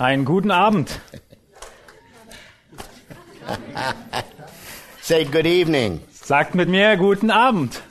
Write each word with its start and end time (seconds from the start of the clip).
Einen 0.00 0.24
guten 0.24 0.50
Abend. 0.50 0.98
Say 5.02 5.26
good 5.26 5.44
evening. 5.44 6.00
Sagt 6.10 6.54
mit 6.54 6.70
mir 6.70 6.96
guten 6.96 7.30
Abend. 7.30 7.82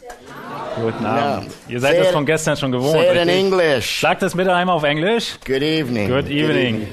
Guten 0.81 1.05
Abend. 1.05 1.51
Ihr 1.67 1.79
seid 1.79 1.97
Say 1.97 2.03
das 2.03 2.11
von 2.11 2.25
gestern 2.25 2.57
schon 2.57 2.71
gewohnt. 2.71 2.93
Say 2.93 3.03
it 3.03 3.11
in 3.11 3.29
richtig? 3.29 3.35
English. 3.35 4.01
Sagt 4.01 4.23
es 4.23 4.35
bitte 4.35 4.55
einmal 4.55 4.77
auf 4.77 4.83
Englisch. 4.83 5.37
Good 5.45 5.61
evening. 5.61 6.09
Good 6.09 6.29
evening. 6.31 6.87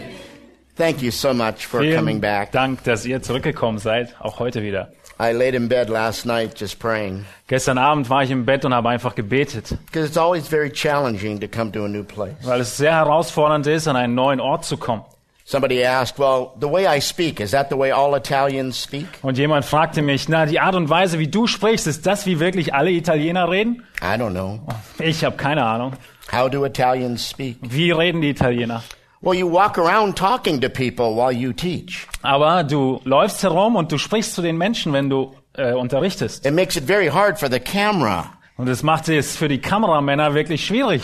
Thank 0.77 1.01
you 1.01 1.11
so 1.11 1.33
much 1.33 1.67
for 1.67 1.80
Vielen 1.80 1.97
coming 1.97 2.20
back. 2.20 2.53
Dank, 2.53 2.84
dass 2.84 3.06
ihr 3.06 3.23
zurückgekommen 3.23 3.78
seid, 3.78 4.14
auch 4.20 4.39
heute 4.39 4.62
wieder. 4.62 4.92
I 5.19 5.33
laid 5.33 5.55
in 5.55 5.69
bed 5.69 5.88
last 5.88 6.27
night 6.27 6.59
just 6.61 6.79
praying 6.79 7.25
Gestern 7.48 7.79
Abend 7.79 8.11
war 8.11 8.23
ich 8.23 8.30
im 8.30 8.45
Bett 8.45 8.65
und 8.65 8.75
habe 8.75 8.88
einfach 8.91 9.15
gebetet, 9.15 9.77
because 9.87 10.06
it's 10.06 10.19
always 10.19 10.47
very 10.48 10.70
challenging 10.70 11.41
to 11.41 11.48
come 11.48 11.73
to 11.73 11.84
a 11.84 11.89
new 11.89 12.05
place. 12.05 12.34
weil 12.42 12.61
es 12.61 12.77
sehr 12.77 12.92
herausfordernd 12.92 13.66
ist, 13.66 13.89
an 13.89 13.97
einen 13.97 14.15
neuen 14.15 14.41
Ort 14.41 14.65
zu 14.65 14.77
kommen. 14.77 15.02
Somebody 15.48 15.84
asked, 15.84 16.19
"Well, 16.19 16.48
the 16.61 16.69
way 16.69 16.87
I 16.89 17.00
speak 17.00 17.39
is 17.39 17.53
that 17.53 17.69
the 17.70 17.78
way 17.78 17.92
all 17.92 18.17
Italians 18.17 18.83
speak?" 18.83 19.06
Und 19.22 19.39
jemand 19.39 19.64
fragte 19.64 20.03
mich, 20.03 20.28
na, 20.28 20.44
die 20.44 20.59
Art 20.59 20.75
und 20.75 20.91
Weise, 20.91 21.20
wie 21.20 21.28
du 21.28 21.47
sprichst, 21.47 21.87
ist 21.87 22.05
das, 22.05 22.27
wie 22.27 22.41
wirklich 22.41 22.75
alle 22.75 22.91
Italiener 22.91 23.48
reden? 23.48 23.84
I 24.03 24.19
don't 24.20 24.33
know. 24.33 24.59
Ich 24.98 25.25
habe 25.25 25.37
keine 25.37 25.64
Ahnung. 25.64 25.92
How 26.33 26.50
do 26.50 26.67
Italians 26.67 27.31
speak? 27.31 27.59
Wie 27.62 27.92
reden 27.92 28.20
die 28.20 28.31
Italiener? 28.31 28.83
Well, 29.22 29.34
you 29.34 29.50
walk 29.50 29.78
around 29.78 30.17
talking 30.17 30.61
to 30.61 30.69
people 30.69 31.17
while 31.17 31.33
you 31.33 31.53
teach. 31.53 32.06
Aber 32.22 32.62
du 32.64 33.00
läufst 33.05 33.42
herum 33.42 33.77
und 33.77 33.91
du 33.91 33.98
sprichst 33.98 34.34
zu 34.34 34.42
den 34.42 34.56
Menschen, 34.59 34.92
wenn 34.92 35.09
du 35.09 35.34
äh, 35.55 35.72
unterrichtest. 35.72 36.45
It 36.47 36.53
makes 36.55 36.77
it 36.77 36.84
very 36.84 37.09
hard 37.09 37.39
for 37.39 37.50
the 37.50 37.59
camera, 37.61 38.27
Und 38.59 38.69
es 38.69 38.83
macht 38.83 39.09
es 39.09 39.37
für 39.37 39.48
die 39.48 39.59
Kameramänner 39.61 40.34
wirklich 40.34 40.64
schwierig. 40.67 41.03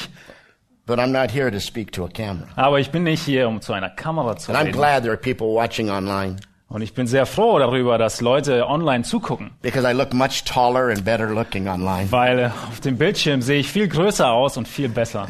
but 0.86 0.98
I'm 0.98 1.12
not 1.12 1.30
here 1.30 1.50
to 1.50 1.58
speak 1.60 1.92
to 1.92 2.04
a 2.04 2.08
camera. 2.08 2.48
Aber 2.56 2.80
ich 2.80 2.90
bin 2.90 3.04
nicht 3.04 3.22
hier, 3.22 3.48
um 3.48 3.60
zu 3.60 3.72
einer 3.72 3.88
Kamera 3.90 4.36
zu 4.36 4.50
And 4.52 4.58
I'm 4.60 4.64
reden. 4.66 4.72
glad 4.76 5.02
there 5.02 5.12
are 5.12 5.20
people 5.20 5.48
watching 5.54 5.88
online 5.90 6.36
Und 6.68 6.82
ich 6.82 6.92
bin 6.92 7.06
sehr 7.06 7.24
froh 7.24 7.58
darüber, 7.58 7.98
dass 7.98 8.20
Leute 8.20 8.66
online 8.66 9.04
zugucken. 9.04 9.52
because 9.62 9.86
I 9.88 9.92
look 9.94 10.12
much 10.12 10.44
taller 10.44 10.88
and 10.90 11.04
better 11.04 11.28
looking 11.30 11.66
online. 11.68 12.10
Weil 12.10 12.52
auf 12.68 12.80
dem 12.80 12.98
Bildschirm 12.98 13.40
sehe 13.42 13.60
ich 13.60 13.68
viel 13.70 13.88
größer 13.88 14.30
aus 14.30 14.56
und 14.56 14.66
viel 14.68 14.88
besser. 14.88 15.28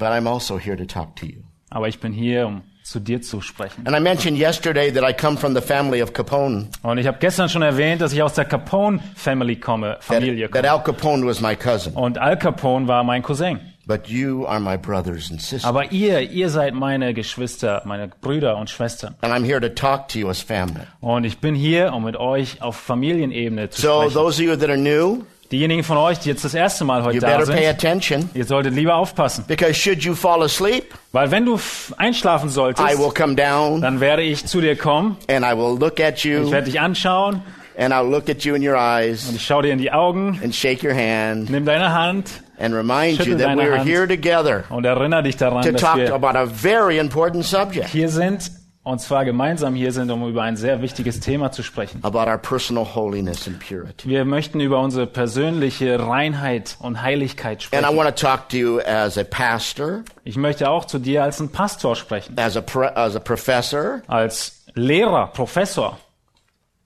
But 0.00 0.08
I'm 0.08 0.26
also 0.26 0.58
here 0.58 0.76
to 0.76 0.84
talk 0.84 1.14
to 1.16 1.26
you. 1.26 1.42
Aber 1.70 1.86
ich 1.86 2.00
bin 2.00 2.12
hier, 2.12 2.48
um 2.48 2.62
zu 2.82 2.98
dir 2.98 3.22
zu 3.22 3.40
sprechen. 3.40 3.86
And 3.86 3.94
I 3.96 4.00
mentioned 4.00 4.36
yesterday 4.36 4.90
that 4.92 5.04
I 5.08 5.12
come 5.12 5.36
from 5.36 5.54
the 5.54 5.60
family 5.60 6.02
of 6.02 6.12
Capone. 6.12 6.66
Und 6.82 6.98
ich 6.98 7.06
habe 7.06 7.18
gestern 7.20 7.48
schon 7.48 7.62
erwähnt, 7.62 8.00
dass 8.00 8.12
ich 8.12 8.20
aus 8.22 8.34
der 8.34 8.46
Capone 8.46 8.98
Family 9.14 9.54
komme, 9.56 9.92
That, 9.92 10.04
Familie 10.04 10.50
that 10.50 10.62
komme. 10.62 10.70
Al 10.72 10.82
Capone 10.82 11.24
was 11.24 11.40
my 11.40 11.54
cousin. 11.54 11.92
Und 11.92 12.18
Al 12.18 12.36
Capone 12.36 12.88
war 12.88 13.04
mein 13.04 13.22
Cousin. 13.22 13.60
But 13.86 14.08
you 14.08 14.46
are 14.46 14.60
my 14.60 14.76
brothers 14.76 15.30
and 15.30 15.40
sisters. 15.40 15.64
Aber 15.64 15.92
ihr, 15.92 16.20
ihr 16.30 16.48
seid 16.48 16.74
meine 16.74 17.12
Geschwister, 17.12 17.82
meine 17.84 18.08
Brüder 18.08 18.56
und 18.56 18.70
Schwestern. 18.70 19.14
And 19.20 19.32
I'm 19.32 19.44
here 19.44 19.60
to 19.60 19.68
talk 19.68 20.08
to 20.08 20.18
you 20.18 20.28
as 20.28 20.40
family. 20.40 20.80
Und 21.00 21.24
ich 21.24 21.38
bin 21.38 21.54
hier, 21.54 21.92
um 21.92 22.04
mit 22.04 22.16
euch 22.16 22.62
auf 22.62 22.76
Familienebene 22.76 23.68
zu 23.70 23.80
So 23.82 24.00
sprechen. 24.02 24.14
those 24.14 24.40
of 24.42 24.48
you 24.48 24.56
that 24.56 24.68
are 24.70 24.78
new, 24.78 25.24
Diejenigen 25.50 25.82
von 25.82 25.96
euch, 25.96 26.18
die 26.20 26.28
jetzt 26.28 26.44
das 26.44 26.54
erste 26.54 26.84
Mal 26.84 27.02
heute 27.02 27.16
you 27.16 27.20
da 27.20 27.36
better 27.38 27.52
pay 27.52 27.62
sind, 27.64 27.68
attention 27.70 28.30
ihr 28.34 28.44
solltet 28.44 28.72
lieber 28.74 28.94
aufpassen. 28.94 29.44
because 29.48 29.74
should 29.74 30.02
you 30.04 30.14
fall 30.14 30.42
asleep, 30.42 30.94
Weil 31.12 31.30
wenn 31.32 31.44
du 31.44 31.58
einschlafen 31.96 32.48
I 32.48 32.52
solltest, 32.52 32.98
will 32.98 33.12
come 33.12 33.34
down 33.34 33.80
dann 33.80 33.98
werde 34.00 34.22
ich 34.22 34.46
zu 34.46 34.60
dir 34.60 34.76
kommen, 34.76 35.16
and 35.28 35.44
I 35.44 35.56
will 35.56 35.76
look 35.78 35.98
at 36.00 36.18
ich 36.18 36.24
you 36.24 36.50
werde 36.52 36.66
dich 36.66 36.80
anschauen 36.80 37.42
and 37.76 37.92
I'll 37.92 38.08
look 38.08 38.28
at 38.28 38.44
you 38.44 38.54
in 38.54 38.62
your 38.66 38.76
eyes 38.76 39.28
und 39.28 39.36
ich 39.36 39.44
schaue 39.44 39.62
dir 39.64 39.72
in 39.72 39.78
die 39.78 39.90
Augen, 39.90 40.38
and 40.44 40.54
shake 40.54 40.84
your 40.84 40.94
hand 40.94 41.50
nimm 41.50 41.64
deine 41.64 41.92
Hand 41.92 42.30
and 42.58 42.72
remind 42.74 43.18
you 43.26 43.36
that 43.36 43.56
we're 43.56 43.78
Hand. 43.78 43.88
here 43.88 44.06
together 44.06 44.64
und 44.68 44.84
erinnere 44.84 45.24
dich 45.24 45.36
daran, 45.36 45.62
to 45.64 45.72
dass 45.72 45.80
talk 45.80 45.96
wir 45.96 46.14
about 46.14 46.36
a 46.38 46.46
very 46.46 46.98
important 46.98 47.44
subject 47.44 47.88
hier 47.88 48.08
sind 48.08 48.52
und 48.82 48.98
zwar 49.00 49.24
gemeinsam 49.26 49.74
hier 49.74 49.92
sind, 49.92 50.10
um 50.10 50.26
über 50.28 50.42
ein 50.42 50.56
sehr 50.56 50.80
wichtiges 50.80 51.20
Thema 51.20 51.52
zu 51.52 51.62
sprechen. 51.62 52.00
about 52.02 52.20
our 52.30 52.38
personal 52.38 52.84
holiness 52.94 53.46
and 53.46 53.58
purity. 53.60 54.08
Wir 54.08 54.24
möchten 54.24 54.58
über 54.60 54.80
unsere 54.80 55.06
persönliche 55.06 55.98
Reinheit 55.98 56.76
und 56.80 57.02
Heiligkeit 57.02 57.68
And 57.72 57.82
I 57.82 57.84
sprechen. 57.86 57.96
want 57.96 58.08
to 58.16 58.26
talk 58.26 58.48
to 58.48 58.56
you 58.56 58.80
as 58.80 59.18
a 59.18 59.24
pastor, 59.24 60.02
Ich 60.24 60.36
möchte 60.36 60.70
auch 60.70 60.86
zu 60.86 60.98
dir 60.98 61.22
als 61.24 61.40
ein 61.40 61.50
Pastor 61.50 61.94
sprechen, 61.94 62.38
as 62.38 62.56
a 62.56 62.60
as 62.94 63.14
a 63.16 63.20
professor, 63.20 64.02
als 64.06 64.64
Lehrer, 64.74 65.26
Professor, 65.28 65.98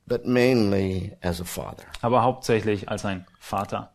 but 0.07 0.27
mainly 0.27 1.13
as 1.23 1.41
a 1.41 1.45
father, 1.45 1.85
aber 2.03 2.23
hauptsächlich 2.23 2.89
als 2.89 3.05
ein 3.05 3.25
Vater, 3.39 3.91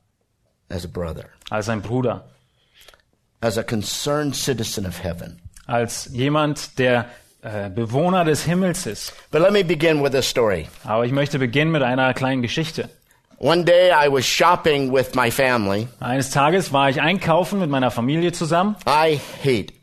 as 0.70 0.86
a 0.86 0.88
brother, 0.88 1.26
als 1.50 1.68
ein 1.70 1.82
Bruder, 1.82 2.24
as 3.42 3.58
a 3.58 3.64
concerned 3.64 4.36
citizen 4.36 4.86
of 4.86 5.04
heaven. 5.04 5.42
als 5.68 6.10
jemand, 6.14 6.78
der 6.80 7.06
äh, 7.42 7.70
Bewohner 7.70 8.26
des 8.26 8.44
Himmels 8.44 8.86
ist. 8.86 9.14
But 9.32 9.42
let 9.42 9.52
me 9.52 9.64
begin 9.64 10.04
with 10.04 10.16
a 10.16 10.22
story. 10.22 10.68
Aber 10.84 11.06
ich 11.06 11.12
möchte 11.12 11.40
beginnen 11.40 11.72
mit 11.72 11.84
einer 11.84 12.14
kleinen 12.14 12.42
Geschichte. 12.42 12.90
One 13.38 13.64
day 13.64 13.92
I 13.92 14.12
was 14.12 14.26
shopping 14.26 14.92
with 14.92 15.16
my 15.16 15.32
family. 15.32 15.88
Eines 16.02 16.30
Tages 16.30 16.74
war 16.74 16.90
ich 16.90 17.00
einkaufen 17.00 17.60
mit 17.60 17.70
meiner 17.70 17.90
Familie 17.90 18.34
zusammen 18.34 18.76
I 18.86 19.20
hate. 19.44 19.74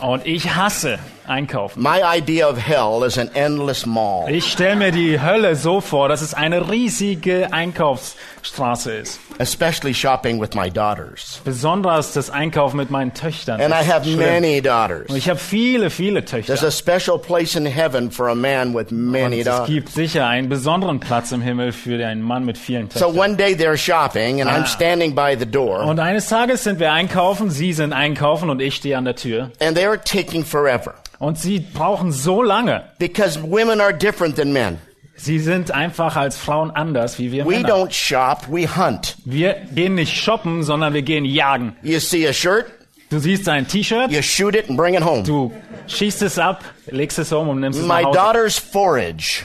Und 0.00 0.26
ich 0.26 0.54
hasse 0.54 0.98
einkaufen. 1.26 1.82
My 1.82 2.00
idea 2.18 2.48
of 2.48 2.58
hell 2.58 3.04
is 3.06 3.16
an 3.18 3.30
endless 3.34 3.86
mall. 3.86 4.28
Ich 4.28 4.50
stelle 4.50 4.74
mir 4.76 4.90
die 4.90 5.20
Hölle 5.20 5.54
so 5.56 5.80
vor, 5.80 6.08
dass 6.08 6.20
es 6.20 6.34
eine 6.34 6.68
riesige 6.70 7.52
Einkaufsstraße 7.52 8.92
ist. 8.92 9.20
especially 9.38 9.94
shopping 9.94 10.38
with 10.40 10.50
my 10.54 10.68
daughters. 10.70 11.40
Besonders 11.44 12.12
das 12.12 12.28
Einkaufen 12.28 12.76
mit 12.76 12.90
meinen 12.90 13.14
Töchtern. 13.14 13.60
And 13.60 13.72
I 13.72 13.82
have 13.88 14.04
schlimm. 14.04 14.18
many 14.18 14.60
daughters. 14.60 15.08
Und 15.08 15.16
ich 15.16 15.28
habe 15.28 15.38
viele, 15.38 15.90
viele 15.90 16.24
Töchter. 16.24 16.54
There's 16.54 16.64
a 16.64 16.70
special 16.70 17.18
place 17.18 17.54
in 17.56 17.64
heaven 17.64 18.10
for 18.10 18.28
a 18.28 18.34
man 18.34 18.74
with 18.74 18.90
many 18.90 19.24
Und 19.24 19.32
es 19.40 19.44
daughters. 19.46 19.66
gibt 19.68 19.88
sicher 19.90 20.26
einen 20.26 20.48
besonderen 20.48 21.00
Platz 21.00 21.32
im 21.32 21.40
Himmel 21.40 21.72
für 21.72 22.04
einen 22.06 22.20
Mann 22.20 22.44
mit 22.44 22.58
vielen 22.58 22.90
So 22.90 23.06
Töchtern. 23.06 23.18
one 23.18 23.36
day 23.36 23.54
they're 23.54 23.76
shopping 23.78 24.40
and 24.42 24.50
I'm 24.50 24.62
Ah. 24.64 24.66
standing 24.66 25.14
by 25.14 25.34
the 25.38 25.46
door 25.46 25.80
Und 25.84 25.98
eines 25.98 26.28
Tages 26.28 26.62
sind 26.64 26.78
wir 26.78 26.92
einkaufen, 26.92 27.48
sie 27.50 27.72
sind 27.72 27.92
einkaufen 27.92 28.50
und 28.50 28.60
ich 28.60 28.74
stehe 28.74 28.98
an 28.98 29.04
der 29.06 29.16
Tür. 29.16 29.50
And 29.60 29.76
they're 29.76 29.96
taking 30.02 30.44
forever 30.44 30.94
Und 31.18 31.38
sie 31.38 31.60
brauchen 31.60 32.12
so 32.12 32.42
lange. 32.42 32.82
because 32.98 33.38
women 33.40 33.80
are 33.80 33.92
different 33.92 34.36
than 34.36 34.52
men. 34.52 34.78
Sie 35.14 35.38
sind 35.38 35.70
einfach 35.70 36.16
als 36.16 36.36
Frauen 36.36 36.70
anders 36.72 37.18
wie 37.18 37.30
wir 37.30 37.44
We 37.46 37.50
Männer. 37.60 37.68
don't 37.68 37.92
shop, 37.92 38.46
we 38.50 38.66
hunt. 38.66 39.16
Wir 39.24 39.54
gehen 39.74 39.94
nicht 39.94 40.16
shoppen, 40.16 40.62
sondern 40.64 40.94
wir 40.94 41.02
gehen 41.02 41.24
jagen. 41.24 41.76
You 41.82 42.00
see 42.00 42.26
a 42.26 42.32
shirt, 42.32 42.66
Du 43.10 43.18
siehst 43.18 43.46
ein 43.48 43.68
T-Shirt, 43.68 44.10
you 44.10 44.22
shoot 44.22 44.54
it 44.56 44.68
and 44.70 44.76
bring 44.78 44.94
it 44.94 45.04
home. 45.04 45.22
du 45.22 45.52
schießt 45.86 46.22
es 46.22 46.38
ab, 46.38 46.64
legst 46.86 47.18
es 47.18 47.30
um 47.30 47.48
und 47.50 47.60
nimmst 47.60 47.78
es 47.80 47.84
My 47.86 48.00
nach 48.00 48.04
Hause. 48.06 48.18
daughters 48.18 48.58
forage. 48.58 49.44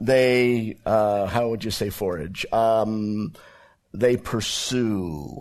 They, 0.00 0.76
uh, 0.84 1.26
how 1.26 1.48
would 1.48 1.64
you 1.64 1.70
say 1.70 1.88
forage? 1.90 2.44
Um, 2.52 3.32
they 3.98 4.16
pursue. 4.18 5.40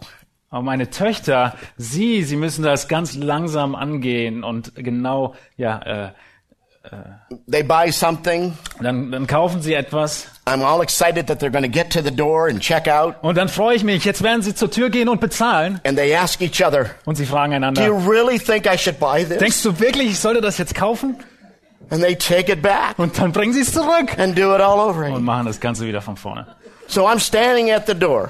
Aber 0.51 0.63
meine 0.63 0.89
Töchter, 0.89 1.53
sie, 1.77 2.23
sie 2.23 2.35
müssen 2.35 2.63
das 2.63 2.87
ganz 2.87 3.15
langsam 3.15 3.75
angehen 3.75 4.44
und 4.44 4.74
genau, 4.75 5.35
ja, 5.57 5.79
äh, 5.81 6.09
They 7.51 7.62
buy 7.62 7.91
something. 7.91 8.57
dann, 8.81 9.12
dann 9.12 9.27
kaufen 9.27 9.62
sie 9.62 9.74
etwas 9.74 10.27
I'm 10.45 10.63
all 10.63 10.81
excited 10.81 11.27
that 11.27 11.39
they're 11.39 11.51
going 11.51 11.63
to 11.63 11.69
get 11.69 11.91
to 11.91 12.01
the 12.01 12.09
door 12.09 12.47
and 12.47 12.59
check 12.62 12.88
out. 12.88 13.15
und 13.21 13.38
dann 13.38 13.47
freue 13.50 13.75
ich 13.75 13.83
mich, 13.83 14.06
jetzt 14.06 14.24
werden 14.24 14.41
sie 14.41 14.56
zur 14.56 14.71
Tür 14.71 14.89
gehen 14.89 15.07
und 15.09 15.19
bezahlen 15.21 15.79
And 15.85 15.97
they 15.97 16.15
ask 16.15 16.41
each 16.41 16.65
other, 16.65 16.89
und 17.06 17.15
sie 17.15 17.25
fragen 17.27 17.51
Do 17.51 17.57
you 17.57 17.94
einander, 17.94 18.09
really 18.09 18.39
think 18.39 18.65
I 18.65 18.77
should 18.77 18.97
buy 19.00 19.24
this? 19.25 19.38
denkst 19.38 19.62
du 19.62 19.79
wirklich, 19.79 20.07
ich 20.12 20.19
sollte 20.19 20.41
das 20.41 20.57
jetzt 20.57 20.74
kaufen? 20.74 21.18
And 21.91 22.01
they 22.01 22.15
take 22.15 22.51
it 22.51 22.62
back 22.63 22.97
Und 22.97 23.19
dann 23.19 23.33
bringen 23.33 23.53
sie 23.53 23.62
es 23.62 23.74
zurück 23.74 24.18
and 24.18 24.35
do 24.38 24.56
it 24.56 24.62
all 24.62 24.79
over 24.79 25.01
und 25.01 25.12
again. 25.12 25.24
machen 25.24 25.45
das 25.47 25.59
Ganze 25.59 25.85
wieder 25.85 26.01
von 26.01 26.15
vorne. 26.18 26.47
So 26.88 27.06
I'm 27.07 27.19
standing 27.19 27.71
at 27.71 27.85
the 27.88 27.94
door, 27.94 28.29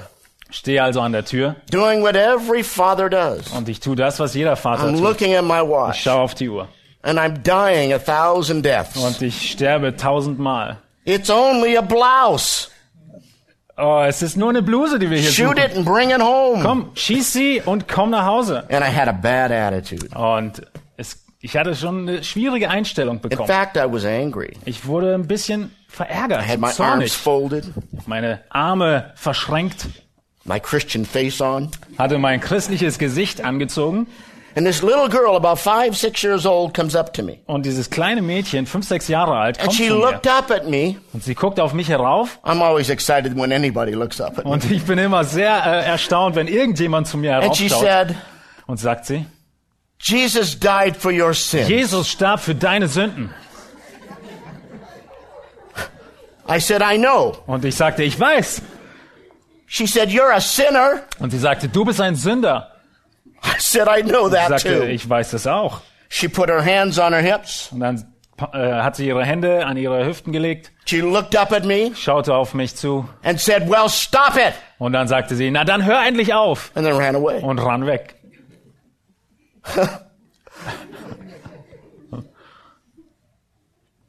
Stehe 0.51 0.81
also 0.83 1.01
an 1.01 1.11
der 1.11 1.25
Tür 1.25 1.55
doing 1.71 2.01
what 2.01 2.15
every 2.15 2.63
father 2.63 3.09
does. 3.09 3.47
und 3.51 3.69
ich 3.69 3.79
tue 3.79 3.95
das, 3.95 4.19
was 4.19 4.33
jeder 4.33 4.55
Vater 4.55 4.85
I'm 4.87 4.93
tut. 4.95 5.01
looking 5.03 5.35
at 5.35 5.43
my 5.43 5.61
Ich 5.61 5.67
watch, 5.69 6.01
schaue 6.03 6.21
auf 6.21 6.33
die 6.35 6.49
Uhr 6.49 6.67
and 7.03 7.19
I'm 7.19 7.37
dying 7.43 7.93
a 7.93 7.99
thousand 7.99 8.63
deaths. 8.65 8.97
und 8.97 9.21
ich 9.21 9.51
sterbe 9.51 9.95
tausendmal. 9.95 10.77
It's 11.05 11.29
only 11.29 11.77
a 11.77 11.81
blouse. 11.81 12.69
Oh, 13.77 14.03
es 14.05 14.21
ist 14.21 14.35
nur 14.35 14.49
eine 14.49 14.61
Bluse, 14.61 14.99
die 14.99 15.09
wir 15.09 15.17
hier 15.19 15.31
Shoot 15.31 15.57
suchen. 15.57 15.71
it 15.71 15.77
and 15.77 15.85
bring 15.85 16.09
it 16.09 16.21
home. 16.21 16.61
Komm, 16.63 16.91
schieß 16.95 17.31
sie 17.31 17.61
und 17.63 17.87
komm 17.87 18.09
nach 18.09 18.25
Hause. 18.25 18.63
And 18.69 18.83
I 18.83 18.93
had 18.93 19.07
a 19.07 19.13
bad 19.13 19.51
attitude. 19.51 20.09
Und 20.17 20.61
es 20.97 21.23
ich 21.39 21.55
hatte 21.55 21.73
schon 21.75 22.09
eine 22.09 22.23
schwierige 22.25 22.69
Einstellung 22.69 23.15
In 23.17 23.29
bekommen. 23.29 23.47
fact, 23.47 23.77
I 23.77 23.85
was 23.89 24.03
angry. 24.03 24.57
Ich 24.65 24.85
wurde 24.85 25.13
ein 25.13 25.27
bisschen 25.27 25.73
verärgert, 25.87 26.41
I 26.45 26.49
had 26.49 26.59
my 26.59 26.65
arms 26.67 26.75
zornig, 26.75 27.11
folded, 27.13 27.65
meine 28.05 28.41
Arme 28.49 29.11
verschränkt, 29.15 29.87
my 30.45 30.59
Christian 30.59 31.05
face 31.05 31.41
on. 31.41 31.69
hatte 31.97 32.17
mein 32.17 32.39
christliches 32.39 32.97
Gesicht 32.99 33.41
angezogen 33.43 34.07
And 34.55 34.65
this 34.65 34.81
little 34.81 35.07
girl, 35.07 35.35
about 35.35 35.57
five, 35.59 35.95
six 35.95 36.23
years 36.23 36.43
old, 36.45 36.73
comes 36.73 36.95
up 36.95 37.13
to 37.13 37.21
me. 37.23 37.37
und 37.45 37.65
dieses 37.67 37.89
kleine 37.91 38.21
Mädchen, 38.23 38.65
fünf, 38.65 38.85
sechs 38.87 39.07
Jahre 39.07 39.35
alt, 39.37 39.59
And 39.59 39.67
kommt 39.67 39.77
she 39.77 39.87
zu 39.87 39.93
mir 39.95 39.99
looked 40.11 40.27
up 40.27 40.49
at 40.49 40.67
me. 40.67 40.95
und 41.13 41.23
sie 41.23 41.35
guckt 41.35 41.59
auf 41.59 41.73
mich 41.73 41.87
herauf 41.89 42.39
I'm 42.43 42.61
always 42.61 42.89
excited 42.89 43.35
when 43.37 43.51
anybody 43.51 43.91
looks 43.93 44.19
up 44.19 44.39
at 44.39 44.45
me. 44.45 44.51
und 44.51 44.69
ich 44.71 44.83
bin 44.85 44.97
immer 44.97 45.23
sehr 45.23 45.51
äh, 45.65 45.85
erstaunt, 45.85 46.35
wenn 46.35 46.47
irgendjemand 46.47 47.07
zu 47.07 47.17
mir 47.17 47.35
And 47.37 47.55
she 47.55 47.69
heraufschaut 47.69 48.07
said, 48.09 48.15
und 48.65 48.79
sagt 48.79 49.05
sie, 49.05 49.25
Jesus 50.01 50.59
died 50.59 50.97
for 50.97 51.11
your 51.11 51.33
sin. 51.33 51.67
Jesus 51.67 52.09
starb 52.09 52.39
für 52.39 52.55
deine 52.55 52.87
Sünden. 52.87 53.29
I 56.47 56.59
said, 56.59 56.81
I 56.81 56.97
know. 56.97 57.37
Und 57.45 57.63
ich 57.65 57.75
sagte, 57.75 58.03
ich 58.03 58.19
weiß. 58.19 58.61
She 59.71 59.85
said, 59.85 60.09
You're 60.09 60.31
a 60.33 60.41
sinner. 60.41 61.03
Und 61.19 61.29
sie 61.29 61.37
sagte, 61.37 61.69
du 61.69 61.85
bist 61.85 62.01
ein 62.01 62.15
Sünder. 62.15 62.71
I 63.43 63.53
said, 63.59 63.87
I 63.87 64.01
know 64.01 64.27
that 64.29 64.49
sagte, 64.49 64.79
too. 64.79 64.85
ich 64.85 65.07
weiß 65.07 65.29
das 65.31 65.45
auch. 65.47 65.81
She 66.09 66.27
put 66.27 66.49
her 66.49 66.61
hands 66.65 66.97
on 66.99 67.13
her 67.13 67.21
hips. 67.21 67.69
Und 67.71 67.79
dann 67.81 68.13
äh, 68.51 68.81
hat 68.81 68.95
sie 68.95 69.05
ihre 69.07 69.23
Hände 69.23 69.65
an 69.65 69.77
ihre 69.77 70.05
Hüften 70.05 70.33
gelegt, 70.33 70.71
She 70.85 71.01
looked 71.01 71.35
up 71.37 71.51
at 71.51 71.65
me 71.65 71.91
schaute 71.95 72.33
auf 72.33 72.55
mich 72.55 72.75
zu 72.75 73.07
and 73.23 73.39
said, 73.39 73.69
Well, 73.69 73.87
stop 73.89 74.35
it. 74.37 74.53
und 74.79 74.93
dann 74.93 75.07
sagte 75.07 75.35
sie, 75.35 75.51
na 75.51 75.63
dann 75.63 75.85
hör 75.85 76.03
endlich 76.03 76.33
auf 76.33 76.71
And 76.73 76.83
then 76.87 76.95
ran 76.97 77.15
away. 77.15 77.39
und 77.43 77.59
ran 77.59 77.85
weg. 77.85 78.15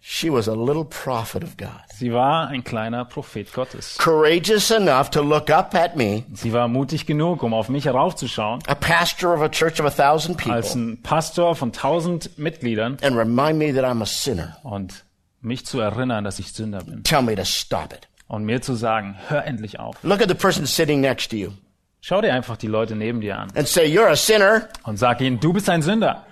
She 0.01 0.31
was 0.31 0.49
a 0.49 0.55
little 0.55 0.85
prophet 0.85 1.43
of 1.43 1.57
God. 1.57 1.83
Sie 2.01 2.15
war 2.15 2.49
ein 2.49 2.65
kleiner 2.65 3.05
Prophet 3.05 3.53
Gottes. 3.53 3.99
Courageous 3.99 4.71
enough 4.71 5.11
to 5.11 5.21
look 5.21 5.51
up 5.51 5.75
at 5.75 5.97
me, 5.97 6.25
Sie 6.33 6.51
war 6.51 6.67
mutig 6.67 7.05
genug, 7.05 7.43
um 7.43 7.53
auf 7.53 7.69
mich 7.69 7.85
heraufzuschauen, 7.85 8.63
a 8.67 8.75
pastor 8.75 9.35
of 9.35 9.43
a 9.43 9.51
church 9.51 9.79
of 9.81 9.85
a 9.85 9.91
thousand 9.91 10.49
als 10.49 10.69
people, 10.73 10.81
ein 10.81 11.03
Pastor 11.03 11.55
von 11.55 11.75
tausend 11.75 12.39
Mitgliedern 12.39 12.97
and 13.03 13.19
remind 13.19 13.59
me 13.59 13.75
that 13.75 13.85
I'm 13.85 14.01
a 14.01 14.07
sinner. 14.07 14.57
und 14.63 15.05
mich 15.43 15.67
zu 15.67 15.79
erinnern, 15.79 16.25
dass 16.25 16.39
ich 16.39 16.55
Sünder 16.55 16.83
bin. 16.83 17.03
Tell 17.03 17.21
me 17.21 17.35
to 17.35 17.45
stop 17.45 17.93
it. 17.93 18.09
Und 18.29 18.47
mir 18.47 18.63
zu 18.63 18.73
sagen, 18.77 19.17
hör 19.29 19.45
endlich 19.45 19.79
auf. 19.79 19.99
Look 20.03 20.23
at 20.23 20.29
the 20.31 20.35
person 20.35 20.65
sitting 20.65 21.03
next 21.03 21.31
to 21.33 21.37
you 21.37 21.51
Schau 22.01 22.23
dir 22.23 22.33
einfach 22.33 22.57
die 22.57 22.69
Leute 22.69 22.97
neben 22.97 23.21
dir 23.21 23.39
an 23.39 23.51
and 23.55 23.69
say, 23.69 23.85
You're 23.85 24.09
a 24.09 24.17
sinner. 24.17 24.71
und 24.85 24.97
sag 24.97 25.21
ihnen, 25.21 25.39
du 25.39 25.53
bist 25.53 25.69
ein 25.69 25.83
Sünder. 25.83 26.25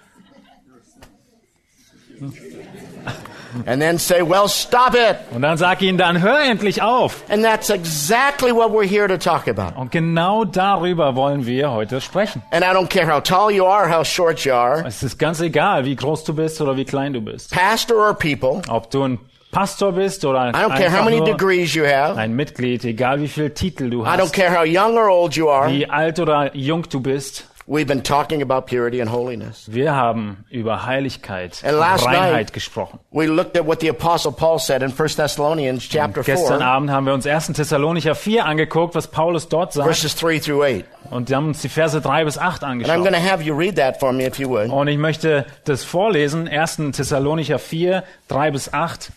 And 3.67 3.81
then 3.81 3.99
say, 3.99 4.21
Well, 4.23 4.49
stop 4.49 4.95
it. 4.95 5.17
Und 5.35 5.43
dann 5.43 5.57
sag 5.57 5.81
ihnen, 5.83 5.99
dann 5.99 6.21
hör 6.21 6.41
endlich 6.41 6.83
auf. 6.83 7.23
And 7.31 7.45
that's 7.45 7.71
exactly 7.71 8.53
what 8.53 8.71
we're 8.73 8.87
here 8.87 9.09
to 9.09 9.17
talk 9.17 9.49
about. 9.49 9.79
Und 9.81 9.91
genau 9.91 10.45
darüber 10.45 11.15
wollen 11.17 11.47
wir 11.47 11.71
heute 11.71 12.01
sprechen. 12.01 12.43
And 12.51 12.63
I 12.65 12.69
don't 12.69 12.89
care 12.89 13.07
how 13.13 13.23
tall 13.23 13.51
you 13.51 13.65
are, 13.67 13.89
how 13.91 14.07
short 14.07 14.41
you 14.45 14.53
are, 14.53 14.85
Es 14.87 15.03
ist 15.03 15.19
ganz 15.19 15.41
egal, 15.41 15.85
wie 15.85 15.97
groß 15.97 16.25
du 16.25 16.35
bist 16.35 16.61
oder 16.61 16.77
wie 16.77 16.85
klein 16.85 17.13
du 17.13 17.21
bist. 17.21 17.51
pastor 17.55 17.97
or 17.97 18.15
people. 18.15 18.61
Ob 18.69 18.91
du 18.91 19.03
ein 19.05 19.19
Pastor 19.51 19.93
bist 19.93 20.27
oder 20.27 20.51
I 20.51 20.53
don't 20.53 20.77
care 20.77 20.93
how 20.93 21.03
many 21.03 21.25
degrees 21.25 21.75
you 21.75 21.85
have. 21.87 22.19
ein 22.19 22.35
Mitglied, 22.37 22.85
egal 22.85 23.23
wie 23.23 23.29
viel 23.29 23.49
Titel 23.51 23.89
du 23.89 24.03
I 24.03 24.09
don't 24.09 24.21
hast, 24.25 24.35
care 24.35 24.55
how 24.55 24.65
young 24.67 24.97
or 24.99 25.09
old 25.09 25.35
you 25.37 25.49
are. 25.49 25.71
wie 25.73 25.89
alt 25.89 26.21
oder 26.21 26.55
jung 26.55 26.83
du 26.91 27.01
bist. 27.01 27.47
We've 27.71 27.87
been 27.87 28.03
talking 28.03 28.41
about 28.41 28.63
purity 28.65 28.99
and 29.03 29.13
holiness. 29.13 29.71
Wir 29.71 29.95
haben 29.95 30.47
über 30.49 30.87
Heiligkeit 30.87 31.63
und 31.63 31.75
Reinheit 31.79 32.55
gesprochen. 32.55 32.99
We 33.11 33.27
looked 33.27 33.59
at 33.59 33.67
what 33.67 33.83
the 33.83 33.91
apostle 33.91 34.33
Paul 34.33 34.59
said 34.59 34.83
in 34.83 34.91
1 34.91 35.17
Thessalonians 35.17 35.87
chapter 35.87 36.23
Gestern 36.23 36.61
4, 36.61 36.67
Abend 36.67 36.91
haben 36.91 37.05
wir 37.05 37.13
uns 37.13 37.27
1. 37.27 37.53
Thessalonicher 37.53 38.15
4 38.15 38.47
angeguckt, 38.47 38.95
was 38.95 39.09
Paulus 39.09 39.51
dort 39.51 39.75
sagt. 39.75 39.87
verses 39.87 40.17
3 40.17 40.39
through 40.39 40.65
8. 40.65 40.85
Und 41.11 41.29
wir 41.29 41.37
haben 41.37 41.49
uns 41.49 41.61
die 41.61 41.69
Verse 41.69 42.01
3 42.01 42.25
bis 42.25 42.39
8 42.39 42.65
And 42.65 42.83
I'm 42.83 42.87
going 42.87 42.91
angeschaut. 42.91 43.23
to 43.23 43.31
have 43.33 43.43
you 43.45 43.55
read 43.55 43.77
that 43.77 44.01
for 44.01 44.15
me 44.15 44.25
if 44.27 44.39
you 44.39 44.49
would. 44.49 44.71
Und 44.71 44.89
ich 44.89 44.97
möchte 44.97 45.45
das 45.65 45.85
vorlesen. 45.85 46.49
1. 46.49 46.97
Thessalonicher 46.97 47.59
4, 47.59 48.03
3 48.29 48.51
bis 48.51 48.73
8. 48.73 49.13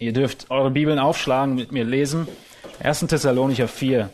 Ihr 0.00 0.12
dürft 0.12 0.50
eure 0.50 0.72
Bibeln 0.72 0.98
aufschlagen, 0.98 1.54
mit 1.54 1.70
mir 1.70 1.84
lesen. 1.84 2.26
1. 2.82 3.06
Thessalonicher 3.06 3.68
4. 3.68 4.10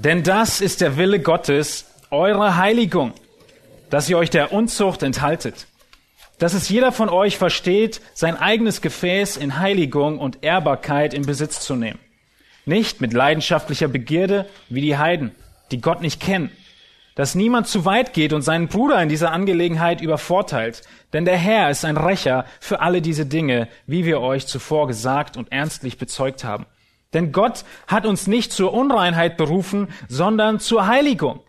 Denn 0.00 0.22
das 0.22 0.60
ist 0.60 0.80
der 0.80 0.96
Wille 0.96 1.18
Gottes, 1.18 1.86
eure 2.12 2.56
Heiligung, 2.56 3.14
dass 3.90 4.08
ihr 4.08 4.16
euch 4.16 4.30
der 4.30 4.52
Unzucht 4.52 5.02
enthaltet. 5.02 5.66
Dass 6.38 6.54
es 6.54 6.68
jeder 6.68 6.92
von 6.92 7.08
euch 7.08 7.36
versteht, 7.36 8.00
sein 8.14 8.36
eigenes 8.36 8.80
Gefäß 8.80 9.36
in 9.36 9.58
Heiligung 9.58 10.20
und 10.20 10.44
Ehrbarkeit 10.44 11.14
in 11.14 11.26
Besitz 11.26 11.58
zu 11.62 11.74
nehmen. 11.74 11.98
Nicht 12.64 13.00
mit 13.00 13.12
leidenschaftlicher 13.12 13.88
Begierde 13.88 14.48
wie 14.68 14.82
die 14.82 14.96
Heiden, 14.96 15.32
die 15.72 15.80
Gott 15.80 16.00
nicht 16.00 16.20
kennen. 16.20 16.52
Dass 17.16 17.34
niemand 17.34 17.66
zu 17.66 17.84
weit 17.84 18.12
geht 18.12 18.32
und 18.32 18.42
seinen 18.42 18.68
Bruder 18.68 19.02
in 19.02 19.08
dieser 19.08 19.32
Angelegenheit 19.32 20.00
übervorteilt. 20.00 20.82
Denn 21.12 21.24
der 21.24 21.38
Herr 21.38 21.70
ist 21.70 21.84
ein 21.84 21.96
Rächer 21.96 22.44
für 22.60 22.78
alle 22.78 23.02
diese 23.02 23.26
Dinge, 23.26 23.66
wie 23.88 24.04
wir 24.04 24.20
euch 24.20 24.46
zuvor 24.46 24.86
gesagt 24.86 25.36
und 25.36 25.50
ernstlich 25.50 25.98
bezeugt 25.98 26.44
haben. 26.44 26.66
Denn 27.14 27.32
Gott 27.32 27.64
hat 27.86 28.06
uns 28.06 28.26
nicht 28.26 28.52
zur 28.52 28.72
Unreinheit 28.72 29.36
berufen, 29.36 29.88
sondern 30.08 30.60
zur 30.60 30.86
Heiligung. 30.86 31.40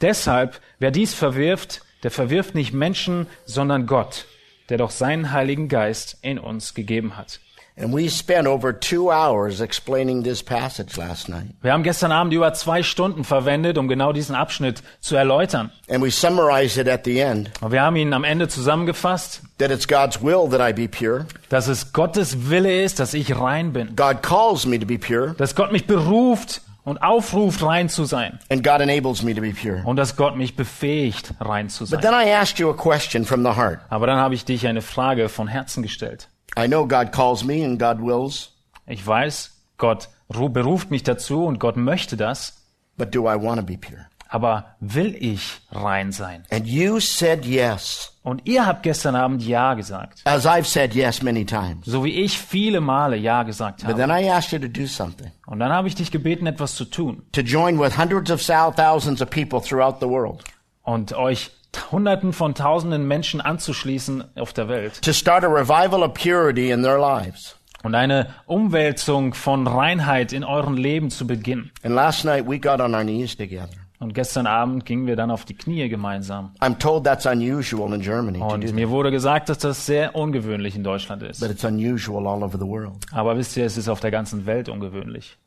Deshalb, 0.00 0.60
wer 0.78 0.90
dies 0.90 1.14
verwirft, 1.14 1.82
der 2.02 2.10
verwirft 2.10 2.54
nicht 2.54 2.72
Menschen, 2.72 3.26
sondern 3.44 3.86
Gott, 3.86 4.26
der 4.68 4.78
doch 4.78 4.90
seinen 4.90 5.32
Heiligen 5.32 5.68
Geist 5.68 6.18
in 6.22 6.38
uns 6.38 6.74
gegeben 6.74 7.16
hat. 7.16 7.40
And 7.78 7.92
we 7.94 8.08
spent 8.08 8.46
over 8.48 8.72
two 8.72 9.10
hours 9.10 9.60
explaining 9.60 10.22
this 10.24 10.42
passage 10.42 10.96
last 10.96 11.28
night. 11.28 11.48
Wir 11.60 11.72
haben 11.74 11.82
gestern 11.82 12.10
Abend 12.10 12.32
über 12.32 12.54
zwei 12.54 12.82
Stunden 12.82 13.22
verwendet, 13.22 13.76
um 13.76 13.86
genau 13.86 14.14
diesen 14.14 14.34
Abschnitt 14.34 14.82
zu 15.00 15.14
erläutern. 15.14 15.70
And 15.90 16.02
we 16.02 16.10
summarized 16.10 16.78
it 16.78 16.88
at 16.88 17.04
the 17.04 17.18
end 17.20 17.50
Und 17.60 17.72
wir 17.72 17.82
haben 17.82 17.96
ihn 17.96 18.14
am 18.14 18.24
Ende 18.24 18.48
zusammengefasst, 18.48 19.42
that 19.58 19.70
it's 19.70 19.86
God's 19.86 20.22
will 20.22 20.48
that 20.48 20.60
I 20.66 20.72
be 20.72 20.88
pure. 20.88 21.26
dass 21.50 21.68
es 21.68 21.92
Gottes 21.92 22.48
Wille 22.48 22.82
ist, 22.82 22.98
dass 22.98 23.12
ich 23.12 23.38
rein 23.38 23.74
bin. 23.74 23.94
God 23.94 24.22
calls 24.22 24.64
me 24.64 24.78
to 24.80 24.86
be 24.86 24.98
pure, 24.98 25.34
Dass 25.36 25.54
Gott 25.54 25.70
mich 25.70 25.86
beruft 25.86 26.62
und 26.84 27.02
aufruft, 27.02 27.62
rein 27.62 27.90
zu 27.90 28.06
sein. 28.06 28.38
and 28.48 28.64
God 28.64 28.80
enables 28.80 29.22
me 29.22 29.34
to 29.34 29.42
be 29.42 29.52
pure. 29.52 29.82
Und 29.84 29.96
dass 29.96 30.16
Gott 30.16 30.34
mich 30.34 30.56
befähigt, 30.56 31.34
rein 31.40 31.68
zu 31.68 31.80
But 31.84 31.90
sein. 31.90 32.00
then 32.00 32.14
I 32.14 32.32
asked 32.32 32.58
you 32.58 32.70
a 32.70 32.74
question 32.74 33.26
from 33.26 33.42
the 33.42 33.50
heart. 33.54 33.80
Aber 33.90 34.06
dann 34.06 34.16
habe 34.18 34.34
ich 34.34 34.46
dich 34.46 34.66
eine 34.66 34.80
Frage 34.80 35.28
von 35.28 35.46
Herzen 35.46 35.82
gestellt. 35.82 36.28
I 36.58 36.66
know 36.66 36.86
God 36.86 37.12
calls 37.12 37.44
me 37.44 37.64
and 37.64 37.78
God 37.78 38.00
wills, 38.00 38.52
Ich 38.86 39.04
weiß, 39.06 39.50
Gott 39.78 40.08
ru- 40.32 40.48
beruft 40.48 40.90
mich 40.90 41.02
dazu 41.02 41.44
und 41.44 41.58
Gott 41.60 41.76
möchte 41.76 42.16
das. 42.16 42.62
but 42.96 43.14
do 43.14 43.28
I 43.30 43.34
want 43.36 43.60
to 43.60 43.66
be 43.66 43.76
pure? 43.76 44.06
Aber 44.28 44.64
will 44.80 45.14
ich 45.20 45.60
rein 45.70 46.10
sein? 46.10 46.44
And 46.50 46.66
you 46.66 46.98
said 46.98 47.44
yes, 47.44 48.12
Und 48.24 48.42
ihr 48.48 48.66
habt 48.66 48.82
gestern 48.82 49.14
Abend 49.14 49.40
Ja 49.42 49.74
gesagt. 49.74 50.20
as 50.24 50.46
I've 50.46 50.64
said 50.64 50.94
yes 50.94 51.22
many 51.22 51.44
times. 51.44 51.84
So 51.86 52.02
wie 52.04 52.10
ich 52.24 52.36
viele 52.38 52.80
Male 52.80 53.16
Ja 53.16 53.44
gesagt 53.44 53.82
But 53.82 53.90
habe. 53.94 54.00
then 54.00 54.10
I 54.10 54.28
asked 54.28 54.50
you 54.52 54.58
to 54.58 54.66
do 54.66 54.86
something. 54.86 55.30
Und 55.46 55.60
dann 55.60 55.70
habe 55.72 55.86
ich 55.86 55.94
dich 55.94 56.10
gebeten, 56.10 56.46
etwas 56.46 56.74
zu 56.74 56.86
tun. 56.86 57.22
to 57.32 57.42
join 57.42 57.78
with 57.78 57.96
hundreds 57.98 58.30
of 58.32 58.44
thou- 58.44 58.72
thousands 58.72 59.22
of 59.22 59.30
people 59.30 59.60
throughout 59.60 59.98
the 60.00 60.08
world 60.08 60.42
Und 60.82 61.12
euch 61.12 61.50
Hunderten 61.92 62.32
von 62.32 62.54
Tausenden 62.54 63.06
Menschen 63.08 63.40
anzuschließen 63.40 64.24
auf 64.36 64.52
der 64.52 64.68
Welt. 64.68 65.00
to 65.02 65.12
start 65.12 65.44
a 65.44 65.48
revival 65.48 66.02
of 66.02 66.14
purity 66.14 66.70
in 66.70 66.82
their 66.82 66.98
lives. 66.98 67.56
Und 67.82 67.94
eine 67.94 68.28
Umwälzung 68.46 69.32
von 69.34 69.66
Reinheit 69.66 70.32
in 70.32 70.42
euren 70.44 70.76
Leben 70.76 71.10
zu 71.10 71.26
beginnen. 71.26 71.70
And 71.84 71.94
last 71.94 72.24
night 72.24 72.48
we 72.48 72.58
got 72.58 72.80
on 72.80 72.94
our 72.94 73.02
knees 73.02 73.36
together. 73.36 73.68
Und 73.98 74.12
gestern 74.12 74.46
Abend 74.46 74.84
gingen 74.84 75.06
wir 75.06 75.16
dann 75.16 75.30
auf 75.30 75.44
die 75.46 75.54
Knie 75.54 75.88
gemeinsam. 75.88 76.52
I'm 76.60 76.78
told 76.78 77.04
that's 77.04 77.24
unusual 77.26 77.94
in 77.94 78.00
Germany 78.02 78.40
Und 78.40 78.70
mir 78.74 78.90
wurde 78.90 79.10
gesagt, 79.10 79.48
dass 79.48 79.58
das 79.58 79.86
sehr 79.86 80.14
ungewöhnlich 80.14 80.76
in 80.76 80.84
Deutschland 80.84 81.22
ist. 81.22 81.40
but 81.40 81.50
it's 81.50 81.64
unusual 81.64 82.26
all 82.26 82.42
over 82.42 82.58
the 82.58 82.66
world. 82.66 82.92
Aber 83.12 83.36
wisst 83.38 83.56
ihr, 83.56 83.64
es 83.64 83.76
ist 83.78 83.88
auf 83.88 84.00
der 84.00 84.10
ganzen 84.10 84.44
Welt 84.46 84.68
ungewöhnlich. 84.68 85.38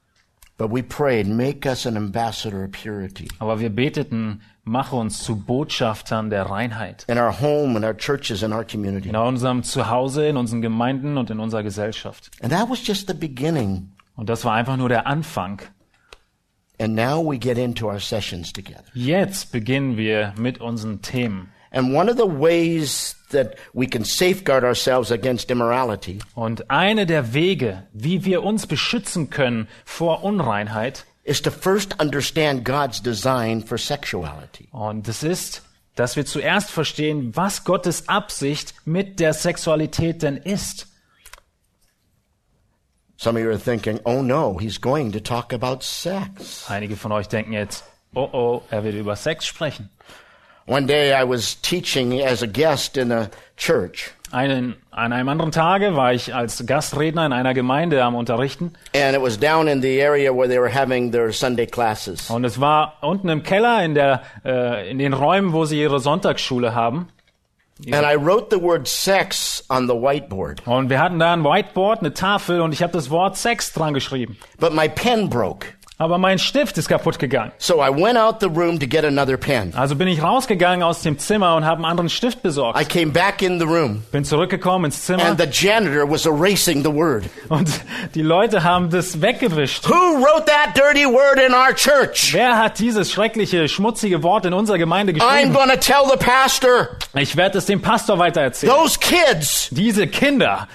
But 0.60 0.72
we 0.74 0.84
prayed, 0.84 1.26
make 1.26 1.66
us 1.66 1.86
an 1.86 1.96
ambassador 1.96 2.66
of 2.66 2.72
purity 2.72 3.30
Aber 3.40 3.62
wir 3.62 3.70
beteten, 3.70 4.42
mache 4.66 4.94
uns 4.94 5.24
zu 5.24 5.38
Botschaftern 5.38 6.30
der 6.30 6.48
Reinheit. 6.50 7.06
in 7.08 7.18
our 7.18 7.32
home, 7.32 7.78
in 7.78 7.86
our 7.86 7.96
churches, 7.96 8.44
in 8.44 8.52
our 8.52 8.66
community. 8.66 9.08
In 9.08 9.16
unserem 9.16 9.64
Zuhause, 9.64 10.28
in 10.28 10.36
unseren 10.36 10.62
Gemeinden 10.62 11.18
und 11.18 11.30
in 11.30 11.40
unserer 11.40 11.64
Gesellschaft. 11.64 12.30
And 12.42 12.52
that 12.52 12.70
was 12.70 12.86
just 12.86 13.08
the 13.08 13.14
beginning. 13.14 13.94
Und 14.18 14.28
das 14.28 14.44
war 14.44 14.54
einfach 14.54 14.76
nur 14.76 14.90
der 14.90 15.08
Anfang. 15.08 15.62
And 16.78 16.94
now 16.94 17.22
we 17.22 17.38
get 17.38 17.58
into 17.58 17.88
our 17.88 18.00
sessions 18.02 18.52
together. 18.52 18.84
Jetzt 18.94 19.54
beginnen 19.54 19.96
wir 19.96 20.34
mit 20.38 20.60
unseren 20.60 21.02
Themen. 21.02 21.54
And 21.72 21.94
one 21.94 22.10
of 22.10 22.18
the 22.18 22.26
ways 22.26 23.16
that 23.30 23.56
we 23.74 23.88
can 23.88 24.04
safeguard 24.04 24.64
ourselves 24.64 25.12
against 25.12 25.52
immorality 25.52 26.20
Und 26.34 26.70
eine 26.72 27.06
der 27.06 27.34
Wege, 27.34 27.88
wie 27.94 28.26
wir 28.26 28.44
uns 28.44 28.66
beschützen 28.66 29.30
können 29.30 29.68
vor 29.86 30.24
Unreinheit, 30.24 31.06
is 31.24 31.42
to 31.42 31.52
first 31.52 32.00
understand 32.00 32.66
God's 32.66 33.02
design 33.02 33.62
for 33.62 33.78
sexuality. 33.78 34.68
Und 34.72 35.08
es 35.08 35.22
ist, 35.22 35.62
dass 35.96 36.16
wir 36.16 36.26
zuerst 36.26 36.72
verstehen, 36.72 37.36
was 37.36 37.66
Gottes 37.66 38.08
Absicht 38.08 38.74
mit 38.86 39.20
der 39.20 39.34
Sexualität 39.34 40.24
denn 40.24 40.38
ist. 40.38 40.88
Some 43.18 43.38
of 43.38 43.44
you 43.44 43.52
are 43.52 43.60
thinking, 43.60 44.00
oh 44.06 44.22
no, 44.22 44.58
he's 44.58 44.80
going 44.80 45.12
to 45.12 45.20
talk 45.20 45.54
about 45.54 45.84
sex. 45.84 46.66
Einige 46.70 46.96
von 46.96 47.12
euch 47.12 47.28
denken 47.28 47.52
jetzt, 47.52 47.84
oh 48.16 48.30
oh, 48.32 48.62
er 48.70 48.86
wird 48.86 48.96
über 48.96 49.18
Sex 49.18 49.46
sprechen. 49.46 49.90
One 50.70 50.86
day 50.86 51.14
I 51.20 51.24
was 51.24 51.56
teaching 51.62 52.22
as 52.22 52.44
a 52.44 52.48
guest 52.48 52.96
in 52.96 53.12
a 53.12 53.30
church, 53.58 54.12
Einen, 54.32 54.76
an 54.92 55.12
einem 55.12 55.28
anderen 55.30 55.52
Tage 55.52 55.96
war 55.96 56.14
ich 56.14 56.36
als 56.36 56.64
Gastredner 56.64 57.26
in 57.26 57.34
einer 57.34 57.56
Gemeinde 57.56 58.04
am 58.04 58.14
Unterrichten 58.14 58.74
and 58.96 59.16
it 59.16 59.22
was 59.24 59.40
down 59.40 59.68
in 59.68 59.82
the 59.82 60.00
area 60.00 60.32
where 60.32 60.48
they 60.48 60.60
were 60.60 60.70
having 60.72 61.12
their 61.12 61.32
Sunday 61.34 61.66
classes. 61.66 62.30
und 62.30 62.44
es 62.46 62.62
war 62.62 62.98
unten 63.02 63.28
im 63.30 63.42
Keller 63.42 63.84
in, 63.84 63.96
der, 63.96 64.22
äh, 64.46 64.92
in 64.92 65.00
den 65.00 65.14
Räumen, 65.14 65.54
wo 65.54 65.66
sie 65.66 65.82
ihre 65.82 66.00
Sonntagsschule 66.00 66.76
haben. 66.76 67.08
And 67.92 68.06
I 68.06 68.16
wrote 68.18 68.50
the 68.56 68.62
word 68.62 68.88
sex 68.88 69.64
on 69.70 69.88
the 69.88 69.96
whiteboard, 69.96 70.68
Und 70.68 70.90
wir 70.92 71.00
hatten 71.02 71.18
da 71.18 71.34
ein 71.34 71.44
Whiteboard, 71.44 72.02
eine 72.02 72.14
Tafel 72.14 72.62
und 72.62 72.74
ich 72.74 72.84
habe 72.84 72.94
das 72.94 73.10
Wort 73.10 73.38
Sex 73.38 73.74
dran 73.74 73.96
geschrieben. 73.96 74.38
but 74.60 74.74
my 74.76 74.88
pen 74.88 75.30
broke. 75.30 75.66
Aber 76.02 76.18
mein 76.18 76.40
Stift 76.40 76.78
ist 76.78 76.88
kaputt 76.88 77.20
gegangen. 77.20 77.52
So 77.58 77.84
I 77.84 77.90
went 77.90 78.18
out 78.18 78.40
the 78.40 78.48
room 78.48 78.80
to 78.80 78.88
get 78.88 79.04
another 79.04 79.36
pen. 79.36 79.74
Also 79.76 79.96
bin 79.98 80.08
ich 80.08 80.24
rausgegangen 80.24 80.82
aus 80.82 81.02
dem 81.02 81.20
Zimmer 81.20 81.58
und 81.58 81.66
habe 81.66 81.80
einen 81.80 81.86
anderen 81.92 82.10
Stift 82.10 82.38
I 82.38 82.42
besorgt. 82.44 82.88
came 82.90 83.12
back 83.12 83.42
in 83.42 83.60
the 83.60 83.66
room, 83.66 84.04
Bin 84.14 84.24
zurückgekommen 84.24 84.86
ins 84.86 85.04
Zimmer 85.06 85.26
and 85.26 85.38
the 85.38 85.46
janitor 85.52 86.10
was 86.10 86.26
erasing 86.26 86.84
the 86.86 86.94
word. 86.94 87.26
und 87.50 87.70
die 88.16 88.22
Leute 88.22 88.64
haben 88.64 88.90
das 88.90 89.22
weggewischt. 89.22 89.90
Who 89.90 89.94
wrote 89.94 90.46
that 90.46 90.74
dirty 90.74 91.06
word 91.06 91.38
in 91.46 91.54
our 91.54 91.76
church? 91.76 92.34
Wer 92.34 92.58
hat 92.58 92.80
dieses 92.80 93.12
schreckliche, 93.12 93.68
schmutzige 93.68 94.24
Wort 94.24 94.46
in 94.46 94.54
unserer 94.54 94.78
Gemeinde 94.78 95.12
I'm 95.12 95.16
geschrieben? 95.20 95.54
going 95.54 95.70
to 95.70 95.76
tell 95.76 96.06
the 96.10 96.18
pastor. 96.18 96.92
Ich 97.16 97.36
werde 97.36 97.58
es 97.58 97.66
dem 97.66 97.82
Pastor 97.82 98.18
weitererzählen. 98.18 98.74
Those 98.74 98.98
kids. 99.00 99.68
Diese 99.72 100.08
Kinder. 100.08 100.70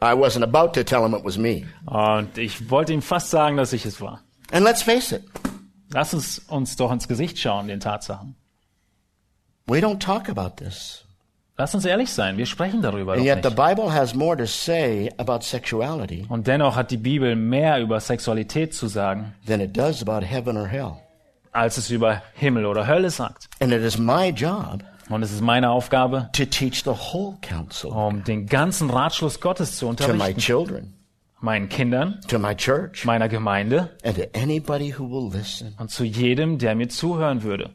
I 0.00 0.14
wasn't 0.14 0.44
about 0.44 0.74
to 0.74 0.84
tell 0.84 1.04
him 1.04 1.14
it 1.14 1.24
was 1.24 1.36
me. 1.38 1.66
Und 1.86 2.38
ich 2.38 2.70
wollte 2.70 2.92
ihm 2.92 3.02
fast 3.02 3.30
sagen, 3.30 3.56
dass 3.56 3.72
ich 3.72 3.84
es 3.84 4.00
war. 4.00 4.20
And 4.52 4.64
let's 4.64 4.82
face 4.82 5.12
it, 5.12 5.22
Lass 5.92 6.12
uns 6.14 6.38
uns 6.48 6.76
doch 6.76 6.92
ins 6.92 7.08
Gesicht 7.08 7.38
schauen, 7.38 7.68
den 7.68 7.80
Tatsachen. 7.80 8.34
we 9.66 9.78
don't 9.80 9.98
talk 10.00 10.28
about 10.28 10.56
this. 10.62 11.04
Lass 11.56 11.74
uns 11.74 11.84
ehrlich 11.84 12.10
sein, 12.12 12.36
wir 12.38 12.46
sprechen 12.46 12.82
darüber 12.82 13.14
doch 13.16 13.20
And 13.20 13.26
yet 13.26 13.42
the. 13.44 13.50
Bible 13.50 13.92
has 13.92 14.14
more 14.14 14.36
to 14.36 14.46
say 14.46 15.10
about 15.18 15.40
sexuality 15.42 16.24
Und 16.28 16.46
dennoch 16.46 16.76
hat 16.76 16.90
die 16.92 16.96
Bibel 16.96 17.34
mehr 17.34 17.80
über 17.80 17.98
Sexualität 18.00 18.72
zu 18.74 18.86
sagen, 18.86 19.34
than 19.46 19.60
it 19.60 19.76
does 19.76 20.00
about 20.06 20.24
heaven 20.24 20.56
or 20.56 20.68
hell. 20.68 20.92
als 21.50 21.76
es 21.76 21.90
über 21.90 22.22
Himmel 22.34 22.64
oder 22.66 22.86
Hölle 22.86 23.10
sagt. 23.10 23.48
And 23.60 23.72
it 23.72 23.82
is 23.82 23.98
my 23.98 24.28
job 24.28 24.84
Und 25.08 25.22
es 25.22 25.32
ist 25.32 25.40
meine 25.40 25.70
Aufgabe, 25.70 26.28
to 26.32 26.44
teach 26.44 26.82
the 26.84 26.90
whole 26.90 27.36
counsel 27.40 27.90
um 27.90 28.24
den 28.24 28.46
ganzen 28.46 28.90
Ratschluss 28.90 29.40
Gottes 29.40 29.76
zu 29.78 29.86
to 29.86 29.86
my 29.86 30.10
unterrichten. 30.12 30.40
children, 30.40 30.94
Meinen 31.40 31.68
Kindern, 31.68 32.20
to 32.28 32.38
my 32.38 32.54
church, 32.54 33.04
meiner 33.04 33.28
Gemeinde 33.28 33.90
and 34.04 34.16
to 34.16 34.24
anybody 34.34 34.92
who 34.98 35.08
will 35.08 35.30
listen. 35.32 35.74
und 35.78 35.90
zu 35.90 36.04
jedem, 36.04 36.58
der 36.58 36.74
mir 36.74 36.88
zuhören 36.88 37.42
würde. 37.42 37.70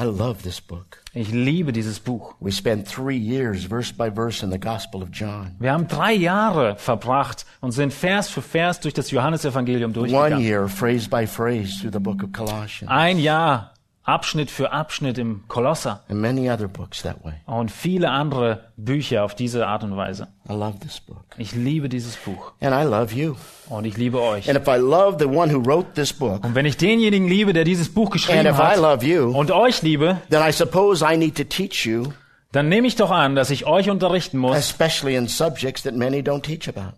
I 0.00 0.04
love 0.04 0.42
this 0.42 0.58
book. 0.60 1.02
Ich 1.12 1.30
liebe 1.32 1.70
dieses 1.72 2.00
Buch. 2.00 2.34
We 2.40 2.50
spent 2.50 2.88
three 2.88 3.16
years, 3.18 3.64
verse 3.66 3.92
by 3.92 4.10
verse, 4.10 4.42
in 4.42 4.50
the 4.50 4.58
Gospel 4.58 5.02
of 5.02 5.10
John. 5.12 5.54
Wir 5.58 5.72
haben 5.72 5.86
drei 5.86 6.14
Jahre 6.14 6.76
verbracht 6.76 7.44
und 7.60 7.72
sind 7.72 7.92
Vers 7.92 8.30
für 8.30 8.40
Vers 8.40 8.80
durch 8.80 8.94
das 8.94 9.10
Johannesevangelium 9.10 9.90
One 9.90 10.08
durchgegangen. 10.08 10.40
year, 10.40 10.66
phrase 10.66 11.10
by 11.10 11.26
phrase, 11.26 11.78
through 11.80 11.92
the 11.92 11.98
book 12.00 12.22
of 12.22 12.32
Colossians. 12.32 12.88
Ein 12.90 13.18
Jahr, 13.18 13.74
Abschnitt 14.04 14.50
für 14.50 14.72
Abschnitt 14.72 15.16
im 15.18 15.44
Kolosser 15.46 16.02
and 16.08 16.20
many 16.20 16.50
other 16.50 16.66
books 16.66 17.02
that 17.02 17.24
way. 17.24 17.34
und 17.46 17.70
viele 17.70 18.10
andere 18.10 18.64
Bücher 18.76 19.22
auf 19.24 19.34
diese 19.36 19.66
Art 19.66 19.84
und 19.84 19.96
Weise. 19.96 20.28
I 20.48 20.52
love 20.54 20.78
this 20.80 20.98
book. 21.00 21.22
Ich 21.38 21.54
liebe 21.54 21.88
dieses 21.88 22.16
Buch 22.16 22.52
And 22.60 22.74
I 22.74 22.82
love 22.88 23.14
you. 23.14 23.36
und 23.68 23.84
ich 23.84 23.96
liebe 23.96 24.20
euch. 24.20 24.48
And 24.48 24.58
if 24.58 24.66
I 24.66 24.78
love 24.78 25.16
the 25.20 25.26
one 25.26 25.52
who 25.54 25.64
wrote 25.64 25.92
this 25.94 26.12
book, 26.12 26.44
Und 26.44 26.54
wenn 26.56 26.66
ich 26.66 26.76
denjenigen 26.76 27.28
liebe, 27.28 27.52
der 27.52 27.64
dieses 27.64 27.88
Buch 27.94 28.06
and 28.06 28.12
geschrieben 28.14 28.46
if 28.46 28.58
I 28.58 28.62
hat 28.62 28.76
love 28.78 29.06
you, 29.06 29.30
und 29.36 29.50
euch 29.52 29.82
liebe, 29.82 30.18
then 30.30 30.42
I 30.42 30.52
suppose 30.52 31.04
I 31.04 31.16
need 31.16 31.36
to 31.36 31.44
teach 31.44 31.86
you, 31.86 32.06
dann 32.52 32.68
nehme 32.68 32.86
ich 32.86 32.96
doch 32.96 33.10
an, 33.10 33.34
dass 33.34 33.48
ich 33.50 33.66
euch 33.66 33.88
unterrichten 33.88 34.36
muss 34.36 34.74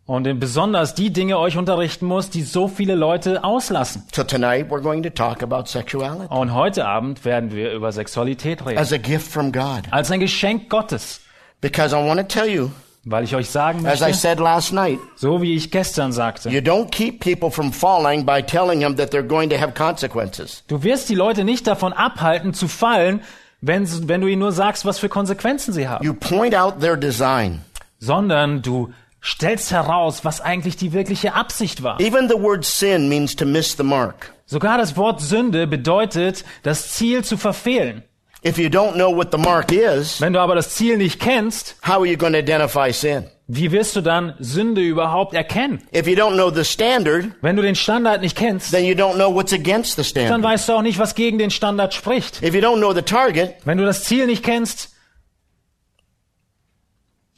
und 0.07 0.41
besonders 0.41 0.95
die 0.95 1.13
Dinge 1.13 1.39
euch 1.39 1.57
unterrichten 1.57 2.07
muss, 2.07 2.31
die 2.31 2.43
so 2.43 2.67
viele 2.67 2.97
Leute 2.97 3.45
auslassen. 3.45 4.03
So 4.13 4.25
tonight 4.25 4.69
we're 4.69 4.83
going 4.83 5.05
to 5.05 5.11
talk 5.11 5.43
about 5.45 5.67
sexuality 5.67 6.27
Und 6.35 6.53
heute 6.53 6.85
Abend 6.87 7.25
werden 7.25 7.53
wir 7.53 7.73
über 7.73 7.93
Sexualität 7.93 8.67
reden. 8.67 8.79
as 8.79 8.93
a 8.93 8.97
gift 8.99 9.31
from 9.31 9.53
God. 9.53 9.83
Als 9.93 10.11
ein 10.11 10.19
Geschenk 10.19 10.69
Gottes. 10.69 11.21
Because 11.61 11.95
I 11.95 12.05
want 12.05 12.21
to 12.21 12.27
tell 12.27 12.49
you, 12.49 12.71
Weil 13.05 13.23
ich 13.25 13.37
euch 13.37 13.49
sagen 13.49 13.87
as 13.87 14.01
I 14.01 14.05
möchte, 14.05 14.19
said 14.19 14.41
last 14.41 14.73
night, 14.73 14.99
so 15.15 15.41
wie 15.41 15.55
ich 15.55 15.71
gestern 15.71 16.11
sagte, 16.11 16.49
you 16.49 16.61
don't 16.61 16.91
keep 16.91 17.21
people 17.21 17.51
from 17.51 17.73
falling 17.73 18.27
by 18.27 18.43
telling 18.43 18.81
them 18.81 18.97
that 18.97 19.13
they're 19.13 19.23
going 19.23 19.51
to 19.51 19.57
have 19.61 19.73
consequences. 19.73 20.65
du 20.67 20.83
wirst 20.83 21.09
die 21.11 21.15
Leute 21.15 21.45
nicht 21.45 21.67
davon 21.67 21.93
abhalten 21.93 22.55
zu 22.55 22.67
fallen, 22.67 23.21
wenn, 23.67 24.09
wenn 24.09 24.21
du 24.21 24.27
ihnen 24.27 24.41
nur 24.41 24.53
sagst, 24.53 24.85
was 24.85 24.99
für 24.99 25.09
Konsequenzen 25.09 25.73
sie 25.73 25.89
haben, 25.89 26.05
You 26.05 26.15
point 26.15 26.55
out 26.55 26.81
their 26.81 26.97
design. 26.97 27.61
sondern 27.99 28.63
du 28.63 28.93
stellst 29.23 29.71
heraus, 29.71 30.25
was 30.25 30.41
eigentlich 30.41 30.77
die 30.77 30.93
wirkliche 30.93 31.35
Absicht 31.35 31.83
war. 31.83 31.99
Even 32.01 32.29
the 32.29 32.35
word 32.35 32.65
sin 32.65 33.09
means 33.09 33.35
to 33.35 33.47
miss 33.47 33.77
the 33.77 33.83
mark. 33.83 34.33
Sogar 34.47 34.77
das 34.77 34.97
Wort 34.97 35.21
Sünde 35.23 35.67
bedeutet, 35.67 36.45
das 36.63 36.91
Ziel 36.93 37.25
zu 37.25 37.37
verfehlen. 37.39 38.03
If 38.47 38.59
you 38.59 38.69
don't 38.69 38.93
know 38.93 39.15
what 39.17 39.29
the 39.33 39.39
mark 39.39 39.73
is, 39.73 40.21
Wenn 40.21 40.35
du 40.35 40.41
aber 40.41 40.55
das 40.55 40.71
Ziel 40.75 40.99
nicht 40.99 41.19
kennst, 41.19 41.77
how 41.87 41.95
are 41.95 42.07
you 42.07 42.19
going 42.19 42.35
to 42.35 42.41
identify 42.41 42.93
sin? 42.93 43.25
Wie 43.47 43.73
wirst 43.73 43.95
du 43.95 44.01
dann 44.01 44.35
Sünde 44.39 44.81
überhaupt 44.81 45.35
erkennen? 45.35 45.83
If 45.95 46.07
you 46.07 46.15
don't 46.15 46.35
know 46.35 46.51
the 46.51 46.65
standard, 46.65 47.27
Wenn 47.43 47.57
du 47.57 47.63
den 47.63 47.75
Standard 47.75 48.23
nicht 48.23 48.37
kennst, 48.37 48.71
then 48.71 48.85
you 48.85 48.95
don't 48.95 49.15
know 49.15 49.35
what's 49.35 49.53
against 49.53 49.97
the 49.97 50.03
dann 50.03 50.27
standard. 50.29 50.43
weißt 50.43 50.69
du 50.69 50.73
auch 50.75 50.83
nicht, 50.83 50.99
was 50.99 51.15
gegen 51.15 51.39
den 51.39 51.51
Standard 51.51 51.93
spricht. 51.93 52.43
If 52.43 52.55
you 52.55 52.61
don't 52.61 52.79
know 52.79 52.93
the 52.95 53.03
target, 53.03 53.55
Wenn 53.65 53.77
du 53.79 53.85
das 53.85 54.05
Ziel 54.05 54.27
nicht 54.27 54.43
kennst, 54.43 54.95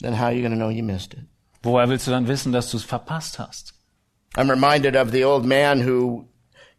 then 0.01 0.13
how 0.13 0.25
are 0.27 0.33
you 0.33 0.41
going 0.41 0.51
to 0.51 0.57
know 0.57 0.69
you 0.69 0.83
missed 0.83 1.13
it? 1.13 1.25
woher 1.63 1.89
willst 1.89 2.07
du 2.07 2.11
dann 2.11 2.27
wissen, 2.27 2.53
dass 2.53 2.71
du 2.71 2.77
es 2.77 2.83
verpasst 2.83 3.39
hast? 3.39 3.73
I'm 4.35 4.49
reminded 4.49 4.95
of 4.95 5.11
the 5.11 5.25
old 5.25 5.45
man 5.45 5.81
who 5.85 6.27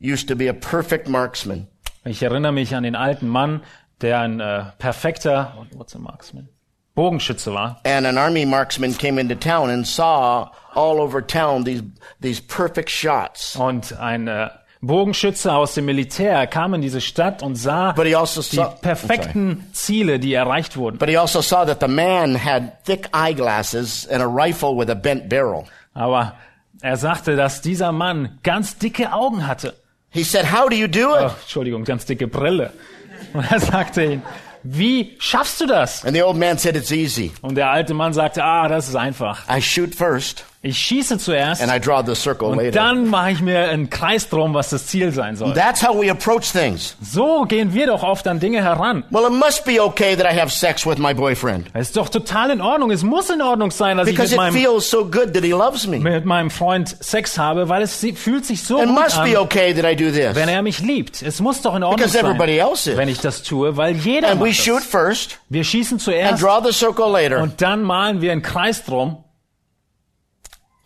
used 0.00 0.28
to 0.28 0.36
be 0.36 0.48
a 0.48 0.52
perfect 0.54 1.08
marksman. 1.08 1.66
Ich 2.04 2.22
erinnere 2.22 2.52
mich 2.52 2.74
an 2.74 2.84
den 2.84 2.94
alten 2.94 3.28
Mann, 3.28 3.62
der 4.00 4.20
ein 4.20 4.40
äh, 4.40 4.64
perfekter 4.78 5.66
what's 5.72 5.94
a 5.94 5.98
marksman? 5.98 6.48
Bogenschütze 6.98 7.54
war. 7.54 7.80
And 7.84 8.06
an 8.06 8.18
army 8.18 8.44
marksman 8.44 8.92
came 8.92 9.20
into 9.20 9.36
town 9.36 9.70
and 9.70 9.86
saw 9.86 10.50
all 10.74 11.00
over 11.00 11.24
town 11.24 11.64
these, 11.64 11.84
these 12.20 12.42
perfect 12.42 12.90
shots. 12.90 13.54
Und 13.54 13.96
ein 14.00 14.26
äh, 14.26 14.48
Bogenschütze 14.80 15.52
aus 15.52 15.74
dem 15.74 15.84
Militär 15.84 16.48
kam 16.48 16.74
in 16.74 16.80
diese 16.80 17.00
Stadt 17.00 17.40
und 17.44 17.54
sah 17.54 17.90
also 17.90 18.42
die 18.42 18.56
saw, 18.56 18.74
perfekten 18.80 19.68
Ziele, 19.72 20.18
die 20.18 20.34
erreicht 20.34 20.76
wurden. 20.76 20.98
but 20.98 21.08
he 21.08 21.16
also 21.16 21.40
saw 21.40 21.64
that 21.64 21.78
the 21.80 21.86
man 21.86 22.34
had 22.34 22.84
thick 22.84 23.08
eyeglasses 23.12 24.04
and 24.08 24.20
a 24.20 24.26
rifle 24.26 24.76
with 24.76 24.90
a 24.90 24.94
bent 24.94 25.28
barrel. 25.28 25.66
Aber 25.94 26.34
er 26.82 26.96
sagte, 26.96 27.36
dass 27.36 27.60
dieser 27.60 27.92
Mann 27.92 28.40
ganz 28.42 28.76
dicke 28.76 29.12
Augen 29.12 29.46
hatte. 29.46 29.74
He 30.10 30.24
said, 30.24 30.46
how 30.52 30.68
do 30.68 30.74
you 30.74 30.88
do 30.88 31.14
it? 31.14 31.26
Oh, 31.26 31.30
Entschuldigung, 31.42 31.84
ganz 31.84 32.06
dicke 32.06 32.26
Brille. 32.26 32.72
Und 33.34 33.48
er 33.50 33.60
sagte 33.60 34.02
ihm, 34.04 34.22
wie 34.62 35.16
schaffst 35.18 35.60
du 35.60 35.66
das? 35.66 36.04
And 36.04 36.14
the 36.14 36.22
old 36.22 36.36
man 36.36 36.58
said, 36.58 36.76
it's 36.76 36.90
easy. 36.90 37.32
Und 37.42 37.54
der 37.56 37.70
alte 37.70 37.94
Mann 37.94 38.12
sagte, 38.12 38.42
ah, 38.44 38.68
das 38.68 38.88
ist 38.88 38.96
einfach. 38.96 39.40
I 39.48 39.60
shoot 39.60 39.94
first 39.94 40.44
Ich 40.60 40.76
schieße 40.76 41.18
zuerst 41.18 41.62
and 41.62 41.70
I 41.72 41.78
draw 41.78 42.02
the 42.04 42.16
circle 42.16 42.48
und 42.48 42.58
later. 42.58 42.72
dann 42.72 43.06
mache 43.08 43.30
ich 43.30 43.40
mir 43.40 43.68
einen 43.68 43.90
Kreis 43.90 44.28
drum, 44.28 44.54
was 44.54 44.70
das 44.70 44.86
Ziel 44.88 45.12
sein 45.12 45.36
soll. 45.36 45.54
That's 45.54 45.86
how 45.86 45.94
we 45.94 46.10
approach 46.10 46.50
things. 46.50 46.96
So 47.00 47.44
gehen 47.44 47.74
wir 47.74 47.86
doch 47.86 48.02
oft 48.02 48.26
an 48.26 48.40
Dinge 48.40 48.60
heran. 48.64 49.04
Well, 49.10 49.24
it 49.26 49.32
must 49.32 49.64
be 49.64 49.80
okay 49.80 50.16
that 50.16 50.26
I 50.26 50.36
have 50.36 50.50
sex 50.50 50.84
with 50.84 50.98
my 50.98 51.14
boyfriend 51.14 51.68
Es 51.74 51.88
ist 51.88 51.96
doch 51.96 52.08
total 52.08 52.50
in 52.50 52.60
Ordnung. 52.60 52.90
Es 52.90 53.04
muss 53.04 53.30
in 53.30 53.40
Ordnung 53.40 53.70
sein, 53.70 53.98
dass 53.98 54.08
ich 54.08 54.16
because 54.16 54.30
mit 54.34 54.46
it 54.46 54.52
meinem, 54.52 54.54
feels 54.54 54.90
so 54.90 55.04
good 55.04 55.32
that 55.32 55.44
he 55.44 55.52
loves 55.52 55.86
me. 55.86 55.98
mit 56.00 56.24
meinem 56.24 56.50
Freund 56.50 56.96
Sex 57.00 57.38
habe, 57.38 57.68
weil 57.68 57.82
es 57.82 58.04
fühlt 58.16 58.44
sich 58.44 58.64
so 58.64 58.80
It 58.82 58.86
gut 58.88 58.94
must 59.00 59.22
be 59.22 59.36
an, 59.38 59.44
okay 59.44 59.72
that 59.72 59.84
I 59.88 59.94
do 59.94 60.10
this. 60.10 60.34
wenn 60.34 60.48
er 60.48 60.62
mich 60.62 60.80
liebt. 60.80 61.22
Es 61.22 61.40
muss 61.40 61.62
doch 61.62 61.76
in 61.76 61.84
Ordnung 61.84 61.98
Because 62.04 62.18
everybody 62.18 62.58
sein, 62.58 62.68
else 62.68 62.90
is. 62.90 62.96
wenn 62.96 63.08
ich 63.08 63.20
das 63.20 63.44
tue, 63.44 63.76
weil 63.76 63.94
jeder 63.94 64.30
And 64.30 64.40
we 64.40 64.46
macht 64.48 64.56
shoot 64.56 64.78
das. 64.80 64.86
first 64.86 65.38
Wir 65.48 65.62
schießen 65.62 65.98
and 65.98 66.02
zuerst 66.02 66.42
draw 66.42 66.60
the 66.66 66.72
circle 66.72 67.12
later. 67.12 67.38
und 67.42 67.62
dann 67.62 67.82
malen 67.84 68.20
wir 68.20 68.32
einen 68.32 68.42
Kreis 68.42 68.84
drum. 68.84 69.18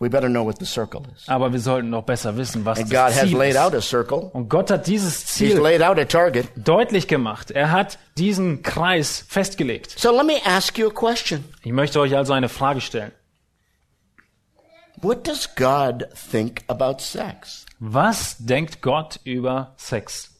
We 0.03 0.09
better 0.09 0.27
know 0.27 0.43
what 0.45 0.59
the 0.59 0.65
circle 0.65 1.03
is. 1.15 1.29
Aber 1.29 1.53
wir 1.53 1.61
sollten 1.61 1.89
noch 1.89 2.03
besser 2.03 2.35
wissen, 2.35 2.65
was 2.65 2.77
And 2.77 2.89
God 2.89 2.95
das 3.09 3.21
has 3.21 3.29
Ziel 3.29 3.37
laid 3.37 3.55
out 3.55 3.73
ist. 3.73 3.85
a 3.85 3.87
circle. 3.87 4.29
Und 4.33 4.49
Gott 4.49 4.69
hat 4.69 4.85
dieses 4.85 5.21
He's 5.21 5.33
Ziel 5.35 5.57
laid 5.59 5.81
out 5.81 5.97
a 5.97 6.03
target. 6.03 6.47
deutlich 6.57 7.07
gemacht. 7.07 7.51
Er 7.51 7.71
hat 7.71 7.97
diesen 8.17 8.63
Kreis 8.63 9.23
festgelegt. 9.29 9.97
So 9.97 10.11
let 10.11 10.25
me 10.25 10.41
ask 10.45 10.77
you 10.77 10.87
a 10.89 10.91
question. 10.91 11.45
Ich 11.63 11.71
möchte 11.71 12.01
euch 12.01 12.17
also 12.17 12.33
eine 12.33 12.49
Frage 12.49 12.81
stellen. 12.81 13.13
What 15.01 15.25
does 15.25 15.55
God 15.55 16.07
think 16.31 16.63
about 16.67 16.99
sex? 16.99 17.65
Was 17.79 18.35
denkt 18.39 18.81
Gott 18.81 19.19
über 19.23 19.73
Sex? 19.77 20.31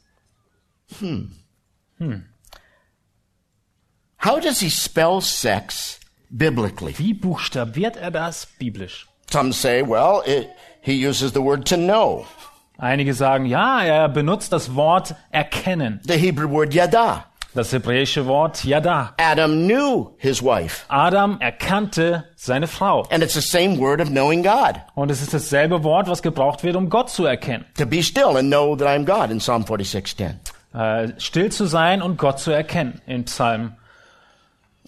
How 4.18 4.40
does 4.40 4.60
he 4.62 4.70
spell 4.70 5.22
sex 5.22 6.00
biblically? 6.30 6.94
Wie 6.98 7.14
buchstabiert 7.14 7.98
er 7.98 8.12
das 8.12 8.46
biblisch? 8.58 9.08
Some 9.34 9.52
say, 9.52 9.82
well, 9.82 10.22
it, 10.28 10.48
he 10.82 10.94
uses 10.94 11.32
the 11.34 11.42
word 11.42 11.66
to 11.66 11.76
know, 11.76 12.28
Einige 12.78 13.16
sagen, 13.16 13.48
ja, 13.48 13.82
er 13.84 14.08
benutzt 14.10 14.52
das 14.54 14.76
Wort 14.76 15.16
erkennen. 15.32 16.00
the 16.04 16.18
Hebrew 16.18 16.48
word 16.48 16.72
yada. 16.76 17.26
Das 17.56 17.72
hebräische 17.72 18.28
Wort 18.28 18.64
yada. 18.64 19.16
Adam 19.18 19.66
knew 19.66 20.12
his 20.20 20.44
wife, 20.44 20.86
Adam 20.88 21.40
erkannte 21.40 22.26
seine 22.36 22.68
Frau. 22.68 23.08
and 23.10 23.24
it's 23.24 23.34
the 23.34 23.42
same 23.42 23.80
word 23.80 24.00
of 24.02 24.10
knowing 24.10 24.44
God. 24.44 24.80
Und 24.94 25.10
es 25.10 25.22
ist 25.24 25.34
dasselbe 25.34 25.84
Wort, 25.84 26.08
was 26.08 26.22
gebraucht 26.22 26.64
wird, 26.64 26.76
um 26.76 26.90
Gott 26.92 27.10
zu 27.10 27.26
erkennen. 27.26 27.66
To 27.80 27.88
be 27.88 28.04
still 28.04 28.38
and 28.38 28.50
know 28.52 28.76
that 28.76 28.88
I'm 28.88 29.04
God 29.06 29.32
in 29.32 29.40
Psalm 29.40 29.64
46:10. 29.66 30.36
Äh, 30.76 31.20
still 31.20 31.52
zu 31.52 31.66
sein 31.66 32.04
und 32.04 32.18
Gott 32.18 32.40
zu 32.40 32.52
erkennen 32.52 33.02
in 33.08 33.24
Psalm 33.26 33.78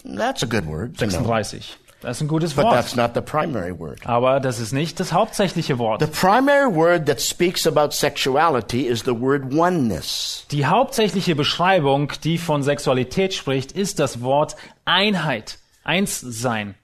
That's 0.04 0.44
a 0.44 0.46
good 0.46 0.66
word 0.66 0.96
to 0.98 1.06
know. 1.06 1.24
36. 1.24 1.76
Das 2.02 2.18
ist 2.18 2.22
ein 2.22 2.28
gutes 2.28 2.54
But 2.54 2.64
Wort. 2.64 2.74
that's 2.74 2.94
not 2.94 3.12
the 3.14 3.20
primary 3.20 3.76
word. 3.76 4.00
Aber 4.04 4.38
das 4.38 4.60
ist 4.60 4.72
nicht 4.72 5.00
das 5.00 5.12
hauptsächliche 5.12 5.78
Wort. 5.78 6.00
The 6.00 6.06
primary 6.06 6.72
word 6.72 7.06
that 7.06 7.20
speaks 7.20 7.66
about 7.66 7.92
sexuality 7.92 8.86
is 8.86 9.00
the 9.04 9.18
word 9.18 9.52
oneness. 9.54 10.44
Die 10.50 10.66
hauptsächliche 10.66 11.34
Beschreibung, 11.34 12.12
die 12.22 12.38
von 12.38 12.62
Sexualität 12.62 13.32
spricht, 13.34 13.72
ist 13.72 13.98
das 13.98 14.20
Wort 14.20 14.56
Einheit. 14.84 15.58
Einssein. 15.84 16.74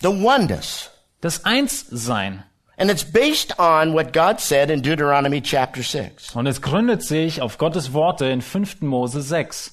The 0.00 0.08
oneness. 0.08 0.90
Das 1.20 1.44
Einssein. 1.44 2.42
And 2.78 2.90
it's 2.90 3.04
based 3.04 3.58
on 3.58 3.94
what 3.94 4.12
God 4.12 4.40
said 4.40 4.70
in 4.70 4.82
Deuteronomy 4.82 5.40
chapter 5.40 5.82
6. 5.82 6.34
Und 6.36 6.46
es 6.46 6.60
gründet 6.60 7.02
sich 7.02 7.40
auf 7.40 7.56
Gottes 7.56 7.94
Worte 7.94 8.26
in 8.26 8.42
5. 8.42 8.82
Mose 8.82 9.22
6. 9.22 9.72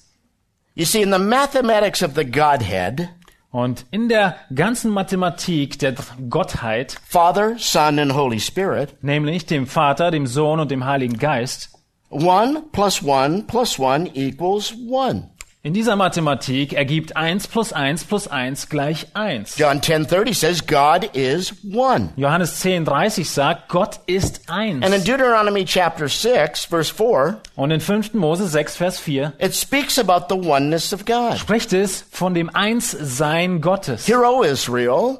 You 0.75 0.85
see, 0.85 1.01
in 1.01 1.11
the 1.11 1.19
mathematics 1.19 2.01
of 2.01 2.11
the 2.15 2.23
Godhead, 2.23 3.09
Und 3.53 3.85
in 3.91 4.09
der 4.09 4.35
ganzen 4.55 4.89
Mathematik 4.89 5.77
der 5.77 5.93
Gottheit, 6.27 6.99
Father, 7.05 7.53
Son, 7.59 7.99
and 7.99 8.15
Holy 8.15 8.39
Spirit, 8.39 9.03
nämlich 9.03 9.45
dem 9.45 9.67
Vater, 9.67 10.09
dem 10.09 10.25
Sohn 10.25 10.59
und 10.59 10.71
dem 10.71 10.85
Heiligen 10.85 11.19
Geist, 11.19 11.69
one 12.09 12.63
plus 12.71 13.03
one 13.03 13.43
plus 13.45 13.77
one 13.77 14.09
equals 14.15 14.73
one. 14.89 15.29
In 15.65 15.73
dieser 15.73 15.95
Mathematik 15.95 16.73
ergibt 16.73 17.15
1 17.15 17.47
plus 17.47 17.71
1 17.71 18.03
plus 18.03 18.27
1 18.27 18.67
gleich 18.67 19.07
1. 19.13 19.57
John 19.57 19.79
10:30 19.79 20.33
says 20.35 20.67
God 20.67 21.09
is 21.15 21.53
one. 21.73 22.09
Johannes 22.17 22.61
10,30 22.61 23.23
sagt, 23.23 23.69
Gott 23.69 24.01
ist 24.05 24.41
eins. 24.49 24.83
And 24.85 24.93
in 24.93 25.05
Deuteronomy 25.05 25.63
chapter 25.63 26.09
6 26.09 26.65
verse 26.65 26.91
4, 26.93 27.39
Und 27.55 27.71
in 27.71 27.79
5. 27.79 28.13
Mose 28.13 28.45
6, 28.45 28.75
Vers 28.75 28.99
4 28.99 29.31
it 29.39 29.55
speaks 29.55 29.97
about 29.97 30.25
the 30.27 30.35
oneness 30.35 30.91
of 30.91 31.05
God. 31.05 31.37
spricht 31.37 31.71
es 31.71 32.03
von 32.11 32.33
dem 32.33 32.49
Einssein 32.53 33.61
Gottes. 33.61 34.05
Hear, 34.05 34.21
O 34.25 34.43
Israel, 34.43 35.19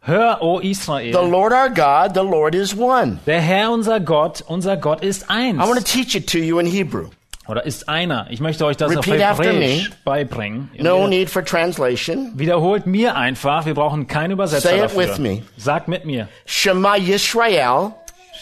Hör, 0.00 0.38
o 0.40 0.60
the 0.60 0.70
Israel, 0.70 1.12
Lord 1.28 1.52
our 1.52 1.68
God, 1.68 2.14
the 2.14 2.24
Lord 2.28 2.56
is 2.56 2.76
one. 2.76 3.20
der 3.24 3.40
Herr 3.40 3.70
unser 3.70 4.00
Gott, 4.00 4.42
unser 4.48 4.76
Gott 4.76 5.04
ist 5.04 5.30
eins. 5.30 5.58
I 5.62 5.68
want 5.68 5.78
to 5.78 5.84
teach 5.84 6.16
it 6.16 6.28
to 6.32 6.38
you 6.38 6.58
in 6.58 6.66
Hebrew. 6.66 7.10
Oder 7.48 7.64
ist 7.64 7.88
einer. 7.88 8.26
Ich 8.30 8.40
möchte 8.40 8.66
euch 8.66 8.76
das 8.76 8.90
Repeat 8.90 9.22
auf 9.22 9.38
Hebräisch 9.38 9.90
beibringen. 10.04 10.70
No 10.78 11.06
need 11.06 11.30
for 11.30 11.44
translation. 11.44 12.32
Wiederholt 12.34 12.86
mir 12.86 13.14
einfach, 13.16 13.66
wir 13.66 13.74
brauchen 13.74 14.06
keinen 14.08 14.32
Übersetzer 14.32 14.70
Say 14.70 14.76
it 14.78 14.84
dafür. 14.84 15.08
with 15.08 15.18
me. 15.18 15.42
Sagt 15.56 15.86
mit 15.86 16.04
mir. 16.04 16.28
Shema 16.44 16.96
Yisrael, 16.96 17.92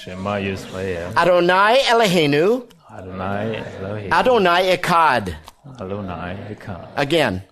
Shema 0.03 0.37
Yisrael, 0.39 1.09
Adonai 1.15 1.77
Eloheinu, 1.93 2.63
Adonai 2.89 3.63
Elohim, 3.81 4.13
Adonai 4.13 4.73
Echad. 4.73 5.35
Adonai 5.79 6.37
Echad. 6.51 6.89
Again. 6.97 7.43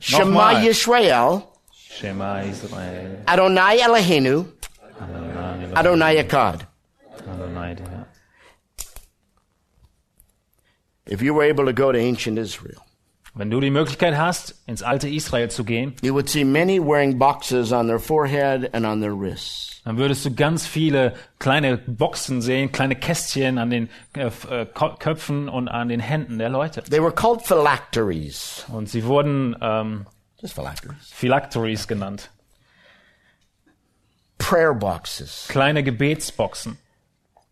Shema. 0.00 0.52
Yisrael, 0.60 1.42
Shema 1.72 2.40
Israel, 2.40 3.18
Adonai 3.26 3.78
Eloheinu, 3.78 4.46
Adonai 5.00 5.64
Elohim, 5.64 5.76
Adonai 5.76 6.16
Echad. 6.22 6.60
If 11.08 11.22
you 11.22 11.34
were 11.34 11.48
able 11.48 11.64
to 11.66 11.72
go 11.72 11.92
to 11.92 11.98
ancient 11.98 12.38
Israel, 12.38 12.82
Wenn 13.38 13.50
du 13.50 13.60
die 13.60 13.70
Möglichkeit 13.70 14.16
hast, 14.16 14.54
ins 14.66 14.82
alte 14.82 15.08
Israel 15.08 15.50
zu 15.50 15.62
gehen, 15.62 15.94
you 16.02 16.14
would 16.14 16.28
see 16.28 16.42
many 16.42 16.80
wearing 16.80 17.18
boxes 17.18 17.70
on 17.70 17.86
their 17.86 17.98
forehead 17.98 18.74
and 18.74 18.86
on 18.86 19.02
their 19.02 19.12
wrists. 19.12 19.82
dann 19.84 19.98
würdest 19.98 20.24
du 20.24 20.34
ganz 20.34 20.66
viele 20.66 21.12
kleine 21.38 21.76
Boxen 21.76 22.40
sehen, 22.40 22.72
kleine 22.72 22.96
Kästchen 22.96 23.58
an 23.58 23.68
den 23.68 23.90
äh, 24.14 24.30
äh, 24.50 24.66
Köpfen 24.66 25.50
und 25.50 25.68
an 25.68 25.88
den 25.88 26.00
Händen 26.00 26.38
der 26.38 26.48
Leute. 26.48 26.82
They 26.82 27.00
were 27.00 27.12
called 27.12 27.42
phylacteries. 27.42 28.64
Und 28.72 28.88
sie 28.88 29.04
wurden 29.04 29.54
ähm, 29.60 30.06
Just 30.40 30.54
phylacteries. 30.54 31.10
Phylacteries 31.12 31.86
genannt. 31.86 32.30
Prayer 34.38 34.74
boxes. 34.74 35.46
Kleine 35.48 35.82
Gebetsboxen. 35.82 36.78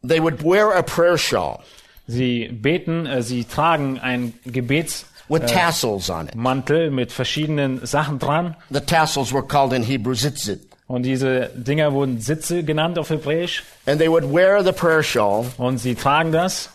They 0.02 0.20
would 0.20 0.42
wear 0.42 0.74
a 0.74 0.82
prayer 0.82 1.18
shawl 1.18 1.62
Sie 2.06 2.48
beten, 2.48 3.06
äh, 3.06 3.22
sie 3.22 3.44
tragen 3.44 3.98
einen 3.98 4.34
Gebetsmantel 4.44 5.08
with 5.28 5.52
tassels 5.52 6.10
on 6.10 6.28
it. 6.28 6.92
mit 6.92 7.12
verschiedenen 7.12 7.84
Sachen 7.86 8.18
dran. 8.18 8.56
The 8.70 8.80
tassels 8.80 9.32
were 9.32 9.46
called 9.46 9.72
in 9.72 9.82
Hebrew 9.82 10.14
zitzit. 10.14 10.60
Und 10.86 11.04
diese 11.04 11.50
Dinger 11.54 11.92
wurden 11.92 12.20
Sitze 12.20 12.62
genannt 12.62 12.98
auf 12.98 13.08
Hebräisch. 13.08 13.64
And 13.86 13.98
they 13.98 14.10
would 14.10 14.24
wear 14.24 14.62
the 14.62 14.72
prayer 14.72 15.02
shawl. 15.02 15.46
Und 15.56 15.78
sie 15.78 15.94
tragen 15.94 16.30
das. 16.30 16.70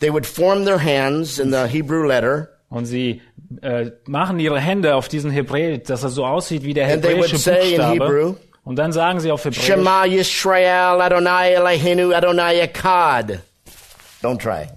They 0.00 0.12
would 0.12 0.26
form 0.26 0.66
their 0.66 0.82
hands 0.82 1.38
in 1.38 1.50
the 1.50 1.64
Hebrew 1.66 2.02
letter. 2.02 2.48
Und 2.68 2.84
sie 2.84 3.22
äh, 3.62 3.92
machen 4.04 4.38
ihre 4.40 4.60
Hände 4.60 4.94
auf 4.94 5.08
diesen 5.08 5.30
Hebräisch, 5.30 5.84
dass 5.84 6.02
er 6.02 6.10
so 6.10 6.26
aussieht 6.26 6.64
wie 6.64 6.74
der 6.74 6.92
And 6.92 7.02
they 7.02 7.16
would 7.16 7.24
hebräische 7.32 7.38
say 7.38 7.74
in 7.74 7.76
Buchstabe. 7.80 8.04
Hebrew, 8.04 8.34
Und 8.64 8.76
dann 8.76 8.92
sagen 8.92 9.20
sie 9.20 9.30
auf 9.30 9.44
Hebräisch, 9.44 9.64
Shema 9.64 10.04
Yisrael 10.04 11.00
Adonai 11.00 11.52
Eloheinu 11.54 12.12
Adonai 12.12 12.60
Echad. 12.60 13.40
Don't 14.22 14.38
try. 14.38 14.68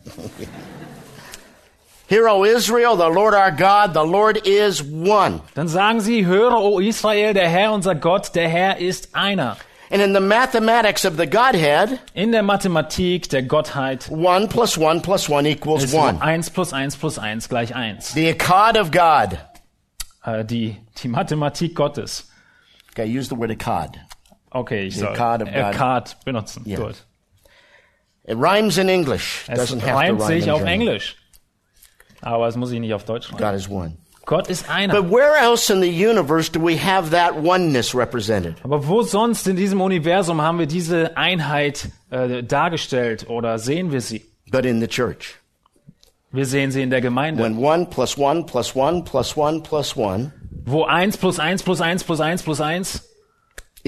Hear, 2.08 2.28
O 2.28 2.44
Israel, 2.44 2.96
the 2.98 3.08
Lord 3.10 3.34
our 3.36 3.52
God, 3.52 3.94
the 3.94 4.04
Lord 4.04 4.38
is 4.48 4.82
one. 4.84 5.42
dann 5.54 5.68
sagen 5.68 6.02
sie, 6.02 6.26
höre, 6.26 6.58
o 6.58 6.80
Israel, 6.80 7.34
der 7.34 7.48
Herr, 7.48 7.72
unser 7.72 7.94
Gott, 7.94 8.34
der 8.36 8.50
Herr 8.50 8.78
ist 8.78 9.10
einer. 9.14 9.58
And 9.92 10.02
in 10.02 10.14
the 10.14 10.20
mathematics 10.20 11.04
of 11.06 11.18
the 11.18 11.26
Godhead, 11.28 12.00
In 12.14 12.32
der 12.32 12.44
Mathematik 12.44 13.30
der 13.30 13.42
Gottheit 13.44 14.10
one 14.12 14.48
plus 14.48 14.78
one 14.78 15.02
plus 15.02 15.28
one 15.30 15.48
equals 15.50 15.94
one. 15.94 16.20
1 16.22 16.52
plus 16.52 16.74
1 16.74 16.96
plus 17.00 17.18
1 17.18 17.48
gleich 17.50 17.76
1. 17.76 18.14
The 18.14 18.34
Echad 18.34 18.78
of 18.80 18.92
God. 18.92 19.40
Äh, 20.24 20.46
die, 20.46 20.78
die 21.02 21.08
Mathematik 21.08 21.76
Gottes. 21.76 22.28
Okay, 22.92 23.06
use 23.06 23.30
the 23.30 23.38
word 23.38 23.50
Echad. 23.50 23.96
Okay, 24.52 24.86
ich 24.88 24.96
The 24.96 25.02
soll 25.02 25.16
card 25.16 25.42
of 25.42 25.48
God. 25.50 25.58
Akkad 25.76 26.18
benutzen. 26.26 26.64
Yeah. 26.68 26.78
Gut. 26.80 26.96
It 28.26 28.38
rhymes 28.38 28.78
in 28.78 28.90
English. 28.90 29.46
Es 29.48 29.60
Doesn't 29.60 29.82
have 29.82 29.92
to 29.92 29.98
reimt 29.98 30.22
sich 30.22 30.52
auf 30.52 30.60
German. 30.60 30.74
Englisch. 30.74 31.16
Aber 32.22 32.48
es 32.48 32.56
muss 32.56 32.72
ich 32.72 32.80
nicht 32.80 32.94
auf 32.94 33.06
Deutsch 33.06 33.28
schreiben. 33.28 33.44
God 33.44 33.56
is 33.56 33.70
one. 33.70 33.98
Gott 34.26 34.48
ist 34.48 34.70
einer. 34.70 34.94
But 34.94 35.10
where 35.10 35.36
else 35.42 35.74
in 35.74 35.82
the 35.82 35.90
universe 35.90 36.52
do 36.52 36.60
we 36.60 36.78
have 36.78 37.10
that 37.10 37.34
oneness 37.44 37.96
represented? 37.96 38.56
Aber 38.64 38.88
wo 38.88 39.02
sonst 39.02 39.48
in 39.48 39.56
diesem 39.56 39.82
Universum 39.82 40.42
haben 40.42 40.60
wir 40.60 40.68
diese 40.68 41.18
Einheit 41.18 41.90
äh, 42.12 42.44
dargestellt 42.44 43.28
oder 43.28 43.58
sehen 43.58 43.92
wir 43.92 44.02
sie? 44.02 44.26
But 44.52 44.66
in 44.66 44.82
the 44.82 44.88
church. 44.88 45.36
Wir 46.32 46.46
sehen 46.46 46.72
sie 46.72 46.84
in 46.84 46.92
der 46.92 47.02
Gemeinde, 47.02 47.44
When 47.44 47.58
one 47.58 47.88
plus 47.88 48.18
one 48.18 48.46
plus 48.46 48.76
one 48.76 49.04
plus 49.04 49.36
one 49.36 49.62
plus 49.62 49.98
one 49.98 50.32
wo 50.66 50.84
1 50.84 51.18
plus 51.18 51.40
1 51.40 51.64
plus 51.64 51.82
1 51.82 52.04
plus 52.04 52.20
1 52.20 52.44
plus 52.44 52.62
1 52.62 53.04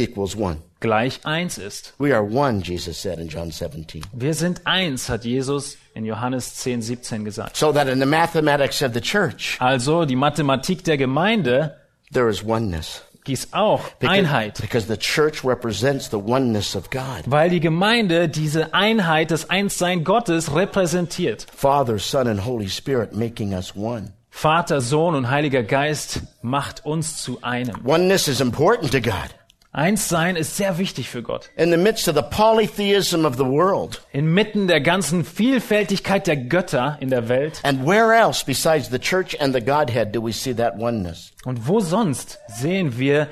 equals 0.02 0.36
one. 0.36 0.58
gleich 0.80 1.20
1 1.24 1.58
ist. 1.60 1.94
We 2.00 2.14
are 2.14 2.24
one, 2.24 2.62
Jesus 2.64 3.02
said 3.02 3.20
in 3.20 3.28
John 3.30 3.52
17. 3.52 4.02
Wir 4.14 4.34
sind 4.34 4.62
eins, 4.66 5.10
hat 5.10 5.24
Jesus 5.26 5.78
in 5.94 6.06
Johannes 6.06 6.56
10, 6.56 6.82
17 6.82 7.24
gesagt. 7.24 7.56
So 7.56 7.72
that 7.72 7.88
in 7.88 8.00
the 8.00 8.06
mathematics 8.06 8.82
of 8.82 8.94
the 8.94 9.02
church, 9.02 9.58
Also 9.60 10.06
die 10.06 10.16
Mathematik 10.16 10.84
der 10.84 10.98
Gemeinde 10.98 11.78
there 12.12 12.30
is 12.30 12.44
oneness. 12.44 13.04
ist 13.28 13.54
auch 13.54 13.82
Einheit. 14.02 14.60
because 14.60 14.88
the 14.88 14.98
church 14.98 15.44
represents 15.46 16.10
the 16.10 16.18
oneness 16.18 16.76
of 16.76 16.90
God. 16.90 17.22
Weil 17.28 17.52
die 17.52 17.60
Gemeinde 17.60 18.28
diese 18.28 18.74
Einheit, 18.74 19.30
das 19.30 19.50
Einssein 19.52 20.04
Gottes 20.04 20.56
repräsentiert. 20.56 21.46
Father, 21.56 22.00
Son, 22.00 22.28
and 22.28 22.44
Holy 22.44 22.68
Spirit 22.68 23.14
making 23.16 23.54
us 23.54 23.76
one. 23.76 24.14
Vater, 24.34 24.82
Sohn 24.82 25.14
und 25.14 25.30
Heiliger 25.30 25.62
Geist 25.62 26.22
macht 26.42 26.86
uns 26.86 27.22
zu 27.22 27.40
einem. 27.44 27.76
Oneness 27.86 28.28
is 28.28 28.40
important 28.42 28.92
to 28.92 29.02
God. 29.02 29.30
Einssein 29.74 30.36
ist 30.36 30.58
sehr 30.58 30.78
wichtig 30.78 31.08
für 31.10 31.24
Gott. 31.24 31.50
In 31.56 31.72
the 31.72 31.78
midst 31.78 32.10
of 32.10 32.16
the 32.16 32.22
polytheism 32.22 33.26
of 33.26 33.36
the 33.38 33.46
world, 33.46 34.02
Inmitten 34.12 34.68
der 34.68 34.82
ganzen 34.82 35.24
Vielfältigkeit 35.24 36.28
der 36.28 36.36
Götter 36.36 36.98
in 37.00 37.10
der 37.10 37.30
Welt. 37.30 37.62
and 37.64 37.86
where 37.88 38.14
else 38.14 38.44
besides 38.46 38.90
the 38.90 39.00
church 39.00 39.40
and 39.40 39.54
the 39.56 39.62
Godhead 39.62 40.14
do 40.14 40.22
we 40.22 40.34
see 40.34 40.54
that 40.54 40.78
oneness? 40.78 41.32
Und 41.46 41.68
wo 41.68 41.80
sonst 41.80 42.40
sehen 42.48 42.98
wir 43.00 43.28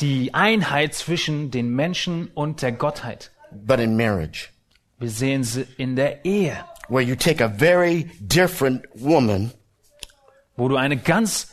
die 0.00 0.32
Einheit 0.32 0.94
zwischen 0.94 1.50
den 1.50 1.68
Menschen 1.68 2.28
und 2.34 2.62
der 2.62 2.72
Gottheit. 2.72 3.30
but 3.52 3.78
in 3.78 3.94
marriage, 3.96 4.48
Wir 4.98 5.10
sehen 5.10 5.44
sie 5.44 5.66
in 5.76 5.96
der 5.96 6.24
Ehe, 6.24 6.56
where 6.88 7.02
you 7.04 7.14
take 7.14 7.44
a 7.44 7.48
very 7.48 8.10
different 8.20 8.84
woman 8.94 9.52
wo 10.56 10.68
du 10.68 10.76
eine 10.76 10.96
ganz 10.96 11.48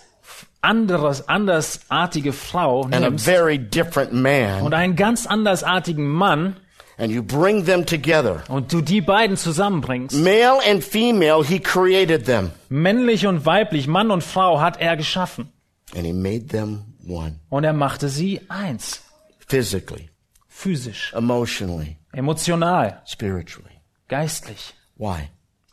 anderes, 0.62 1.28
andersartige 1.28 2.34
Frau 2.34 2.84
and 2.84 2.96
a 2.96 3.00
nimmst 3.00 3.26
very 3.26 3.58
different 3.58 4.14
man 4.14 4.62
und 4.62 4.74
einen 4.74 4.96
ganz 4.96 5.26
andersartigen 5.26 6.08
Mann 6.08 6.56
and 6.98 7.12
you 7.12 7.24
bring 7.24 7.66
them 7.66 7.86
together. 7.86 8.44
und 8.48 8.72
du 8.72 8.82
die 8.82 9.02
beiden 9.02 9.38
zusammenbringst. 9.38 10.16
Male 10.18 10.60
and 10.70 10.84
female, 10.84 11.44
he 11.44 11.60
created 11.60 12.26
them 12.26 12.52
Männlich 12.70 13.26
und 13.28 13.46
weiblich, 13.46 13.88
Mann 13.88 14.12
und 14.12 14.24
Frau 14.24 14.60
hat 14.62 14.80
er 14.80 14.96
geschaffen. 14.98 15.52
and 15.96 16.06
he 16.06 16.14
made 16.14 16.48
them 16.48 16.86
one 17.08 17.40
Und 17.50 17.64
er 17.64 17.74
machte 17.74 18.08
sie 18.10 18.42
eins. 18.50 19.02
physically, 19.48 20.10
Physisch, 20.48 21.12
emotionally, 21.16 21.98
emotional, 22.14 23.02
spiritually. 23.06 23.82
geistlich. 24.08 24.74
Why? 24.98 25.30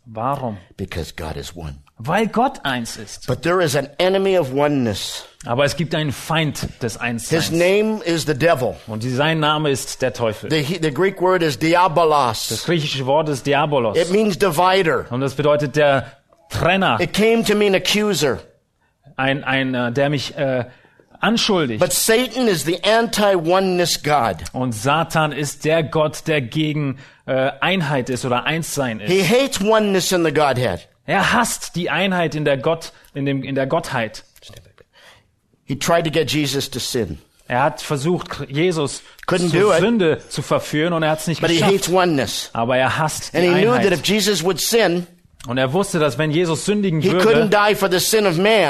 Warum? 0.06 0.56
Because 0.78 1.12
God 1.14 1.36
is 1.36 1.54
one. 1.54 1.80
Weil 1.98 2.28
Gott 2.28 2.64
eins 2.64 2.96
ist. 2.96 3.26
But 3.26 3.42
there 3.42 3.62
is 3.62 3.74
an 3.74 3.88
enemy 3.98 4.38
of 4.38 4.52
oneness. 4.54 5.24
Aber 5.46 5.64
es 5.64 5.76
gibt 5.76 5.94
einen 5.94 6.12
Feind 6.12 6.68
des 6.82 6.94
His 6.94 7.00
Einsseins. 7.00 7.50
name 7.50 8.00
is 8.04 8.24
the 8.26 8.34
devil. 8.34 8.76
Und 8.86 9.02
sein 9.02 9.40
Name 9.40 9.70
ist 9.70 10.00
der 10.02 10.12
Teufel. 10.12 10.50
The, 10.50 10.78
the 10.80 10.92
Greek 10.92 11.20
word 11.20 11.42
is 11.42 11.58
diabolos. 11.58 12.48
Das 12.48 12.64
griechische 12.64 13.04
Wort 13.06 13.28
ist 13.28 13.46
Diabolos. 13.46 13.96
It 13.96 14.10
means 14.10 14.38
divider. 14.38 15.06
Und 15.10 15.20
das 15.20 15.34
bedeutet 15.34 15.76
der 15.76 16.12
Trenner. 16.50 17.00
It 17.00 17.12
came 17.12 17.44
to 17.44 17.54
mean 17.56 17.74
accuser. 17.74 18.38
Ein, 19.16 19.42
ein, 19.42 19.74
äh, 19.74 19.90
der 19.92 20.10
mich 20.10 20.36
äh, 20.36 20.66
anschuldigt. 21.20 21.80
But 21.80 21.92
Satan 21.92 22.46
is 22.46 22.64
the 22.64 22.82
anti-oneness 22.84 24.02
God. 24.02 24.36
Und 24.52 24.72
Satan 24.72 25.32
ist 25.32 25.64
der 25.64 25.82
Gott, 25.82 26.26
der 26.26 26.40
gegen 26.42 26.98
äh, 27.26 27.50
Einheit 27.60 28.08
ist 28.08 28.24
oder 28.24 28.44
Einssein 28.44 29.00
He 29.00 29.18
ist. 29.20 29.30
hates 29.30 29.60
oneness 29.60 30.12
in 30.12 30.24
the 30.24 30.32
Godhead. 30.32 30.88
Er 31.08 31.32
hasst 31.32 31.74
die 31.74 31.88
Einheit 31.88 32.34
in 32.34 32.44
der 32.44 32.58
Gott, 32.58 32.92
in 33.14 33.24
dem, 33.24 33.42
in 33.42 33.54
der 33.54 33.66
Gottheit. 33.66 34.24
He 35.64 35.74
tried 35.76 36.04
to 36.04 36.10
get 36.10 36.30
Jesus 36.30 36.70
to 36.70 36.78
sin, 36.78 37.18
Er 37.46 37.62
hat 37.62 37.80
versucht, 37.80 38.46
Jesus 38.48 39.02
Couldn't 39.26 39.50
zur 39.50 39.74
it. 39.74 39.80
Sünde 39.80 40.18
zu 40.28 40.42
verführen 40.42 40.92
und 40.92 41.02
er 41.02 41.10
hat 41.10 41.20
es 41.20 41.26
nicht 41.26 41.40
but 41.40 41.50
he 41.50 41.62
hates 41.64 41.86
geschafft. 41.86 41.92
Aber 42.52 42.76
er 42.76 42.98
hasst 42.98 43.32
die 43.32 43.38
And 43.38 43.46
he 43.46 43.62
knew 43.62 43.72
that 43.72 43.86
if 43.86 43.92
Einheit. 43.92 44.08
Jesus 44.08 44.44
would 44.44 44.60
sin, 44.60 45.06
Und 45.46 45.56
er 45.56 45.72
wusste, 45.72 45.98
dass 45.98 46.18
wenn 46.18 46.30
Jesus 46.30 46.66
sündigen 46.66 47.02
würde, 47.02 47.24
man. 47.24 47.50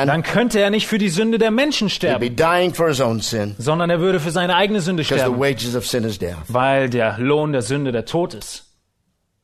dann 0.06 0.22
könnte 0.22 0.60
er 0.60 0.70
nicht 0.70 0.86
für 0.86 0.98
die 0.98 1.08
Sünde 1.08 1.38
der 1.38 1.50
Menschen 1.50 1.90
sterben, 1.90 2.36
sin 3.20 3.56
sondern 3.58 3.90
er 3.90 3.98
würde 3.98 4.20
für 4.20 4.30
seine 4.30 4.54
eigene 4.54 4.80
Sünde 4.80 5.02
sterben, 5.02 5.40
weil 6.48 6.88
der 6.88 7.18
Lohn 7.18 7.52
der 7.52 7.62
Sünde 7.62 7.90
der 7.90 8.04
Tod 8.04 8.34
ist. 8.34 8.67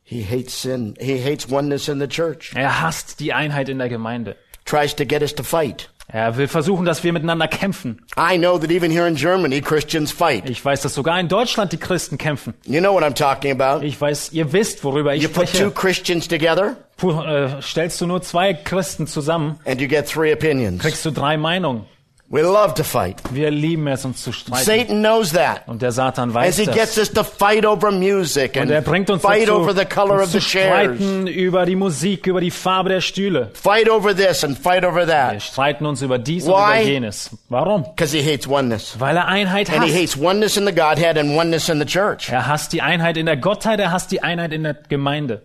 He 0.04 0.22
hates 0.22 0.52
sin. 0.62 0.94
He 1.00 1.16
hates 1.18 1.50
oneness 1.50 1.88
in 1.88 1.98
the 1.98 2.06
church. 2.08 2.52
Er 2.54 2.82
hasst 2.82 3.20
die 3.20 3.32
Einheit 3.32 3.68
in 3.68 3.78
der 3.78 3.88
Gemeinde. 3.88 4.36
Tries 4.66 4.94
to 4.96 5.04
get 5.06 5.22
us 5.22 5.34
to 5.34 5.42
fight. 5.42 5.88
Er 6.06 6.36
will 6.36 6.46
versuchen, 6.48 6.84
dass 6.84 7.02
wir 7.02 7.12
miteinander 7.14 7.48
kämpfen. 7.48 8.02
I 8.18 8.36
know 8.36 8.58
that 8.58 8.70
even 8.70 8.90
here 8.90 9.08
in 9.08 9.16
Germany, 9.16 9.62
Christians 9.62 10.12
fight. 10.12 10.48
Ich 10.50 10.62
weiß, 10.62 10.82
dass 10.82 10.92
sogar 10.94 11.18
in 11.18 11.28
Deutschland 11.28 11.72
die 11.72 11.78
Christen 11.78 12.18
kämpfen. 12.18 12.52
You 12.66 12.80
know 12.80 12.92
what 12.94 13.02
I'm 13.02 13.14
talking 13.14 13.58
about. 13.58 13.82
Ich 13.84 13.98
weiß, 13.98 14.32
ihr 14.32 14.52
wisst, 14.52 14.84
worüber 14.84 15.14
ich 15.14 15.22
You 15.22 15.28
put 15.30 15.46
two 15.46 15.56
spreche. 15.56 15.70
Christians 15.70 16.28
together 16.28 16.76
Puh, 16.98 17.22
äh, 17.22 17.60
stellst 17.62 18.00
du 18.02 18.06
nur 18.06 18.20
zwei 18.22 18.52
Christen 18.52 19.06
zusammen, 19.06 19.58
and 19.64 19.80
you 19.80 19.88
get 19.88 20.06
three 20.06 20.32
opinions. 20.32 20.80
kriegst 20.82 21.04
du 21.06 21.10
drei 21.10 21.36
Meinungen. 21.38 21.86
We 22.30 22.40
love 22.40 22.72
to 22.74 22.84
fight. 22.84 23.20
Wir 23.32 23.50
lieben 23.50 23.86
es, 23.86 24.04
uns 24.04 24.22
zu 24.22 24.32
streiten. 24.32 24.64
Satan 24.64 25.00
knows 25.02 25.32
that. 25.34 25.68
Und 25.68 25.82
der 25.82 25.92
Satan 25.92 26.30
As 26.30 26.34
weiß 26.34 26.56
he 26.58 26.64
gets 26.66 26.94
das. 26.94 26.98
us 26.98 27.12
to 27.12 27.22
fight 27.22 27.64
over 27.66 27.92
music 27.92 28.56
and 28.56 28.66
Und 28.66 28.72
er 28.74 28.80
bringt 28.80 29.10
uns 29.10 29.22
fight 29.22 29.42
dazu, 29.42 29.52
over 29.60 29.74
the 29.74 29.84
color 29.84 30.14
uns 30.20 30.22
of 30.24 30.32
the 30.32 30.38
zu 30.40 30.44
chairs, 30.48 30.96
streiten 30.96 31.26
über 31.26 31.66
die 31.66 31.76
Musik, 31.76 32.26
über 32.26 32.40
die 32.40 32.50
Farbe 32.50 32.88
der 32.88 33.02
Stühle. 33.02 33.50
fight 33.52 33.88
over 33.90 34.16
this 34.16 34.42
and 34.42 34.58
fight 34.58 34.84
over 34.84 35.06
Wir 35.06 35.06
that, 35.06 35.42
streiten 35.42 35.84
uns 35.86 36.00
über 36.02 36.18
dies 36.18 36.44
und 36.46 36.54
Why? 36.54 36.80
über 36.82 36.90
jenes. 36.92 37.30
Warum? 37.50 37.82
because 37.84 38.16
he 38.16 38.22
hates 38.22 38.48
oneness. 38.48 38.98
Weil 38.98 39.16
er 39.18 39.28
Einheit 39.28 39.70
And 39.70 39.84
he 39.84 39.90
hasst. 39.90 40.14
hates 40.14 40.18
oneness 40.18 40.56
in 40.56 40.66
the 40.66 40.74
Godhead 40.74 41.18
and 41.18 41.36
oneness 41.36 41.68
in 41.68 41.78
the 41.78 41.86
church. 41.86 42.30
Er 42.30 42.46
hasst 42.48 42.72
die 42.72 42.80
Einheit 42.80 43.16
in 43.18 43.26
der 43.26 43.36
Gottheit, 43.36 43.78
er 43.80 43.92
hasst 43.92 44.10
die 44.10 44.22
Einheit 44.22 44.52
in 44.52 44.62
der 44.64 44.74
Gemeinde. 44.88 45.42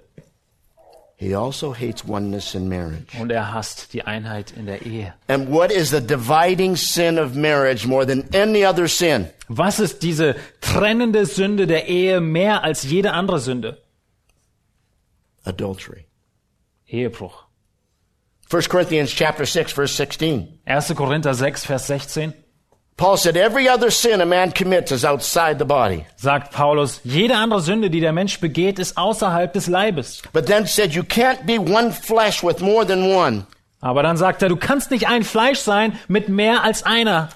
He 1.19 1.35
also 1.35 1.73
hates 1.73 2.05
oneness 2.07 2.55
in 2.55 2.69
marriage. 2.69 3.19
Und 3.19 3.29
er 3.29 3.51
hasst 3.51 3.91
die 3.91 4.03
Einheit 4.03 4.53
in 4.55 4.67
der 4.67 4.85
Ehe. 4.85 5.13
And 5.27 5.49
what 5.49 5.69
is 5.69 5.89
the 5.89 5.99
dividing 5.99 6.77
sin 6.77 7.19
of 7.19 7.35
marriage 7.35 7.85
more 7.85 8.05
than 8.05 8.23
any 8.33 8.65
other 8.65 8.87
sin? 8.87 9.27
Was 9.49 9.81
ist 9.81 10.01
diese 10.01 10.37
trennende 10.61 11.25
Sünde 11.25 11.67
der 11.67 11.89
Ehe 11.89 12.21
mehr 12.21 12.63
als 12.63 12.83
jede 12.83 13.11
andere 13.11 13.39
Sünde? 13.41 13.81
Adultery. 15.43 16.05
Ehebruch. 16.87 17.43
1 18.49 18.69
Corinthians 18.69 19.11
chapter 19.13 19.45
6 19.45 19.73
verse 19.73 19.93
16. 19.93 20.59
1. 20.63 20.95
Korinther 20.95 21.33
6, 21.33 21.65
Vers 21.65 21.87
16 21.87 22.33
Paul 22.99 23.15
said 23.15 23.37
every 23.37 23.69
other 23.69 23.91
sin 23.91 24.19
a 24.19 24.25
man 24.25 24.51
commits 24.51 24.91
is 24.91 25.05
outside 25.05 25.57
the 25.57 25.63
body. 25.63 26.05
sagt 26.17 26.51
Paulus, 26.51 26.99
jede 27.05 27.33
andere 27.37 27.61
Sünde, 27.61 27.89
die 27.89 28.01
der 28.01 28.11
Mensch 28.11 28.41
begeht, 28.41 28.77
ist 28.77 28.97
außerhalb 28.97 29.53
des 29.53 29.67
Leibes. 29.67 30.21
But 30.33 30.47
then 30.47 30.67
said 30.67 30.93
you 30.93 31.03
can't 31.03 31.45
be 31.45 31.57
one 31.57 31.93
flesh 31.93 32.43
with 32.43 32.59
more 32.59 32.85
than 32.85 33.09
one. 33.09 33.45
Aber 33.79 34.03
dann 34.03 34.17
sagt 34.17 34.41
er, 34.41 34.49
du 34.49 34.57
kannst 34.57 34.91
nicht 34.91 35.07
ein 35.07 35.23
Fleisch 35.23 35.59
sein 35.59 35.97
mit 36.09 36.27
mehr 36.27 36.65
als 36.65 36.83
einer. 36.83 37.29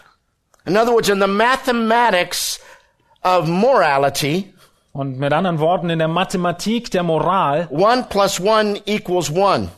In 0.66 0.76
other 0.76 0.92
words, 0.92 1.08
in 1.08 1.22
the 1.22 1.28
mathematics 1.28 2.60
of 3.24 3.48
morality, 3.48 4.54
Und 4.92 5.18
mit 5.18 5.32
anderen 5.32 5.60
Worten, 5.60 5.90
in 5.90 5.98
der 5.98 6.10
Mathematik 6.10 6.92
der 6.92 7.04
Moral 7.04 7.70
one 7.72 8.06
plus 8.10 8.40
one 8.40 8.82
equals 8.86 9.32
one. 9.32 9.70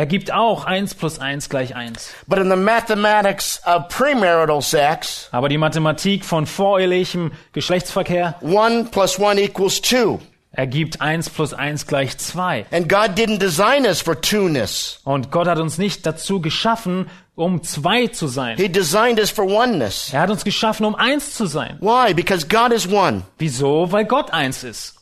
Ergibt 0.00 0.32
auch 0.32 0.64
eins 0.64 0.94
plus 0.94 1.18
eins 1.18 1.50
gleich 1.50 1.76
eins. 1.76 2.14
But 2.26 2.38
in 2.38 2.48
the 2.48 2.56
mathematics 2.56 3.60
of 3.66 3.88
premarital 3.88 4.62
sex, 4.62 5.28
Aber 5.30 5.50
die 5.50 5.58
Mathematik 5.58 6.24
von 6.24 6.46
vorehelichem 6.46 7.32
Geschlechtsverkehr 7.52 8.36
one 8.40 8.84
plus 8.90 9.18
one 9.18 9.38
equals 9.38 9.82
two. 9.82 10.18
ergibt 10.52 11.02
eins 11.02 11.28
plus 11.28 11.52
eins 11.52 11.86
gleich 11.86 12.16
zwei. 12.16 12.64
And 12.70 12.88
God 12.88 13.10
didn't 13.18 13.40
design 13.40 13.84
us 13.84 14.00
for 14.00 14.18
two-ness. 14.18 15.00
Und 15.04 15.30
Gott 15.30 15.46
hat 15.46 15.58
uns 15.58 15.76
nicht 15.76 16.06
dazu 16.06 16.40
geschaffen, 16.40 17.10
um 17.34 17.62
zwei 17.62 18.06
zu 18.06 18.26
sein. 18.26 18.56
He 18.56 18.70
designed 18.72 19.20
us 19.20 19.30
for 19.30 19.44
oneness. 19.44 20.14
Er 20.14 20.22
hat 20.22 20.30
uns 20.30 20.44
geschaffen, 20.44 20.86
um 20.86 20.94
eins 20.94 21.34
zu 21.34 21.44
sein. 21.44 21.76
Why? 21.80 22.14
Because 22.14 22.48
God 22.48 22.72
is 22.72 22.90
one. 22.90 23.22
Wieso? 23.36 23.92
Weil 23.92 24.06
Gott 24.06 24.32
eins 24.32 24.64
ist. 24.64 24.96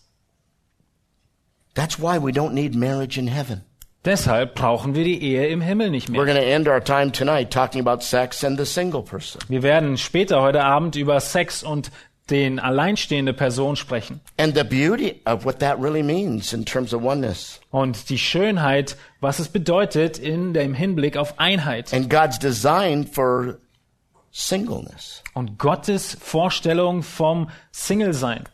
That's 1.74 2.00
why 2.00 2.18
we 2.20 2.32
don't 2.32 2.50
need 2.52 2.74
marriage 2.74 3.16
in 3.16 3.28
heaven. 3.28 3.62
Deshalb 4.04 4.54
brauchen 4.54 4.94
wir 4.94 5.04
die 5.04 5.22
Ehe 5.22 5.48
im 5.48 5.60
Himmel 5.60 5.90
nicht 5.90 6.08
We're 6.08 6.24
mehr. 6.24 6.24
going 6.24 6.36
to 6.36 6.42
end 6.42 6.68
our 6.68 6.82
time 6.82 7.10
tonight 7.10 7.50
talking 7.50 7.80
about 7.86 8.02
sex 8.02 8.44
and 8.44 8.58
the 8.58 8.64
single 8.64 9.02
person. 9.02 9.40
Wir 9.48 9.62
werden 9.62 9.96
später 9.98 10.40
heute 10.40 10.62
Abend 10.64 10.96
über 10.96 11.18
Sex 11.20 11.62
und 11.62 11.90
den 12.30 12.58
alleinstehende 12.60 13.32
Person 13.32 13.74
sprechen. 13.76 14.20
And 14.38 14.54
the 14.56 14.64
beauty 14.64 15.20
of 15.24 15.44
what 15.44 15.58
that 15.60 15.80
really 15.80 16.02
means 16.02 16.52
in 16.52 16.64
terms 16.64 16.92
of 16.94 17.02
oneness. 17.02 17.60
Und 17.70 18.10
die 18.10 18.18
Schönheit, 18.18 18.96
was 19.20 19.38
es 19.38 19.48
bedeutet 19.48 20.18
in 20.18 20.52
dem 20.52 20.74
Hinblick 20.74 21.16
auf 21.16 21.38
Einheit. 21.38 21.92
And 21.92 22.08
God's 22.10 22.38
design 22.38 23.06
for 23.06 23.58
singleness. 24.30 25.22
Und 25.34 25.58
Gottes 25.58 26.16
Vorstellung 26.20 27.02
vom 27.02 27.50
Single-Sein. 27.72 28.44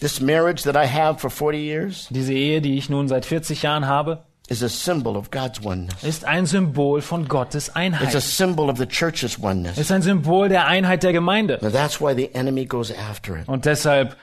This 0.00 0.20
marriage 0.20 0.62
that 0.64 0.76
I 0.76 0.86
have 0.86 1.20
for 1.20 1.30
40 1.30 1.58
years 1.58 2.06
Diese 2.10 2.32
Ehe, 2.32 2.60
die 2.60 2.76
ich 2.76 2.90
nun 2.90 3.08
seit 3.08 3.24
40 3.24 3.62
Jahren 3.62 3.86
habe, 3.86 4.24
is 4.48 4.62
a 4.62 4.68
symbol 4.68 5.16
of 5.16 5.30
God's 5.30 5.64
oneness. 5.64 6.04
ist 6.04 6.24
ein 6.24 6.46
Symbol 6.46 7.00
von 7.00 7.26
Gottes 7.26 7.68
It's 7.68 7.76
a 7.76 7.78
Einheit. 7.78 8.22
symbol 8.22 8.68
of 8.70 8.78
the 8.78 8.86
church's 8.86 9.38
oneness. 9.42 9.78
Ist 9.78 9.90
ein 9.90 10.02
Symbol 10.02 10.48
der 10.48 10.66
Einheit 10.66 11.02
der 11.02 11.12
Gemeinde. 11.12 11.58
Now 11.62 11.70
that's 11.70 12.00
why 12.00 12.14
the 12.14 12.32
enemy 12.34 12.64
goes 12.66 12.92
after 12.92 13.38
it. 13.38 13.48
Und 13.48 13.64
deshalb 13.64 14.16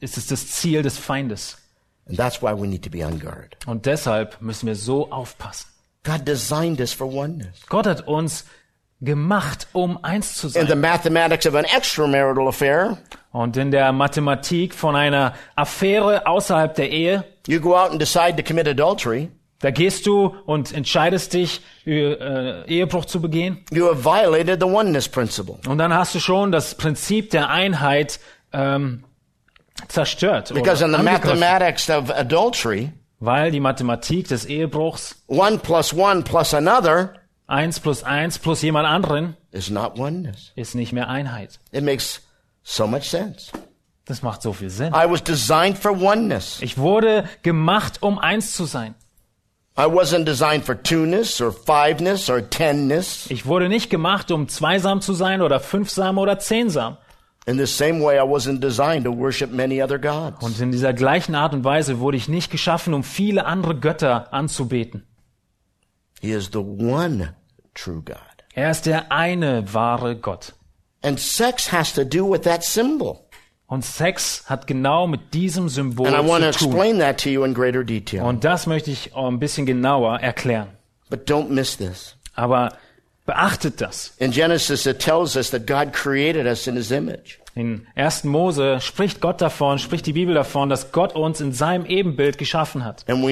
ist 0.00 0.16
es 0.16 0.28
das 0.28 0.46
Ziel 0.48 0.82
des 0.82 0.96
Feindes. 0.96 1.58
And 2.08 2.16
that's 2.16 2.40
why 2.40 2.52
we 2.52 2.66
need 2.66 2.82
to 2.84 2.90
be 2.90 3.04
on 3.04 3.18
guard. 3.18 3.56
Und 3.66 3.86
deshalb 3.86 4.40
müssen 4.40 4.66
wir 4.66 4.76
so 4.76 5.10
aufpassen. 5.10 5.68
God 6.04 6.26
designed 6.26 6.80
us 6.80 6.92
for 6.92 7.06
oneness. 7.12 7.66
Gott 7.68 7.86
hat 7.86 8.06
uns 8.08 8.44
gemacht, 9.02 9.66
um 9.72 10.02
eins 10.02 10.34
zu 10.34 10.46
In 10.46 10.52
the 10.52 10.60
sein. 10.68 10.80
mathematics 10.80 11.46
of 11.46 11.54
an 11.54 11.64
extramarital 11.64 12.48
affair, 12.48 12.98
Und 13.32 13.56
in 13.56 13.70
der 13.70 13.92
Mathematik 13.92 14.74
von 14.74 14.94
einer 14.96 15.34
Affäre 15.56 16.26
außerhalb 16.26 16.74
der 16.74 16.90
Ehe, 16.90 17.24
you 17.46 17.60
go 17.60 17.76
out 17.76 17.90
and 17.90 18.00
decide 18.00 18.36
to 18.36 18.42
commit 18.42 18.66
adultery. 18.68 19.28
da 19.60 19.70
gehst 19.70 20.06
du 20.06 20.34
und 20.46 20.72
entscheidest 20.72 21.32
dich, 21.34 21.60
äh, 21.86 22.64
Ehebruch 22.66 23.04
zu 23.04 23.20
begehen. 23.20 23.64
You 23.70 23.86
have 23.88 24.04
violated 24.04 24.60
the 24.60 24.66
oneness 24.66 25.08
principle. 25.08 25.56
Und 25.66 25.78
dann 25.78 25.92
hast 25.94 26.14
du 26.14 26.20
schon 26.20 26.50
das 26.52 26.74
Prinzip 26.74 27.30
der 27.30 27.48
Einheit 27.48 28.18
ähm, 28.52 29.04
zerstört. 29.88 30.52
Because 30.54 30.84
in 30.84 30.92
the 30.92 31.02
mathematics 31.02 31.88
of 31.90 32.10
adultery, 32.10 32.92
Weil 33.20 33.52
die 33.52 33.60
Mathematik 33.60 34.26
des 34.28 34.44
Ehebruchs 34.46 35.22
one 35.28 35.58
plus 35.58 35.92
one 35.94 36.22
plus 36.22 36.52
another 36.54 37.14
eins 37.52 37.78
plus 37.78 38.02
eins 38.02 38.38
plus 38.38 38.62
jemand 38.62 38.86
anderen 38.86 39.36
is 39.50 39.70
not 39.70 39.98
oneness. 39.98 40.52
ist 40.56 40.74
nicht 40.74 40.92
mehr 40.92 41.08
Einheit. 41.08 41.60
It 41.70 41.84
makes 41.84 42.22
so 42.62 42.86
much 42.86 43.04
sense. 43.04 43.52
Das 44.04 44.22
macht 44.22 44.42
so 44.42 44.52
viel 44.52 44.70
Sinn. 44.70 44.92
I 44.92 45.08
was 45.08 45.22
designed 45.22 45.78
for 45.78 45.92
oneness. 45.92 46.60
Ich 46.60 46.76
wurde 46.78 47.28
gemacht, 47.42 48.02
um 48.02 48.18
eins 48.18 48.52
zu 48.54 48.64
sein. 48.64 48.94
I 49.78 49.84
wasn't 49.84 50.24
designed 50.24 50.64
for 50.64 50.82
two-ness 50.82 51.40
or 51.40 51.52
five-ness 51.52 52.28
or 52.28 52.48
ten-ness. 52.50 53.30
Ich 53.30 53.46
wurde 53.46 53.68
nicht 53.68 53.88
gemacht, 53.88 54.30
um 54.30 54.48
zweisam 54.48 55.00
zu 55.00 55.14
sein 55.14 55.40
oder 55.40 55.60
fünfsam 55.60 56.18
oder 56.18 56.38
zehnsam. 56.38 56.98
In 57.46 57.58
the 57.58 57.66
same 57.66 58.00
way, 58.02 58.18
I 58.18 58.22
wasn't 58.22 58.60
designed 58.60 59.04
to 59.04 59.16
worship 59.16 59.50
many 59.50 59.82
other 59.82 59.98
gods. 59.98 60.44
Und 60.44 60.60
in 60.60 60.72
dieser 60.72 60.92
gleichen 60.92 61.34
Art 61.34 61.54
und 61.54 61.64
Weise 61.64 61.98
wurde 62.00 62.16
ich 62.16 62.28
nicht 62.28 62.50
geschaffen, 62.50 62.92
um 62.92 63.02
viele 63.02 63.46
andere 63.46 63.74
Götter 63.74 64.32
anzubeten. 64.32 65.06
He 66.20 66.30
is 66.30 66.50
the 66.52 66.58
one 66.58 67.34
true 67.74 68.02
God. 68.02 68.16
Er 68.54 68.70
ist 68.70 68.86
der 68.86 69.10
eine 69.10 69.72
wahre 69.72 70.16
Gott. 70.16 70.54
And 71.02 71.18
sex 71.18 71.72
has 71.72 71.92
to 71.94 72.04
do 72.04 72.30
with 72.30 72.42
that 72.42 72.62
symbol. 72.62 73.20
Und 73.72 73.86
Sex 73.86 74.44
hat 74.50 74.66
genau 74.66 75.06
mit 75.06 75.32
diesem 75.32 75.70
Symbol 75.70 76.06
And 76.06 76.14
I 76.14 76.28
want 76.28 76.44
to 76.44 76.50
zu 76.50 76.66
tun. 76.66 76.68
explain 76.74 76.98
that 76.98 77.18
to 77.22 77.30
you 77.30 77.42
in 77.42 77.54
greater 77.54 77.82
detail. 77.82 78.20
Und 78.20 78.44
das 78.44 78.66
möchte 78.66 78.90
ich 78.90 79.16
ein 79.16 79.38
bisschen 79.38 79.64
genauer 79.64 80.20
erklären. 80.20 80.68
But 81.08 81.26
don't 81.26 81.48
miss 81.48 81.78
this. 81.78 82.16
Aber 82.34 82.76
beachtet 83.24 83.80
das. 83.80 84.12
In 84.18 84.30
Genesis, 84.30 84.84
it 84.84 84.98
tells 84.98 85.36
us 85.36 85.50
that 85.52 85.66
God 85.66 85.94
created 85.94 86.44
us 86.46 86.66
in 86.66 86.76
his 86.76 86.90
image. 86.90 87.38
In 87.54 87.86
1. 87.96 88.24
Mose 88.24 88.80
spricht 88.80 89.20
Gott 89.20 89.42
davon, 89.42 89.78
spricht 89.78 90.06
die 90.06 90.14
Bibel 90.14 90.34
davon, 90.34 90.70
dass 90.70 90.90
Gott 90.90 91.14
uns 91.14 91.40
in 91.40 91.52
seinem 91.52 91.84
Ebenbild 91.84 92.38
geschaffen 92.38 92.82
hat. 92.82 93.04
Und 93.06 93.22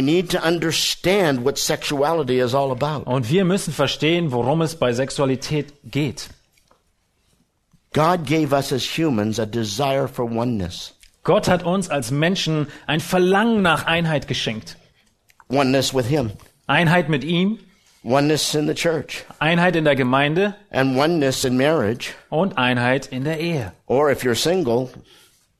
wir 3.30 3.44
müssen 3.44 3.72
verstehen, 3.72 4.32
worum 4.32 4.60
es 4.60 4.76
bei 4.76 4.92
Sexualität 4.92 5.72
geht. 5.84 6.28
God 7.92 8.26
gave 8.26 8.54
us 8.54 8.72
as 8.72 8.84
humans 8.84 9.40
a 9.40 9.46
desire 9.46 10.06
for 10.06 10.30
oneness. 10.30 10.94
Gott 11.24 11.48
hat 11.48 11.64
uns 11.64 11.90
als 11.90 12.10
Menschen 12.10 12.68
ein 12.86 13.00
Verlangen 13.00 13.62
nach 13.62 13.86
Einheit 13.86 14.28
geschenkt. 14.28 14.76
Oneness 15.48 15.94
with 15.94 16.06
him. 16.06 16.30
Einheit 16.66 17.08
mit 17.08 17.24
ihm, 17.24 17.58
Oneness 18.02 18.54
in 18.54 18.66
the 18.66 18.74
church. 18.74 19.24
Einheit 19.40 19.76
in 19.76 19.84
der 19.84 19.94
Gemeinde 19.96 20.54
And 20.70 20.96
oneness 20.96 21.44
in 21.44 21.56
marriage. 21.56 22.12
und 22.30 22.56
Einheit 22.56 23.06
in 23.06 23.24
der 23.24 23.38
Ehe. 23.40 23.72
Or 23.86 24.10
if 24.10 24.22
you're 24.22 24.34
single, 24.34 24.88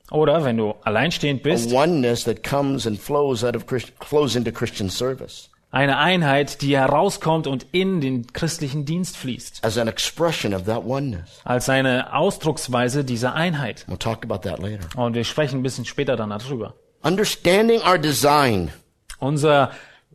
Oder 0.09 0.43
wenn 0.43 0.57
du 0.57 0.73
alleinstehend 0.83 1.41
a 1.41 1.43
bist, 1.43 1.71
oneness 1.71 2.23
that 2.25 2.43
comes 2.43 2.85
and 2.87 2.99
flows 2.99 3.43
out 3.43 3.55
of 3.55 3.65
flows 4.01 4.35
into 4.35 4.51
Christian 4.51 4.89
service 4.89 5.49
eine 5.73 5.97
Einheit, 5.99 6.61
die 6.61 6.75
herauskommt 6.75 7.47
und 7.47 7.65
in 7.71 8.01
den 8.01 8.27
christlichen 8.33 8.83
Dienst 8.85 9.15
fließt. 9.15 9.63
as 9.63 9.77
an 9.77 9.87
expression 9.87 10.53
of 10.53 10.65
that 10.65 10.83
oneness. 10.85 11.39
Als 11.45 11.69
eine 11.69 12.13
Ausdrucksweise 12.13 13.05
dieser 13.05 13.35
Einheit. 13.35 13.85
We'll 13.87 13.97
talk 13.97 14.25
about 14.29 14.39
that 14.49 14.59
later. 14.59 14.83
Und 14.97 15.15
wir 15.15 15.23
sprechen 15.23 15.59
ein 15.59 15.63
bisschen 15.63 15.85
später 15.85 16.17
dann 16.17 16.29
darüber. 16.31 16.73
Understanding 17.03 17.79
our 17.87 17.97
design 17.97 18.71
Unser, 19.19 19.71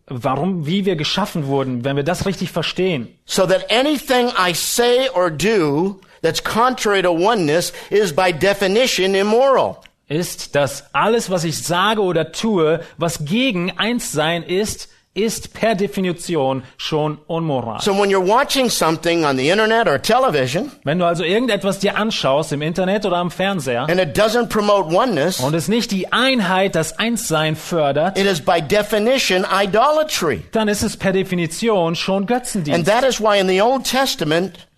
warum, 0.07 0.67
wie 0.67 0.85
wir 0.85 0.97
geschaffen 0.97 1.47
wurden, 1.47 1.85
wenn 1.85 1.97
wir 1.97 2.05
das 2.05 2.27
richtig 2.27 2.51
verstehen, 2.51 3.09
so 3.25 3.47
that 3.47 3.71
anything 3.71 4.29
I 4.39 4.55
say 4.55 5.09
or 5.15 5.31
do 5.31 6.01
that's 6.23 6.43
contrary 6.43 7.03
to 7.03 7.11
oneness 7.11 7.73
is 7.91 8.15
by 8.15 8.33
definition 8.33 9.15
immoral. 9.15 9.77
ist, 10.09 10.55
dass 10.55 10.95
alles, 10.95 11.31
was 11.31 11.45
ich 11.45 11.63
sage 11.63 12.01
oder 12.01 12.33
tue, 12.33 12.81
was 12.97 13.25
gegen 13.25 13.73
Einssein 13.73 14.43
ist, 14.43 14.89
ist 15.17 15.55
per 15.55 15.75
Definition 15.75 16.63
schon 16.77 17.19
unmoral. 17.27 17.81
So 17.81 17.93
when 17.93 18.11
you're 18.11 18.21
watching 18.27 18.69
something 18.71 19.25
on 19.25 19.37
the 19.39 19.49
internet 19.49 19.89
or 19.89 19.99
television 20.01 20.71
Wenn 20.85 20.99
du 20.99 21.07
also 21.07 21.25
irgendetwas 21.25 21.79
dir 21.79 21.97
anschaust 21.97 22.53
im 22.53 22.63
Internet 22.63 23.07
oder 23.07 23.17
am 23.17 23.31
Fernseher 23.31 23.89
and 23.89 23.99
it 23.99 24.17
doesn't 24.17 24.49
promote 24.49 24.95
oneness, 24.95 25.41
und 25.41 25.55
es 25.55 25.69
nicht 25.69 25.91
die 25.91 26.13
Einheit, 26.13 26.75
das 26.75 26.99
Einssein 26.99 27.57
fördert, 27.57 28.19
it 28.19 28.27
is 28.27 28.41
by 28.41 28.61
definition 28.61 29.45
idolatry. 29.51 30.43
dann 30.53 30.69
ist 30.69 30.83
es 30.83 30.97
per 30.97 31.13
Definition 31.13 31.97
schon 31.97 32.17
And 32.23 32.27
Götzendienst. 32.29 32.87
that 32.87 33.03
is 33.05 33.21
why 33.21 33.39
in 33.41 33.49
the 33.49 33.63
Old 33.63 33.85
Testament, 33.85 34.69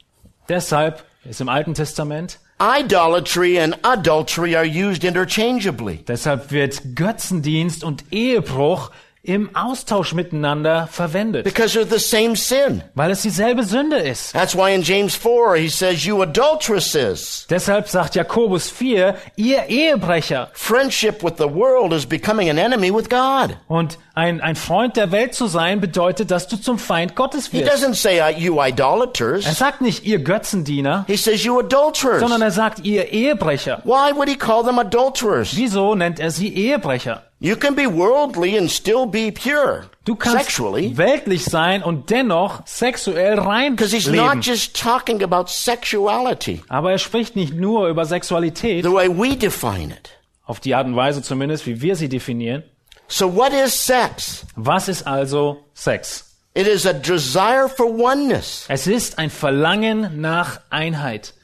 Deshalb 0.49 1.05
ist 1.29 1.41
im 1.41 1.49
Alten 1.49 1.75
Testament, 1.75 2.39
idolatry 2.61 3.61
and 3.61 3.77
adultery 3.83 4.57
are 4.57 4.65
used 4.65 5.05
interchangeably. 5.05 6.05
deshalb 6.09 6.51
wird 6.51 6.81
Götzendienst 6.97 7.85
und 7.85 8.05
Ehebruch 8.13 8.91
im 9.23 9.55
Austausch 9.55 10.15
miteinander 10.15 10.87
verwendet, 10.91 11.45
Because 11.45 11.79
they're 11.79 11.89
the 11.89 11.99
same 11.99 12.37
sin. 12.37 12.83
weil 12.95 13.11
es 13.11 13.23
dieselbe 13.23 13.65
Sünde 13.65 13.97
ist. 13.99 14.33
That's 14.33 14.55
why 14.57 14.75
in 14.75 14.83
James 14.83 15.15
4 15.17 15.57
he 15.57 15.69
says, 15.69 16.05
You 16.05 16.23
adulteresses. 16.23 17.47
Deshalb 17.51 17.89
sagt 17.89 18.15
Jakobus 18.15 18.71
4, 18.71 19.15
ihr 19.37 19.67
Ehebrecher. 19.69 20.49
Friendship 20.53 21.23
with 21.23 21.35
the 21.39 21.49
world 21.53 21.93
is 21.93 22.07
becoming 22.07 22.49
an 22.49 22.59
enemy 22.59 22.93
with 22.95 23.09
God. 23.09 23.57
Und 23.69 23.99
ein, 24.15 24.41
ein 24.41 24.57
Freund 24.57 24.97
der 24.97 25.13
Welt 25.13 25.35
zu 25.35 25.47
sein 25.47 25.81
bedeutet, 25.81 26.31
dass 26.31 26.49
du 26.49 26.57
zum 26.57 26.79
Feind 26.79 27.15
Gottes 27.15 27.49
He 27.51 27.61
wirst. 27.65 27.73
doesn't 27.73 27.95
say, 27.95 28.21
uh, 28.21 28.37
You 28.37 28.59
Er 28.59 28.69
idolaters. 28.69 29.45
sagt 29.59 29.81
nicht 29.81 30.05
ihr 30.05 30.19
Götzendiener, 30.21 31.05
He 31.07 31.17
says, 31.17 31.45
You 31.45 31.59
adulterers. 31.61 32.21
sondern 32.21 32.43
er 32.43 32.51
sagt 32.51 32.85
ihr 32.85 33.13
Ehebrecher. 33.13 33.83
Why 33.85 34.13
would 34.15 34.29
he 34.29 34.37
call 34.37 34.65
them 34.65 34.79
adulterers? 34.79 35.55
Wieso 35.57 35.95
nennt 35.95 36.19
er 36.21 36.31
sie 36.31 36.53
Ehebrecher? 36.55 37.23
You 37.41 37.55
can 37.55 37.77
be 37.77 37.87
worldly 37.87 38.59
and 38.59 38.69
still 38.69 39.07
be 39.07 39.31
pure 39.31 39.89
Du 40.05 40.17
kannst 40.17 40.39
sexually. 40.39 40.97
weltlich 40.97 41.45
sein 41.45 41.85
und 41.85 42.11
dennoch 42.11 42.67
sexuell 42.67 43.39
rein 43.39 43.77
leben. 43.77 44.17
not 44.17 44.45
just 44.45 44.75
talking 44.81 45.23
about 45.23 45.45
sexuality, 45.49 46.63
Aber 46.69 46.91
er 46.93 46.99
spricht 46.99 47.37
nicht 47.37 47.55
nur 47.55 47.89
über 47.89 48.05
Sexualität, 48.07 48.85
the 48.85 48.91
way 48.93 49.09
we 49.09 49.37
define 49.37 49.93
it. 49.93 50.11
auf 50.47 50.59
die 50.59 50.75
Art 50.75 50.87
und 50.87 50.97
Weise 50.97 51.23
zumindest, 51.23 51.67
wie 51.67 51.81
wir 51.81 51.95
sie 51.95 52.09
definieren. 52.09 52.65
So 53.07 53.35
what 53.37 53.53
is 53.53 53.73
sex? 53.87 54.45
Was 54.57 54.89
ist 54.89 55.07
also 55.07 55.59
Sex? 55.75 56.25
It 56.55 56.67
is 56.67 56.87
a 56.87 56.93
desire 56.93 57.69
for 57.69 57.87
oneness. 57.87 58.65
Es 58.69 58.89
ist 58.89 59.17
ein 59.19 59.31
Verlangen 59.31 60.21
nach 60.21 60.61
Einheit. 60.71 61.35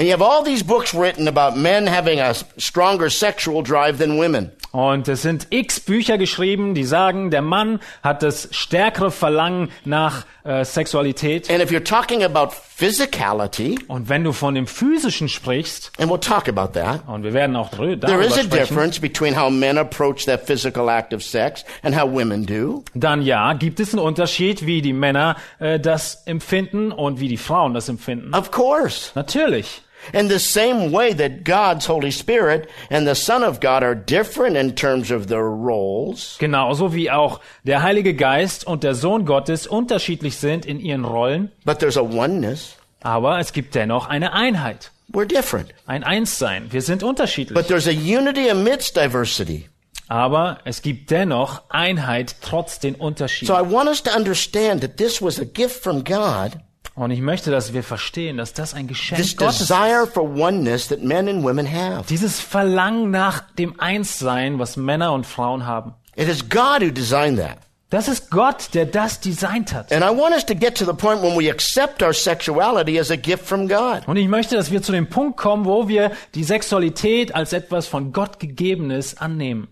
And 0.00 0.08
you 0.08 0.14
have 0.14 0.22
all 0.22 0.42
these 0.42 0.62
books 0.62 0.94
written 0.94 1.28
about 1.28 1.58
men 1.58 1.86
having 1.86 2.20
a 2.20 2.32
stronger 2.56 3.10
sexual 3.10 3.60
drive 3.60 3.98
than 3.98 4.16
women. 4.16 4.50
Und 4.72 5.08
es 5.08 5.20
sind 5.20 5.48
x 5.50 5.78
Bücher 5.78 6.16
geschrieben, 6.16 6.74
die 6.74 6.84
sagen, 6.84 7.30
der 7.30 7.42
Mann 7.42 7.80
hat 8.02 8.22
das 8.22 8.48
stärkere 8.50 9.10
Verlangen 9.10 9.68
nach 9.84 10.24
äh, 10.44 10.64
Sexualität. 10.64 11.50
And 11.50 11.60
if 11.60 11.70
you're 11.70 11.84
talking 11.84 12.22
about 12.22 12.54
physicality, 12.54 13.78
Und 13.88 14.08
wenn 14.08 14.24
du 14.24 14.32
von 14.32 14.54
dem 14.54 14.66
Physischen 14.66 15.28
sprichst, 15.28 15.92
and 15.98 16.10
we'll 16.10 16.18
talk 16.18 16.48
about 16.48 16.72
that, 16.80 17.06
und 17.06 17.22
wir 17.22 17.34
werden 17.34 17.54
auch 17.54 17.68
there 17.68 17.98
darüber 17.98 18.24
is 18.24 18.38
a 18.38 18.44
sprechen, 18.44 18.50
difference 18.50 18.98
between 18.98 19.38
how 19.38 19.50
men 19.50 19.76
approach 19.76 20.24
that 20.24 20.46
physical 20.46 20.88
act 20.88 21.12
of 21.12 21.22
sex 21.22 21.62
and 21.82 21.94
how 21.94 22.10
women 22.10 22.46
do. 22.46 22.84
dann 22.94 23.20
ja, 23.20 23.52
gibt 23.52 23.80
es 23.80 23.92
einen 23.92 24.02
Unterschied, 24.02 24.64
wie 24.64 24.80
die 24.80 24.94
Männer 24.94 25.36
äh, 25.58 25.78
das 25.78 26.22
empfinden 26.24 26.90
und 26.90 27.20
wie 27.20 27.28
die 27.28 27.36
Frauen 27.36 27.74
das 27.74 27.90
empfinden. 27.90 28.34
Of 28.34 28.50
course. 28.50 29.10
Natürlich. 29.14 29.82
In 30.12 30.28
the 30.28 30.38
same 30.38 30.90
way 30.92 31.12
that 31.14 31.44
God's 31.44 31.86
Holy 31.88 32.10
Spirit 32.10 32.68
and 32.90 33.06
the 33.06 33.14
Son 33.14 33.42
of 33.44 33.60
God 33.60 33.82
are 33.82 33.94
different 33.94 34.56
in 34.56 34.74
terms 34.74 35.10
of 35.10 35.26
their 35.26 35.44
roles, 35.44 36.36
Genauso 36.38 36.94
wie 36.94 37.10
auch 37.10 37.40
der 37.64 37.82
Heilige 37.82 38.14
Geist 38.14 38.66
und 38.66 38.82
der 38.82 38.94
Sohn 38.94 39.24
Gottes 39.26 39.66
unterschiedlich 39.66 40.36
sind 40.36 40.64
in 40.66 40.80
ihren 40.80 41.04
Rollen, 41.04 41.50
but 41.64 41.78
there's 41.78 41.96
a 41.96 42.02
oneness. 42.02 42.76
aber 43.02 43.38
es 43.38 43.52
gibt 43.52 43.74
dennoch 43.74 44.08
eine 44.08 44.32
Einheit, 44.32 44.90
We're 45.12 45.26
different. 45.26 45.74
ein 45.86 46.04
Einssein. 46.04 46.72
Wir 46.72 46.82
sind 46.82 47.02
unterschiedlich. 47.02 47.54
But 47.54 47.66
there's 47.68 47.88
a 47.88 47.90
unity 47.92 48.48
amidst 48.48 48.96
diversity. 48.96 49.68
Aber 50.06 50.58
es 50.64 50.82
gibt 50.82 51.10
dennoch 51.10 51.62
Einheit 51.68 52.36
trotz 52.42 52.78
den 52.80 52.94
Unterschieden. 52.96 53.46
So 53.46 53.54
I 53.54 53.62
want 53.68 53.88
us 53.88 54.02
to 54.04 54.10
understand 54.16 54.80
that 54.82 54.96
this 54.96 55.20
was 55.22 55.38
a 55.40 55.44
gift 55.44 55.82
from 55.82 56.02
God, 56.04 56.58
Und 57.00 57.12
ich 57.12 57.22
möchte, 57.22 57.50
dass 57.50 57.72
wir 57.72 57.82
verstehen, 57.82 58.36
dass 58.36 58.52
das 58.52 58.74
ein 58.74 58.86
this 58.86 58.98
Geschenk 58.98 59.36
Gottes 59.38 59.62
ist. 59.62 59.70
desire 59.70 60.06
for 60.06 60.22
oneness 60.22 60.88
that 60.88 61.02
men 61.02 61.30
and 61.30 61.42
women 61.42 61.66
have. 61.66 62.04
Dieses 62.10 62.40
Verlangen 62.40 63.10
nach 63.10 63.40
dem 63.54 63.80
Einssein, 63.80 64.58
was 64.58 64.76
Männer 64.76 65.14
und 65.14 65.26
Frauen 65.26 65.64
haben. 65.64 65.94
It 66.14 66.28
is 66.28 66.46
God 66.46 66.82
who 66.82 66.90
designed 66.90 67.38
that. 67.38 67.56
Das 67.88 68.06
ist 68.06 68.30
Gott, 68.30 68.74
der 68.74 68.84
das 68.84 69.18
designt 69.18 69.72
hat. 69.72 69.90
And 69.90 70.04
I 70.04 70.08
want 70.08 70.34
us 70.34 70.44
to 70.44 70.54
get 70.54 70.76
to 70.76 70.84
the 70.84 70.92
point 70.92 71.22
when 71.22 71.38
we 71.38 71.50
accept 71.50 72.02
our 72.02 72.12
sexuality 72.12 73.00
as 73.00 73.10
a 73.10 73.16
gift 73.16 73.46
from 73.46 73.66
God. 73.66 74.06
Und 74.06 74.18
ich 74.18 74.28
möchte, 74.28 74.54
dass 74.54 74.70
wir 74.70 74.82
zu 74.82 74.92
dem 74.92 75.08
Punkt 75.08 75.38
kommen, 75.38 75.64
wo 75.64 75.88
wir 75.88 76.12
die 76.34 76.44
Sexualität 76.44 77.34
als 77.34 77.54
etwas 77.54 77.86
von 77.86 78.12
Gott 78.12 78.38
gegebenes 78.38 79.16
annehmen. 79.16 79.68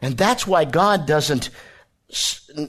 And 0.00 0.16
that's 0.16 0.48
why 0.48 0.64
God 0.64 1.10
doesn't 1.10 1.50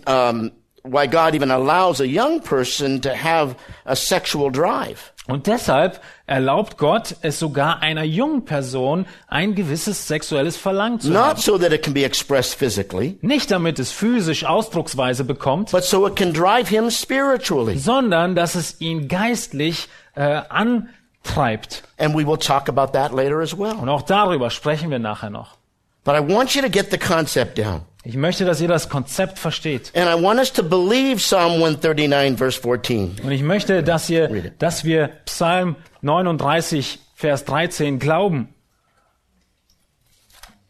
um, 0.06 0.52
why 0.86 1.08
God 1.08 1.34
even 1.36 1.52
allows 1.52 2.00
a 2.00 2.06
young 2.06 2.42
person 2.42 3.02
to 3.02 3.10
have 3.10 3.56
a 3.86 3.96
sexual 3.96 4.52
drive. 4.52 5.12
Und 5.28 5.48
deshalb 5.48 6.02
erlaubt 6.28 6.78
Gott 6.78 7.16
es 7.22 7.40
sogar 7.40 7.82
einer 7.82 8.04
jungen 8.04 8.46
Person, 8.46 9.08
ein 9.28 9.56
gewisses 9.56 10.08
sexuelles 10.08 10.56
Verlangen 10.56 11.00
zu 11.00 11.10
Not 11.10 11.22
haben. 11.24 11.42
so 11.42 11.58
that 11.58 11.74
it 11.74 11.82
can 11.82 11.96
be 11.96 12.04
expressed 12.04 12.54
physically, 12.54 13.18
Nicht 13.22 13.50
damit 13.50 13.80
es 13.80 13.92
physisch 13.92 14.46
Ausdrucksweise 14.46 15.24
bekommt, 15.24 15.72
but 15.72 15.84
so 15.84 16.06
it 16.06 16.16
can 16.16 16.32
drive 16.32 16.70
him 16.70 16.92
spiritually. 16.92 17.80
sondern 17.80 18.36
dass 18.36 18.54
es 18.54 18.80
ihn 18.80 19.08
geistlich 19.08 19.88
äh, 20.16 20.42
antreibt. 20.50 21.82
And 21.98 22.14
we 22.16 22.24
will 22.26 22.38
talk 22.38 22.70
about 22.70 22.92
that 22.94 23.12
later 23.12 23.42
as 23.42 23.58
well. 23.58 23.74
Und 23.82 23.90
auch 23.90 24.04
darüber 24.04 24.52
sprechen 24.52 24.92
wir 24.92 25.00
nachher 25.00 25.32
noch. 25.32 25.58
But 26.04 26.16
I 26.16 26.20
want 26.20 26.54
you 26.54 26.62
to 26.62 26.70
get 26.70 26.92
the 26.92 27.00
concept 27.00 27.58
down. 27.58 27.82
Ich 28.08 28.16
möchte, 28.18 28.46
dass 28.46 28.62
ihr 28.62 28.68
das 28.68 28.88
Konzept 28.88 29.40
versteht. 29.40 29.92
And 29.96 30.08
I 30.08 30.22
want 30.22 30.38
us 30.40 30.54
to 30.54 30.64
believe 30.64 31.18
Psalm 31.18 31.54
139 31.54 32.38
verse 32.38 32.62
14. 32.62 33.16
Und 33.24 33.32
ich 33.32 33.42
möchte, 33.42 33.82
dass 33.82 34.08
ihr, 34.12 34.52
dass 34.60 34.84
wir 34.86 35.08
Psalm 35.26 35.76
39, 36.02 37.00
Vers 37.16 37.46
13 37.46 37.98
glauben. 37.98 38.50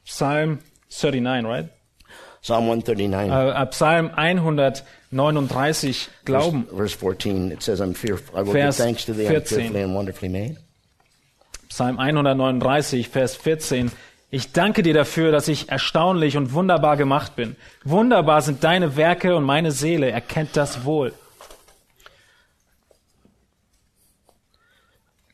Psalm 0.05 0.59
39, 0.89 1.45
right? 1.45 1.69
Psalm 2.41 2.63
139 2.69 3.31
Äh, 3.31 3.49
äh, 3.63 3.65
Psalm 3.67 4.11
139 4.15 6.09
glauben. 6.23 6.67
verse 6.73 6.95
14. 6.95 7.51
It 7.51 7.63
says, 7.63 7.81
I'm 7.81 7.93
fearful. 7.95 8.39
I 8.39 8.43
will 8.45 8.53
Vers 8.53 8.77
give 8.77 8.85
thanks 8.85 9.05
to 9.05 9.13
thee. 9.13 9.27
I'm 9.27 9.33
14. 9.41 9.57
fearfully 9.57 9.81
and 9.83 9.95
wonderfully 9.95 10.29
made. 10.29 10.57
Psalm 11.69 11.97
139, 11.97 13.09
Vers 13.09 13.35
14. 13.35 13.91
Ich 14.35 14.51
danke 14.51 14.83
dir 14.83 14.93
dafür, 14.93 15.31
dass 15.31 15.47
ich 15.47 15.69
erstaunlich 15.69 16.35
und 16.35 16.51
wunderbar 16.51 16.97
gemacht 16.97 17.37
bin. 17.37 17.55
Wunderbar 17.85 18.41
sind 18.41 18.65
deine 18.65 18.97
Werke 18.97 19.33
und 19.33 19.45
meine 19.45 19.71
Seele 19.71 20.11
erkennt 20.11 20.57
das 20.57 20.83
wohl. 20.83 21.13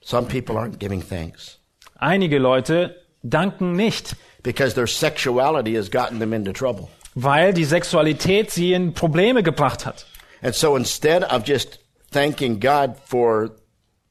Some 0.01 0.27
people 0.27 0.55
aren't 0.55 0.77
giving 0.77 1.01
thanks 1.01 1.57
Einige 1.95 2.37
Leute 2.37 2.95
danken 3.23 3.73
nicht, 3.73 4.15
because 4.43 4.75
their 4.75 4.85
sexuality 4.85 5.73
has 5.73 5.89
gotten 5.89 6.19
them 6.19 6.31
into 6.31 6.53
trouble. 6.53 6.87
weil 7.15 7.55
die 7.55 7.65
Sexualität 7.65 8.51
sie 8.51 8.73
in 8.73 8.93
Probleme 8.93 9.41
gebracht 9.41 9.87
hat. 9.87 10.05
And 10.43 10.53
so 10.53 10.77
instead 10.77 11.23
of 11.23 11.47
just 11.47 11.79
thanking 12.11 12.59
God 12.59 12.97
for 13.03 13.49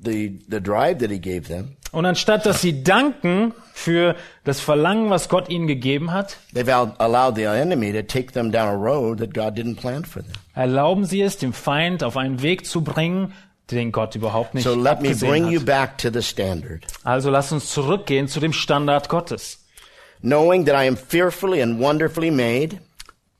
the, 0.00 0.40
the 0.48 0.60
drive 0.60 0.98
that 0.98 1.12
he 1.12 1.20
gave 1.20 1.46
them, 1.46 1.76
Und 1.92 2.06
anstatt 2.06 2.46
dass 2.46 2.60
sie 2.60 2.84
danken 2.84 3.52
für 3.72 4.14
das 4.44 4.60
Verlangen, 4.60 5.10
was 5.10 5.28
Gott 5.28 5.48
ihnen 5.48 5.66
gegeben 5.66 6.12
hat, 6.12 6.36
erlauben 10.54 11.04
sie 11.04 11.22
es, 11.22 11.38
dem 11.38 11.52
Feind 11.52 12.04
auf 12.04 12.16
einen 12.16 12.42
Weg 12.42 12.66
zu 12.66 12.84
bringen, 12.84 13.32
den 13.70 13.92
Gott 13.92 14.14
überhaupt 14.14 14.54
nicht 14.54 14.64
So 14.64 14.74
let 14.74 15.00
me 15.00 15.14
bring 15.14 15.48
you 15.48 15.60
hat. 15.60 15.66
back 15.66 15.98
to 15.98 16.10
the 16.12 16.22
standard. 16.22 16.84
Also 17.04 17.30
lass 17.30 17.52
uns 17.52 17.72
zurückgehen 17.72 18.28
zu 18.28 18.40
dem 18.40 18.52
Standard 18.52 19.08
Gottes. 19.08 19.64
Knowing 20.20 20.66
that 20.66 20.74
I 20.74 20.86
am 20.86 20.96
fearfully 20.96 21.62
and 21.62 21.80
wonderfully 21.80 22.30
made, 22.30 22.78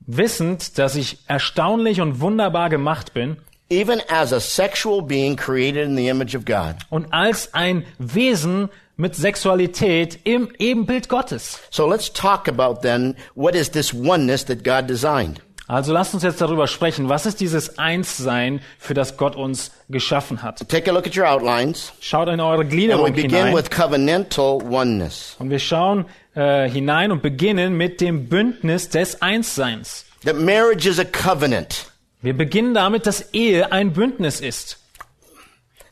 Wissend, 0.07 0.79
dass 0.79 0.97
ich 0.97 1.19
erstaunlich 1.29 2.01
und 2.01 2.21
wunderbar 2.21 2.69
gemacht 2.69 3.13
bin 3.15 3.37
even 3.71 4.03
as 4.09 4.33
a 4.33 4.41
sexual 4.41 5.01
being 5.01 5.37
created 5.37 5.87
in 5.87 5.97
the 5.97 6.09
image 6.09 6.35
of 6.37 6.45
God. 6.45 6.77
und 6.91 7.13
als 7.13 7.55
ein 7.55 7.85
Wesen 7.99 8.69
mit 8.97 9.15
Sexualität 9.17 10.19
im 10.25 10.51
Ebenbild 10.59 11.09
Gottes. 11.09 11.59
So 11.71 11.87
let's 11.89 12.13
talk 12.13 12.49
about 12.49 12.83
then 12.83 13.17
what 13.35 13.55
is 13.55 13.71
this 13.71 13.95
oneness 13.95 14.45
that 14.45 14.63
God 14.63 14.87
designed. 14.87 15.41
Also 15.69 15.93
lasst 15.93 16.13
uns 16.15 16.25
jetzt 16.25 16.41
darüber 16.41 16.67
sprechen, 16.67 17.09
was 17.09 17.27
ist 17.27 17.41
dieses 17.41 17.79
Einssein, 17.79 18.61
für 18.79 18.93
das 18.93 19.17
Gott 19.17 19.37
uns 19.37 19.71
geschaffen 19.89 20.43
hat. 20.43 20.69
Take 20.69 20.91
a 20.91 20.93
look 20.93 21.07
at 21.07 21.17
your 21.17 21.27
outlines. 21.27 21.93
Schaut 22.01 22.29
in 22.29 22.41
eure 22.41 22.63
And 22.63 22.71
we 22.73 22.77
Gliederung 22.77 23.13
begin 23.15 23.31
hinein. 23.31 23.55
with 23.55 23.71
covenantal 23.71 24.61
oneness. 24.69 25.37
Und 25.39 25.49
wir 25.51 25.61
schauen 25.61 26.07
äh, 26.35 26.69
hinein 26.69 27.13
und 27.13 27.23
beginnen 27.23 27.75
mit 27.77 28.01
dem 28.01 28.29
Bündnis 28.29 28.89
des 28.89 29.23
Einsseins. 29.23 30.05
That 30.25 30.37
marriage 30.37 30.87
is 30.89 30.99
a 30.99 31.05
covenant. 31.05 31.90
Wir 32.23 32.37
beginnen 32.37 32.75
damit, 32.75 33.07
dass 33.07 33.33
Ehe 33.33 33.73
ein 33.73 33.93
Bündnis 33.93 34.41
ist. 34.41 34.79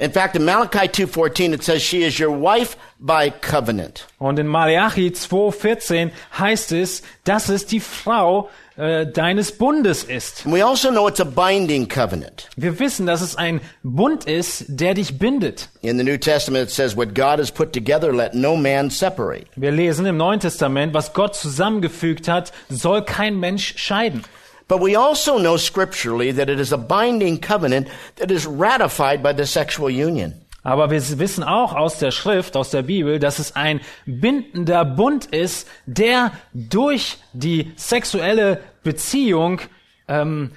In 0.00 0.12
fact, 0.12 0.36
in 0.36 0.44
Malachi 0.44 0.88
2:14 0.88 1.52
it 1.54 1.64
says 1.64 1.82
she 1.82 2.04
is 2.04 2.20
your 2.20 2.30
wife 2.30 2.76
by 3.00 3.32
covenant. 3.40 4.06
Und 4.18 4.38
in 4.38 4.46
Malachi 4.46 5.10
2,14 5.10 6.12
heißt 6.38 6.70
es, 6.70 7.02
dass 7.24 7.48
es 7.48 7.66
die 7.66 7.80
Frau 7.80 8.48
äh, 8.76 9.06
deines 9.06 9.50
Bundes 9.50 10.04
ist. 10.04 10.44
And 10.44 10.54
we 10.54 10.64
also 10.64 10.90
know 10.90 11.08
it's 11.08 11.20
a 11.20 11.24
binding 11.24 11.88
covenant. 11.88 12.48
Wir 12.56 12.78
wissen, 12.78 13.06
dass 13.06 13.22
es 13.22 13.34
ein 13.34 13.60
Bund 13.82 14.24
ist, 14.26 14.66
der 14.68 14.94
dich 14.94 15.18
bindet. 15.18 15.68
In 15.82 15.98
the 15.98 16.04
New 16.04 16.16
Testament 16.16 16.68
it 16.68 16.70
says 16.70 16.96
what 16.96 17.12
God 17.12 17.40
has 17.40 17.50
put 17.50 17.72
together 17.72 18.12
let 18.12 18.34
no 18.34 18.54
man 18.56 18.90
separate. 18.90 19.46
Wir 19.56 19.72
lesen 19.72 20.06
im 20.06 20.16
Neuen 20.16 20.38
Testament, 20.38 20.94
was 20.94 21.12
Gott 21.12 21.34
zusammengefügt 21.34 22.28
hat, 22.28 22.52
soll 22.68 23.02
kein 23.02 23.40
Mensch 23.40 23.74
scheiden. 23.78 24.22
But 24.68 24.80
we 24.80 24.96
also 24.96 25.38
know 25.38 25.56
scripturally 25.56 26.30
that 26.32 26.50
it 26.50 26.60
is 26.60 26.72
a 26.72 26.78
binding 26.78 27.40
covenant 27.40 27.88
that 28.16 28.30
is 28.30 28.46
ratified 28.46 29.22
by 29.22 29.32
the 29.32 29.46
sexual 29.46 29.90
union. 29.90 30.34
Aber 30.62 30.90
wir 30.90 31.00
wissen 31.18 31.42
auch 31.42 31.74
aus 31.74 31.98
der 31.98 32.10
Schrift, 32.10 32.54
aus 32.54 32.70
der 32.70 32.82
Bibel, 32.82 33.18
dass 33.18 33.38
es 33.38 33.56
ein 33.56 33.80
bindender 34.04 34.84
Bund 34.84 35.24
ist, 35.24 35.66
der 35.86 36.32
durch 36.52 37.16
die 37.32 37.72
sexuelle 37.76 38.60
Beziehung 38.82 39.60
ähm, 40.08 40.52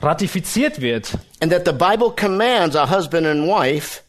ratifiziert 0.00 0.80
wird. 0.80 1.18
And 1.40 1.52
that 1.52 1.66
the 1.66 1.72
Bible 1.72 2.12
commands 2.12 2.74
a 2.76 2.88
husband 2.88 3.26
and 3.26 3.46
wife 3.46 4.02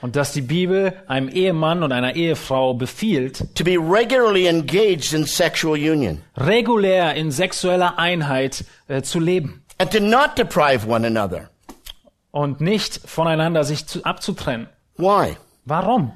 Und 0.00 0.14
dass 0.14 0.32
die 0.32 0.42
Bibel 0.42 0.92
einem 1.08 1.28
Ehemann 1.28 1.82
und 1.82 1.90
einer 1.90 2.14
Ehefrau 2.14 2.74
befiehlt, 2.74 3.54
to 3.56 3.64
be 3.64 3.72
regularly 3.72 4.46
engaged 4.46 5.12
in 5.12 5.24
sexual 5.24 5.74
union 5.74 6.22
regulär 6.36 7.14
in 7.14 7.32
sexueller 7.32 7.98
Einheit 7.98 8.64
äh, 8.86 9.02
zu 9.02 9.18
leben 9.18 9.64
and 9.78 9.90
to 9.90 9.98
not 10.00 10.38
deprive 10.38 10.86
one 10.88 11.04
another. 11.06 11.50
und 12.30 12.60
nicht 12.60 13.00
voneinander 13.06 13.64
sich 13.64 13.86
zu, 13.86 14.04
abzutrennen. 14.04 14.68
Why? 14.96 15.36
Warum? 15.64 16.12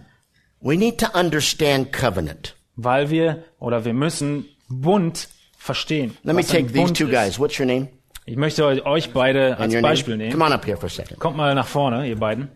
We 0.60 0.76
need 0.76 0.98
to 0.98 1.18
understand 1.18 1.92
covenant. 1.92 2.54
Weil 2.76 3.10
wir 3.10 3.44
oder 3.58 3.84
wir 3.84 3.94
müssen 3.94 4.44
Bund 4.68 5.28
verstehen. 5.58 6.16
Let 6.22 6.36
me 6.36 6.44
take 6.44 6.72
these 6.72 6.92
two 6.92 7.08
guys. 7.08 7.38
What's 7.38 7.58
your 7.58 7.66
name? 7.66 7.88
Ich 8.24 8.36
möchte 8.36 8.64
euch- 8.64 9.10
beide 9.12 9.58
als 9.58 9.74
Beispiel 9.80 10.16
nehmen. 10.16 10.30
Come 10.30 10.44
on 10.44 10.52
up 10.52 10.64
here 10.64 10.76
for 10.76 10.86
a 10.86 10.88
second. 10.88 11.18
Kommt 11.18 11.36
mal 11.36 11.54
nach 11.56 11.66
vorne, 11.66 12.06
ihr 12.08 12.16
beiden. 12.16 12.48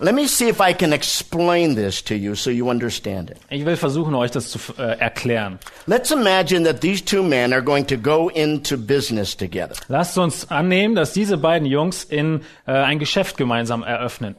Let 0.00 0.14
me 0.14 0.26
see 0.26 0.48
if 0.48 0.60
I 0.60 0.74
can 0.74 0.92
explain 0.92 1.76
this 1.76 2.02
to 2.04 2.14
you 2.14 2.34
so 2.34 2.50
you 2.50 2.68
understand 2.68 3.30
it. 3.30 3.38
Ich 3.48 3.64
will 3.64 3.76
versuchen, 3.76 4.14
euch 4.14 4.32
das 4.32 4.50
zu 4.50 4.58
äh, 4.76 4.98
erklären. 4.98 5.60
Let's 5.86 6.10
imagine 6.10 6.64
that 6.64 6.80
these 6.80 7.04
two 7.04 7.22
men 7.22 7.52
are 7.52 7.62
going 7.62 7.86
to 7.86 7.96
go 7.96 8.28
into 8.28 8.76
business 8.76 9.36
together. 9.36 9.74
Lasst 9.88 10.18
uns 10.18 10.50
annehmen, 10.50 10.96
dass 10.96 11.12
diese 11.12 11.36
beiden 11.36 11.66
Jungs 11.66 12.04
in 12.04 12.42
äh, 12.66 12.72
ein 12.72 12.98
Geschäft 12.98 13.36
gemeinsam 13.36 13.84
eröffnen. 13.84 14.34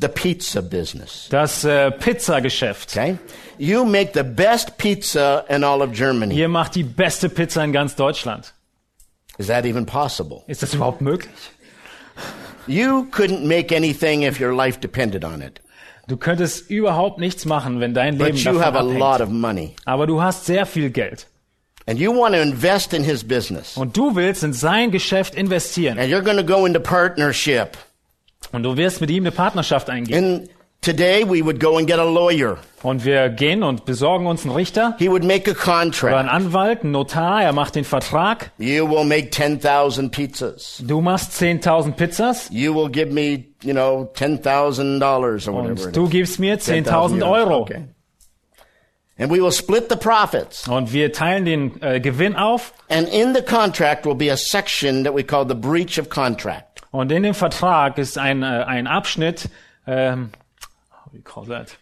The 0.00 0.08
pizza 0.08 0.62
business. 0.62 1.26
Das 1.30 1.64
äh, 1.64 1.90
Pizzageschäft. 1.90 2.90
Okay? 2.90 3.18
You 3.58 3.84
make 3.84 4.12
the 4.14 4.22
best 4.22 4.78
pizza 4.78 5.44
in 5.48 5.64
all 5.64 5.82
of 5.82 5.92
Germany. 5.92 6.34
Ihr 6.34 6.48
macht 6.48 6.74
die 6.74 6.84
beste 6.84 7.28
Pizza 7.28 7.64
in 7.64 7.72
ganz 7.72 7.96
Deutschland. 7.96 8.52
Is 9.38 9.46
that 9.46 9.64
even 9.64 9.86
possible? 9.86 10.42
Ist 10.46 10.62
das 10.62 10.74
überhaupt 10.74 11.00
möglich? 11.00 11.30
You 12.68 13.06
couldn't 13.10 13.46
make 13.46 13.74
anything 13.74 14.22
if 14.22 14.40
your 14.40 14.54
life 14.54 14.80
depended 14.80 15.24
on 15.24 15.40
it. 15.42 15.60
Du 16.06 16.16
könntest 16.16 16.70
überhaupt 16.70 17.18
nichts 17.18 17.44
machen, 17.44 17.80
wenn 17.80 17.92
dein 17.94 18.16
Leben 18.18 18.32
But 18.32 18.44
you 18.44 18.60
have 18.60 18.76
a 18.76 18.82
davon 18.82 18.98
lot 18.98 19.20
abhängt. 19.20 19.22
of 19.22 19.28
money. 19.30 19.76
Aber 19.84 20.06
du 20.06 20.22
hast 20.22 20.46
sehr 20.46 20.64
viel 20.66 20.90
Geld. 20.90 21.26
And 21.86 21.98
you 21.98 22.12
want 22.12 22.34
to 22.34 22.40
invest 22.40 22.92
in 22.94 23.02
his 23.04 23.22
business. 23.26 23.76
Und 23.76 23.96
du 23.96 24.14
willst 24.14 24.42
in 24.42 24.52
sein 24.52 24.90
Geschäft 24.90 25.34
investieren. 25.34 25.98
And 25.98 26.10
you're 26.10 26.22
going 26.22 26.36
to 26.36 26.44
go 26.44 26.66
into 26.66 26.80
partnership. 26.80 27.76
Und 28.52 28.62
du 28.62 28.76
wirst 28.76 29.00
mit 29.00 29.10
ihm 29.10 29.22
eine 29.24 29.32
Partnerschaft 29.32 29.90
eingehen. 29.90 30.24
And 30.42 30.50
today 30.80 31.24
we 31.24 31.42
would 31.42 31.60
go 31.60 31.78
and 31.78 31.86
get 31.86 31.98
a 31.98 32.04
lawyer. 32.04 32.58
Und 32.82 33.04
wir 33.04 33.28
gehen 33.28 33.62
und 33.62 33.84
besorgen 33.84 34.26
uns 34.26 34.44
einen 34.44 34.54
Richter 34.54 34.94
He 34.98 35.10
would 35.10 35.24
make 35.24 35.50
a 35.50 35.52
oder 35.52 35.80
einen 35.80 35.90
contract. 35.90 36.28
Anwalt, 36.28 36.82
einen 36.82 36.92
Notar. 36.92 37.42
Er 37.42 37.52
macht 37.52 37.74
den 37.74 37.84
Vertrag. 37.84 38.52
You 38.58 38.88
will 38.88 39.04
make 39.04 39.30
10,000 39.30 40.10
pizzas. 40.10 40.82
Du 40.86 41.00
machst 41.00 41.32
10.000 41.32 41.92
Pizzas. 41.92 42.48
You 42.50 42.74
will 42.74 42.88
give 42.88 43.12
me, 43.12 43.46
you 43.62 43.72
know, 43.72 44.08
$10,000 44.14 45.02
or 45.48 45.54
whatever 45.54 45.86
Und 45.86 45.96
du 45.96 46.08
gibst 46.08 46.38
mir 46.38 46.58
10,000 46.58 47.22
10.000 47.22 47.30
Euro. 47.30 47.62
Okay. 47.62 47.84
And 49.18 49.32
we 49.32 49.42
will 49.42 49.50
split 49.50 49.88
the 49.90 49.96
profits. 49.96 50.68
Und 50.68 50.92
wir 50.92 51.12
teilen 51.12 51.44
den 51.44 51.82
äh, 51.82 51.98
Gewinn 51.98 52.36
auf. 52.36 52.72
And 52.88 53.08
in 53.08 53.34
the 53.34 53.42
contract 53.42 54.06
will 54.06 54.14
be 54.14 54.30
a 54.30 54.36
section 54.36 55.02
that 55.02 55.14
we 55.14 55.24
call 55.24 55.44
the 55.46 55.56
breach 55.56 55.98
of 55.98 56.08
contract. 56.08 56.82
Und 56.92 57.10
in 57.10 57.24
dem 57.24 57.34
Vertrag 57.34 57.98
ist 57.98 58.16
ein, 58.16 58.44
äh, 58.44 58.46
ein 58.46 58.86
Abschnitt, 58.86 59.48
ähm, 59.88 60.30
do 61.10 61.16
you 61.16 61.22
call 61.22 61.44
that? 61.46 61.76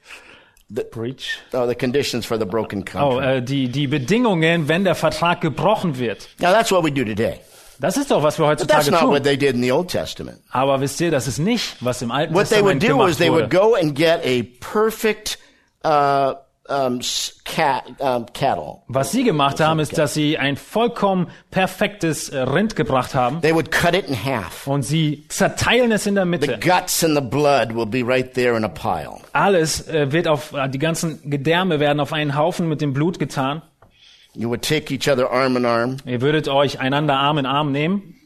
Breach. 0.91 1.39
Oh, 1.53 1.65
the 1.67 1.77
conditions 1.77 2.27
for 2.27 2.37
the 2.37 2.45
broken 2.45 2.81
Oh, 2.81 2.85
contract. 3.17 3.27
äh, 3.27 3.41
die, 3.43 3.69
die 3.69 3.87
Bedingungen, 3.87 4.67
wenn 4.69 4.83
der 4.85 4.97
Vertrag 4.97 5.41
gebrochen 5.41 5.97
wird. 5.99 6.29
now 6.41 6.51
that's 6.53 6.73
what 6.73 6.83
we 6.85 6.91
do 6.91 7.05
today. 7.05 7.39
Das 7.79 7.97
ist 7.97 8.11
doch, 8.11 8.23
was 8.23 8.39
wir 8.39 8.47
heutzutage 8.47 8.91
what 8.91 9.01
tun. 9.01 9.23
they 9.23 9.37
did 9.37 9.55
in 9.55 9.63
the 9.63 9.71
Old 9.71 9.89
Testament. 9.91 10.41
Aber 10.51 10.81
wisst 10.81 11.01
ihr, 11.01 11.11
das 11.11 11.29
ist 11.29 11.39
nicht, 11.39 11.77
was 11.81 12.01
im 12.03 12.11
Alten 12.11 12.35
What 12.35 12.49
they 12.49 12.63
would 12.63 12.81
Testament 12.81 12.83
do 12.83 12.87
gemacht 12.89 13.11
is 13.11 13.19
they 13.19 13.31
would 13.31 13.53
wurde. 13.53 13.57
go 13.57 13.75
and 13.77 13.95
get 13.95 14.23
a 14.25 14.43
perfect 14.61 15.39
uh, 15.85 16.35
um, 16.69 17.01
um, 17.99 18.27
cattle. 18.33 18.83
Was 18.89 19.13
sie 19.13 19.25
gemacht 19.25 19.61
haben, 19.61 19.81
ist, 19.81 19.97
dass 19.97 20.15
sie 20.15 20.39
ein 20.39 20.57
vollkommen 20.57 21.29
perfektes 21.51 22.29
äh, 22.29 22.39
Rind 22.39 22.77
gebracht 22.77 23.15
haben 23.15 23.41
They 23.41 23.55
would 23.55 23.71
cut 23.71 23.95
it 23.95 24.07
in 24.09 24.25
half. 24.25 24.67
und 24.67 24.83
sie 24.83 25.25
zerteilen 25.29 25.93
es 25.93 26.07
in 26.07 26.15
der 26.15 26.25
The 26.25 26.31
Mitte. 26.31 26.59
guts 26.61 27.05
and 27.05 27.15
the 27.15 27.23
blood 27.23 27.75
will 27.75 27.87
be 27.87 28.03
right 28.07 28.33
there 28.35 28.57
in 28.57 28.65
a 28.65 28.69
pile. 28.69 29.19
Alles 29.33 29.87
äh, 29.89 30.13
wird 30.13 30.29
auf, 30.29 30.53
äh, 30.53 30.69
die 30.69 30.79
ganzen 30.79 31.31
Gedärme 31.31 31.81
werden 31.81 32.01
auf 32.01 32.13
einen 32.13 32.37
Haufen 32.37 32.69
mit 32.69 32.81
dem 32.81 32.93
Blut 32.93 33.19
getan. 33.19 33.63
You 34.35 34.49
would 34.51 34.63
take 34.63 34.93
each 34.93 35.09
other 35.11 35.31
arm 35.31 35.57
in 35.57 35.65
arm. 35.65 35.97
Ihr 36.05 36.21
würdet 36.21 36.49
euch 36.49 36.79
einander 36.79 37.15
Arm 37.17 37.39
in 37.39 37.47
Arm 37.47 37.73
nehmen 37.73 38.17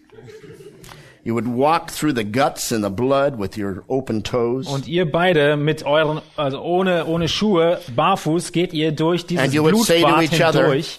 You 1.30 1.36
would 1.36 1.46
walk 1.46 1.92
through 1.92 2.14
the 2.14 2.24
guts 2.24 2.72
and 2.72 2.82
the 2.82 2.90
blood 2.90 3.38
with 3.38 3.56
your 3.56 3.84
open 3.88 4.24
toes. 4.24 4.66
und 4.66 4.88
ihr 4.88 5.08
beide 5.08 5.56
mit 5.56 5.84
euren, 5.86 6.20
also 6.36 6.60
ohne, 6.60 7.06
ohne 7.06 7.28
Schuhe, 7.28 7.78
barfuß, 7.94 8.50
geht 8.50 8.72
ihr 8.72 8.90
durch 8.90 9.26
dieses 9.26 9.44
And 9.44 9.54
you 9.54 9.62
would 9.62 9.76
say 9.76 10.00
to 10.00 10.08
Blutbad 10.08 10.24
each 10.24 10.42
other, 10.42 10.62
hindurch 10.62 10.98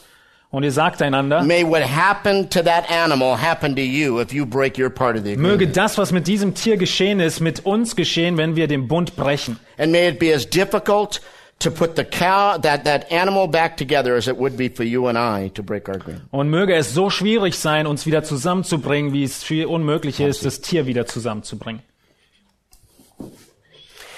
und 0.50 0.64
ihr 0.64 0.72
sagt 0.72 1.02
einander, 1.02 1.44
May 1.44 1.66
what 1.66 1.82
happened 1.82 2.50
to 2.54 2.64
that 2.64 2.90
animal 2.90 3.36
happen 3.36 3.76
to 3.76 3.82
you 3.82 4.22
if 4.22 4.32
you 4.32 4.46
break 4.46 4.78
your 4.78 4.90
part 4.90 5.18
of 5.18 5.26
the 5.26 5.36
möge 5.36 5.68
das, 5.68 5.98
was 5.98 6.14
mit 6.14 6.28
diesem 6.28 6.56
Tier 6.56 6.78
geschehen 6.78 7.20
ist, 7.20 7.42
mit 7.42 7.66
uns 7.66 7.98
geschehen, 7.98 8.38
wenn 8.38 8.56
wir 8.56 8.68
den 8.68 8.88
Bund 8.88 9.18
brechen. 9.18 9.60
And 9.78 9.92
may 9.92 10.08
it 10.08 10.18
be 10.18 10.34
as 10.34 10.50
difficult 10.50 11.20
to 11.62 11.72
put 11.72 11.96
the 11.96 12.04
cow, 12.04 12.58
that, 12.58 12.84
that 12.86 13.12
animal 13.12 13.48
back 13.48 13.78
together 13.78 14.16
as 14.16 14.28
it 14.28 14.38
would 14.38 14.56
be 14.58 14.70
for 14.70 14.84
you 14.84 15.08
and 15.08 15.18
I 15.18 15.50
to 15.56 15.64
break 15.64 15.88
our 15.90 15.96
agreement. 15.96 16.26
Und 16.32 16.50
möge 16.50 16.76
es 16.76 16.94
so 16.94 17.10
schwierig 17.10 17.58
sein, 17.58 17.88
uns 17.88 18.06
wieder 18.06 18.24
zusammenzubringen, 18.24 19.14
wie 19.14 19.24
es 19.24 19.44
viel 19.44 19.66
unmöglich 19.66 20.20
ist, 20.20 20.46
das 20.46 20.62
Tier 20.62 20.86
wieder 20.86 21.06
zusammenzubringen. 21.06 21.82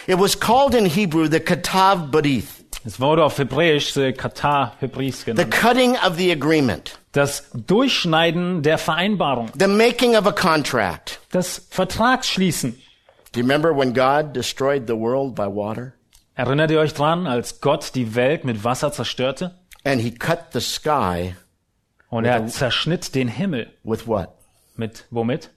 It 0.08 0.20
was 0.20 0.36
called 0.40 0.76
in 0.76 0.86
Hebrew 0.86 1.28
the 1.28 1.40
katav 1.40 2.12
barith, 2.12 2.64
Es 2.86 3.00
wurde 3.00 3.24
auf 3.24 3.38
Hebräisch 3.38 3.96
äh, 3.96 4.12
Katar 4.12 4.74
Hebräisch 4.82 5.20
the 5.20 5.32
genannt. 5.32 5.52
cutting 5.52 5.96
of 6.06 6.18
the 6.18 6.32
agreement, 6.32 7.00
Das 7.14 7.50
Durchschneiden 7.54 8.64
der 8.64 8.78
Vereinbarung, 8.78 9.50
the 9.58 9.68
making 9.68 10.16
of 10.18 10.26
a 10.28 10.34
contract. 10.34 11.20
das 11.32 11.66
Vertragsschließen. 11.70 12.74
Do 13.32 13.40
you 13.40 13.44
remember 13.46 13.72
when 13.76 13.94
God 13.94 14.34
destroyed 14.36 14.88
the 14.88 14.96
world 14.96 15.34
by 15.36 15.48
water? 15.48 15.94
Erinnert 16.36 16.72
ihr 16.72 16.80
euch 16.80 16.94
dran, 16.94 17.28
als 17.28 17.62
Gott 17.62 17.94
die 17.96 18.16
Welt 18.16 18.44
mit 18.44 18.64
Wasser 18.64 18.92
zerstörte? 18.92 19.56
And 19.84 20.02
he 20.02 20.12
cut 20.12 20.40
the 20.54 20.60
sky 20.62 21.36
Und 22.10 22.26
er 22.26 22.48
zerschnitt 22.48 23.14
den 23.16 23.28
Himmel. 23.28 23.72
with 23.84 24.08
what? 24.08 24.30
Mit 24.76 25.06
womit? 25.12 25.50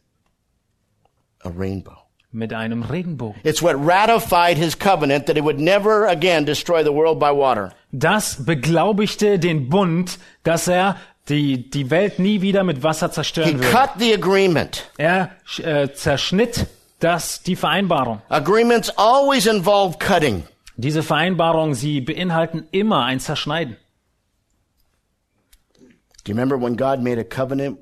A 1.42 1.48
rainbow. 1.56 1.94
Mit 2.32 2.52
einem 2.52 2.82
Regenbogen. 2.82 3.40
It's 3.44 3.62
what 3.62 3.76
ratified 3.78 4.58
his 4.58 4.78
covenant 4.78 5.26
that 5.26 5.36
he 5.36 5.42
would 5.42 5.58
never 5.58 6.06
again 6.08 6.44
destroy 6.44 6.82
the 6.82 6.92
world 6.92 7.18
by 7.18 7.30
water. 7.30 7.72
Das 7.92 8.44
beglaubigte 8.44 9.38
den 9.38 9.70
Bund, 9.70 10.18
dass 10.42 10.68
er 10.68 10.96
die, 11.28 11.70
die 11.70 11.90
Welt 11.90 12.18
nie 12.18 12.42
wieder 12.42 12.62
mit 12.64 12.82
Wasser 12.82 13.06
He 13.08 13.12
zerstören 13.14 13.58
würde. 13.58 13.70
cut 13.70 13.90
the 13.98 14.12
agreement. 14.12 14.90
Er 14.98 15.30
äh, 15.62 15.88
zerschnitt 15.92 16.66
das, 17.00 17.42
die 17.42 17.56
Vereinbarung. 17.56 18.20
Agreements 18.28 18.90
always 18.98 19.46
involve 19.46 19.96
cutting. 19.98 20.44
Diese 20.76 21.02
Vereinbarungen, 21.02 21.74
sie 21.74 22.00
beinhalten 22.00 22.66
immer 22.70 23.04
ein 23.04 23.18
Zerschneiden. 23.20 23.76
Do 26.24 26.32
you 26.32 26.34
remember 26.34 26.60
when 26.60 26.76
God 26.76 27.00
made 27.02 27.18
a 27.18 27.24
covenant, 27.24 27.78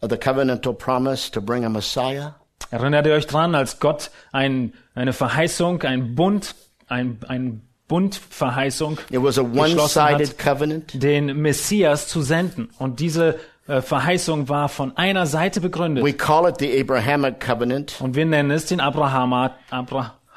the 0.00 0.16
covenantal 0.16 0.72
promise 0.72 1.30
to 1.30 1.40
bring 1.40 1.64
a 1.64 1.68
Messiah? 1.68 2.32
Erinnert 2.70 3.06
ihr 3.06 3.12
euch 3.14 3.26
dran, 3.26 3.54
als 3.54 3.80
Gott 3.80 4.10
ein, 4.32 4.72
eine 4.94 5.12
Verheißung, 5.12 5.82
ein 5.82 6.14
Bund, 6.14 6.54
ein, 6.88 7.18
ein 7.28 7.62
Bundverheißung 7.86 8.98
It 9.10 9.22
was 9.22 9.38
a 9.38 9.42
beschlossen 9.42 9.78
one-sided 9.78 10.28
hat, 10.30 10.38
covenant. 10.38 11.02
den 11.02 11.40
Messias 11.40 12.08
zu 12.08 12.20
senden. 12.22 12.68
Und 12.78 13.00
diese 13.00 13.38
äh, 13.66 13.80
Verheißung 13.80 14.48
war 14.48 14.68
von 14.68 14.96
einer 14.96 15.26
Seite 15.26 15.60
begründet. 15.60 16.04
We 16.04 16.12
call 16.12 16.48
it 16.48 16.56
the 16.58 16.80
Abrahamic 16.80 17.40
covenant, 17.40 18.00
Und 18.00 18.14
wir 18.14 18.26
nennen 18.26 18.50
es 18.50 18.66
den 18.66 18.80
Abrahama, 18.80 19.54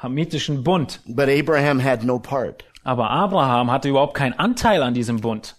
Abrahamitischen 0.02 0.62
Bund. 0.64 0.98
but 1.06 1.28
Abraham 1.28 1.78
had 1.80 2.04
no 2.04 2.18
part 2.18 2.64
Aber 2.84 3.08
Abraham 3.10 3.70
hatte 3.70 3.88
überhaupt 3.88 4.14
keinen 4.14 4.32
Anteil 4.38 4.82
an 4.82 4.94
diesem 4.94 5.20
Bund. 5.20 5.54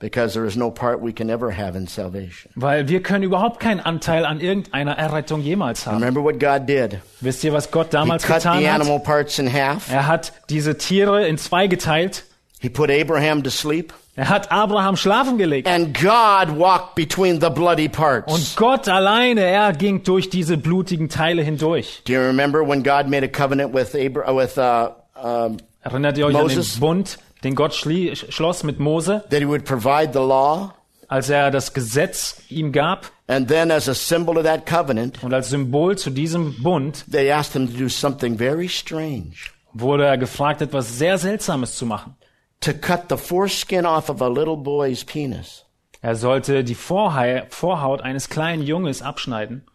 because 0.00 0.32
there 0.34 0.46
is 0.46 0.56
no 0.56 0.70
part 0.70 1.00
we 1.02 1.12
can 1.12 1.28
ever 1.30 1.50
have 1.50 1.74
in 1.74 1.86
salvation. 1.88 2.52
Weil 2.54 2.86
wir 2.88 3.02
können 3.02 3.24
überhaupt 3.24 3.58
keinen 3.60 3.80
Anteil 3.80 4.24
an 4.24 4.40
irgendeiner 4.40 4.92
Errettung 4.96 5.40
jemals 5.40 5.86
haben. 5.86 5.96
Remember 5.96 6.22
what 6.22 6.38
God 6.38 6.66
did? 6.68 7.00
Wisst 7.20 7.42
ihr, 7.42 7.52
was 7.52 7.70
Gott 7.70 7.86
He 7.86 7.92
damals 7.92 8.22
cut 8.24 8.42
getan 8.42 8.58
the 8.60 8.68
hat? 8.68 8.80
animal 8.80 9.00
parts 9.00 9.38
in 9.40 9.48
half. 9.52 9.90
Er 9.90 10.06
hat 10.06 10.32
diese 10.50 10.76
Tiere 10.78 11.26
in 11.26 11.36
zwei 11.38 11.66
geteilt. 11.66 12.24
He 12.60 12.68
put 12.68 12.90
Abraham 12.90 13.42
to 13.42 13.50
sleep. 13.50 13.92
Er 14.18 14.28
hat 14.28 14.50
Abraham 14.50 14.96
schlafen 14.96 15.38
gelegt. 15.38 15.68
And 15.68 15.94
God 15.94 16.58
walked 16.58 16.96
between 16.96 17.40
the 17.40 17.50
bloody 17.50 17.88
parts. 17.88 18.32
Und 18.32 18.56
Gott 18.56 18.88
alleine, 18.88 19.42
er 19.42 19.72
ging 19.72 20.02
durch 20.02 20.28
diese 20.28 20.56
blutigen 20.58 21.08
Teile 21.08 21.42
hindurch. 21.42 22.02
Do 22.04 22.14
you 22.14 22.20
remember 22.20 22.66
when 22.66 22.82
God 22.82 23.06
made 23.06 23.22
a 23.24 23.28
covenant 23.28 23.72
with 23.72 23.94
Abra- 23.94 24.28
uh, 24.28 24.36
with 24.36 24.58
uh, 24.58 24.88
um, 25.24 25.58
Erinnert 25.82 26.18
ihr 26.18 26.26
euch 26.26 26.32
Moses? 26.32 26.74
an 26.74 26.74
den 26.74 26.80
Bund, 26.80 27.18
den 27.44 27.54
Gott 27.54 27.74
schlie, 27.74 28.16
schloss 28.16 28.64
mit 28.64 28.80
Mose, 28.80 29.22
that 29.30 29.38
He 29.38 29.46
would 29.46 29.64
provide 29.64 30.12
the 30.12 30.18
law, 30.18 30.74
als 31.06 31.30
er 31.30 31.52
das 31.52 31.72
Gesetz 31.72 32.42
ihm 32.48 32.72
gab? 32.72 33.12
and 33.28 33.46
then 33.46 33.70
as 33.70 33.88
a 33.88 33.94
symbol 33.94 34.36
of 34.36 34.42
that 34.44 34.66
covenant, 34.66 35.22
Und 35.22 35.32
als 35.32 35.50
Symbol 35.50 35.96
zu 35.96 36.10
diesem 36.10 36.60
Bund 36.60 37.04
they 37.08 37.30
asked 37.30 37.52
him 37.54 37.70
to 37.70 37.78
do 37.78 37.88
something 37.88 38.36
very 38.36 38.68
strange: 38.68 39.34
wurde 39.72 40.06
er 40.06 40.18
gefragt, 40.18 40.60
etwas 40.60 40.98
sehr 40.98 41.18
Seltsames 41.18 41.76
zu 41.76 41.86
machen. 41.86 42.16
To 42.60 42.72
cut 42.72 43.08
the 43.08 43.16
foreskin 43.16 43.86
off 43.86 44.08
of 44.08 44.20
a 44.20 44.28
little 44.28 44.56
boy's 44.56 45.04
penis. 45.04 45.64
Er 46.00 46.14
sollte 46.14 46.62
die 46.64 46.74
Vorhai- 46.74 47.46
Vorhaut 47.50 48.02
eines 48.02 48.28
kleinen 48.28 48.62
Junges 48.62 49.02
abschneiden. 49.02 49.66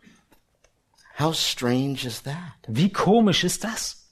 How 1.19 1.33
strange 1.33 2.05
is 2.05 2.23
that? 2.23 2.35
Wie 2.67 2.89
komisch 2.89 3.43
ist 3.43 3.63
das? 3.63 4.09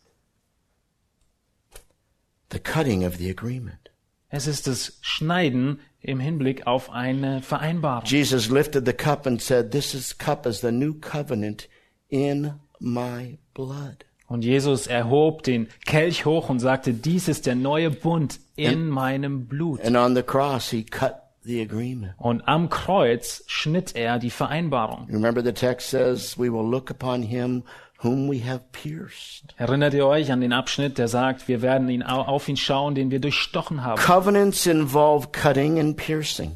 The 2.52 2.60
cutting 2.60 3.06
of 3.06 3.16
the 3.16 3.30
agreement. 3.30 3.92
Es 4.30 4.46
ist 4.46 4.68
das 4.68 4.98
Schneiden 5.02 5.80
im 6.00 6.20
Hinblick 6.20 6.68
auf 6.68 6.90
eine 6.90 7.42
Vereinbarung. 7.42 8.06
Jesus 8.06 8.50
lifted 8.50 8.86
the 8.86 8.94
cup 8.94 9.26
and 9.26 9.42
said, 9.42 9.72
"This 9.72 9.94
is 9.94 10.18
cup 10.18 10.46
is 10.46 10.62
the 10.62 10.72
new 10.72 10.94
covenant 10.94 11.68
in 12.10 12.60
my 12.80 13.40
blood." 13.54 14.06
Und 14.32 14.46
Jesus 14.46 14.88
erhob 14.88 15.44
den 15.44 15.68
Kelch 15.86 16.26
hoch 16.26 16.48
und 16.50 16.60
sagte, 16.60 16.94
dies 16.94 17.28
ist 17.28 17.46
der 17.48 17.56
neue 17.56 17.90
Bund 17.92 18.40
in 18.56 18.88
meinem 18.88 19.46
Blut. 19.48 19.82
And 19.84 19.98
on 19.98 20.16
the 20.16 20.24
cross, 20.24 20.70
he 20.70 20.84
cut 20.84 21.16
the 21.44 21.60
agreement. 21.62 22.14
Und 22.18 22.48
am 22.48 22.70
Kreuz 22.70 23.44
schnitt 23.48 23.94
er 23.94 24.20
die 24.20 24.30
Vereinbarung. 24.30 25.08
Remember 25.12 25.44
the 25.44 25.52
text 25.52 25.90
says, 25.90 26.38
"We 26.40 26.52
will 26.52 26.66
look 26.70 26.90
upon 26.90 27.24
him 27.24 27.64
whom 28.02 28.32
we 28.32 28.40
have 28.46 28.62
pierced." 28.72 29.54
Erinnert 29.58 29.94
ihr 29.94 30.08
euch 30.08 30.32
an 30.32 30.40
den 30.40 30.54
Abschnitt, 30.54 30.98
der 30.98 31.10
sagt, 31.10 31.50
wir 31.50 31.62
werden 31.62 31.90
ihn 31.90 32.02
au- 32.02 32.22
auf 32.22 32.48
ihn 32.48 32.56
schauen, 32.58 32.96
den 32.96 33.12
wir 33.12 33.20
durchstochen 33.20 33.84
haben. 33.84 34.00
Covenants 34.02 34.66
involve 34.66 35.28
cutting 35.34 35.78
and 35.78 35.98
piercing. 35.98 36.56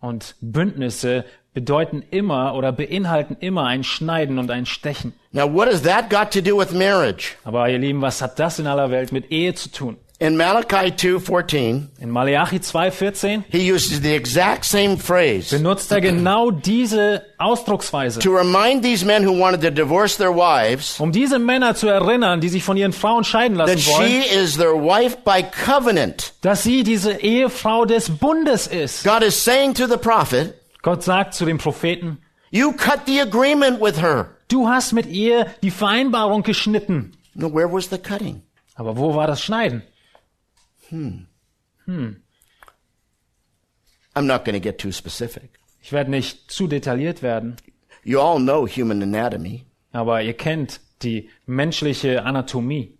Und 0.00 0.36
Bündnisse 0.40 1.24
bedeuten 1.56 2.04
immer 2.10 2.54
oder 2.54 2.70
beinhalten 2.70 3.34
immer 3.40 3.64
ein 3.64 3.82
Schneiden 3.82 4.38
und 4.38 4.50
ein 4.50 4.66
Stechen. 4.66 5.14
Now, 5.32 5.50
what 5.50 5.68
has 5.68 5.80
that 5.84 6.10
got 6.10 6.30
to 6.32 6.42
do 6.42 6.58
with 6.58 6.72
marriage? 6.72 7.34
Aber 7.44 7.66
ihr 7.70 7.78
Lieben, 7.78 8.02
was 8.02 8.20
hat 8.20 8.38
das 8.38 8.58
in 8.58 8.66
aller 8.66 8.90
Welt 8.90 9.10
mit 9.10 9.32
Ehe 9.32 9.54
zu 9.54 9.70
tun? 9.70 9.96
In 10.18 10.36
Malachi 10.36 10.92
2:14, 10.92 11.88
In 12.00 12.10
Malachi 12.10 12.58
2,14 12.58 13.42
he 13.50 13.70
uses 13.70 14.00
the 14.02 14.14
exact 14.14 14.64
same 14.64 14.96
phrase 14.96 15.54
benutzt 15.54 15.92
er 15.92 16.00
genau 16.00 16.50
diese 16.50 17.22
Ausdrucksweise, 17.36 18.20
to 18.20 18.30
remind 18.34 18.82
these 18.82 19.04
men 19.04 19.26
who 19.26 19.32
wanted 19.38 19.60
to 19.60 19.70
divorce 19.70 20.16
their 20.16 20.32
wives 20.34 20.98
um 21.00 21.12
diese 21.12 21.38
Männer 21.38 21.74
zu 21.74 21.88
erinnern, 21.88 22.40
die 22.40 22.48
sich 22.48 22.64
von 22.64 22.78
ihren 22.78 22.94
Frauen 22.94 23.24
scheiden 23.24 23.56
lassen 23.58 23.76
that 23.76 23.86
wollen, 23.86 24.08
she 24.10 24.34
is 24.34 24.56
their 24.56 24.74
wife 24.74 25.18
by 25.24 25.42
covenant. 25.42 26.32
dass 26.40 26.62
sie 26.62 26.82
diese 26.82 27.12
Ehefrau 27.20 27.84
des 27.84 28.08
Bundes 28.08 28.66
ist. 28.66 29.04
God 29.04 29.22
is 29.22 29.42
saying 29.44 29.74
to 29.74 29.86
the 29.86 29.98
prophet, 29.98 30.54
Gott 30.86 31.02
sagt 31.02 31.34
zu 31.34 31.44
dem 31.44 31.58
Propheten, 31.58 32.18
"You 32.52 32.70
cut 32.72 33.00
the 33.06 33.20
agreement 33.20 33.80
with 33.80 34.00
her." 34.00 34.36
du 34.46 34.68
hast 34.68 34.92
mit 34.92 35.06
ihr 35.06 35.46
die 35.60 35.72
Vereinbarung 35.72 36.44
geschnitten. 36.44 37.10
No, 37.34 37.52
where 37.52 37.66
was 37.72 37.90
the 37.90 37.98
cutting? 37.98 38.42
Aber 38.76 38.96
wo 38.96 39.12
war 39.16 39.26
das 39.26 39.42
Schneiden? 39.42 39.82
I'm 40.92 41.26
not 44.14 44.44
going 44.44 44.54
to 44.54 44.60
get 44.60 44.78
too 44.78 44.92
specific. 44.92 45.58
Ich 45.82 45.90
werde 45.90 46.12
nicht 46.12 46.50
zu 46.52 46.68
detailliert 46.68 47.20
werden, 47.20 47.56
You 48.04 48.20
all 48.20 48.38
know 48.38 48.68
human 48.68 49.02
anatomy. 49.02 49.64
aber 49.92 50.22
ihr 50.22 50.34
kennt 50.34 50.80
die 51.02 51.30
menschliche 51.46 52.22
Anatomie. 52.24 52.96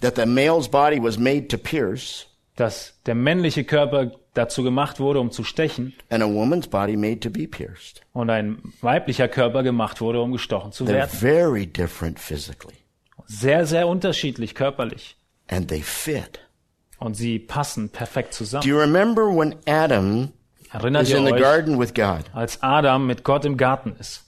that 0.00 0.16
the 0.16 0.26
male's 0.26 0.66
body 0.68 0.98
was 1.00 1.16
made 1.16 1.46
to 1.46 1.56
pierce, 1.58 2.26
dass 2.56 2.94
der 3.06 3.14
männliche 3.14 3.62
Körper 3.62 4.10
dazu 4.34 4.62
gemacht 4.62 5.00
wurde, 5.00 5.20
um 5.20 5.30
zu 5.30 5.42
stechen, 5.44 5.92
and 6.08 6.22
a 6.22 6.26
woman's 6.26 6.68
body 6.68 6.96
made 6.96 7.20
to 7.20 7.30
be 7.30 7.46
pierced. 7.48 8.00
und 8.12 8.30
ein 8.30 8.62
weiblicher 8.80 9.28
Körper 9.28 9.62
gemacht 9.62 10.00
wurde, 10.00 10.20
um 10.20 10.32
gestochen 10.32 10.72
zu 10.72 10.86
werden. 10.86 11.10
very 11.10 11.66
different 11.66 12.18
physically, 12.20 12.76
Sehr, 13.26 13.66
sehr 13.66 13.88
unterschiedlich 13.88 14.54
körperlich. 14.54 15.16
and 15.48 15.68
they 15.68 15.82
fit. 15.82 16.40
Und 16.98 17.14
sie 17.14 17.38
passen 17.38 17.88
perfekt 17.88 18.32
Do 18.34 18.36
zusammen. 18.38 18.66
you 18.68 18.78
remember 18.78 19.22
when 19.26 19.56
Adam 19.66 20.32
Erinnert 20.72 21.04
is 21.04 21.10
ihr 21.10 21.16
in 21.18 21.26
the 21.26 21.32
euch, 21.32 21.40
garden 21.40 21.78
with 21.80 21.94
God? 21.94 22.24
als 22.34 22.62
Adam 22.62 23.06
mit 23.06 23.24
Gott 23.24 23.44
im 23.44 23.56
Garten 23.56 23.96
ist? 23.98 24.24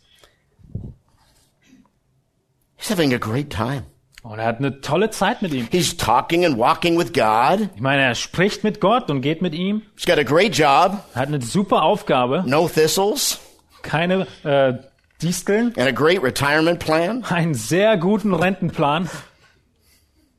He's 2.77 2.91
having 2.91 3.13
a 3.15 3.19
great 3.19 3.51
time. 3.51 3.85
Und 4.23 4.39
er 4.39 4.47
hat 4.47 4.59
eine 4.59 4.81
tolle 4.81 5.11
Zeit 5.11 5.43
mit 5.43 5.53
ihm. 5.53 5.67
He's 5.73 5.97
talking 5.97 6.45
and 6.45 6.57
walking 6.57 6.97
with 6.97 7.13
God. 7.13 7.69
Ich 7.75 7.81
meine, 7.81 8.03
er 8.03 8.15
spricht 8.15 8.63
mit 8.63 8.81
Gott 8.81 9.11
und 9.11 9.21
geht 9.21 9.43
mit 9.43 9.53
ihm. 9.53 9.83
He's 9.97 10.07
got 10.07 10.17
a 10.19 10.23
great 10.23 10.57
job, 10.57 11.03
Er 11.15 11.23
hat 11.23 11.29
eine 11.29 11.43
super 11.43 11.83
Aufgabe. 11.83 12.45
no 12.47 12.69
thistles, 12.69 13.41
Keine 13.83 14.27
äh, 14.45 14.75
Disteln. 15.21 15.73
and 15.77 15.89
a 15.89 15.91
great 15.91 16.23
retirement 16.23 16.79
plan. 16.79 17.25
Einen 17.25 17.55
sehr 17.55 17.97
guten 17.97 18.33
Rentenplan. 18.33 19.11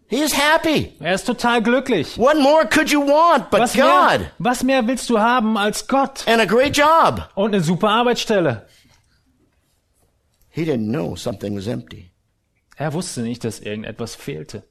He 0.07 0.17
is 0.21 0.33
happy. 0.37 0.93
Er 0.99 1.15
ist 1.15 1.25
total 1.25 1.61
glücklich. 1.61 2.17
What 2.17 2.37
more 2.39 2.65
could 2.67 2.89
you 2.89 3.01
want 3.01 3.49
but 3.49 3.59
Was 3.61 3.73
God 3.73 3.81
mehr, 3.83 4.31
was 4.37 4.63
mehr 4.63 4.87
willst 4.87 5.09
du 5.09 5.19
haben 5.19 5.57
als 5.57 5.87
Gott? 5.87 6.23
and 6.27 6.39
a 6.39 6.45
great 6.45 6.77
job? 6.77 7.29
Und 7.35 7.53
eine 7.53 7.61
super 7.63 7.89
Arbeitsstelle. 7.89 8.65
He 10.51 10.63
didn't 10.63 10.89
know 10.89 11.15
something 11.17 11.55
was 11.57 11.67
empty. 11.67 12.11
Er 12.75 12.93
wusste 12.93 13.21
nicht, 13.21 13.43
dass 13.43 13.59
irgendetwas 13.59 14.15
fehlte. 14.15 14.63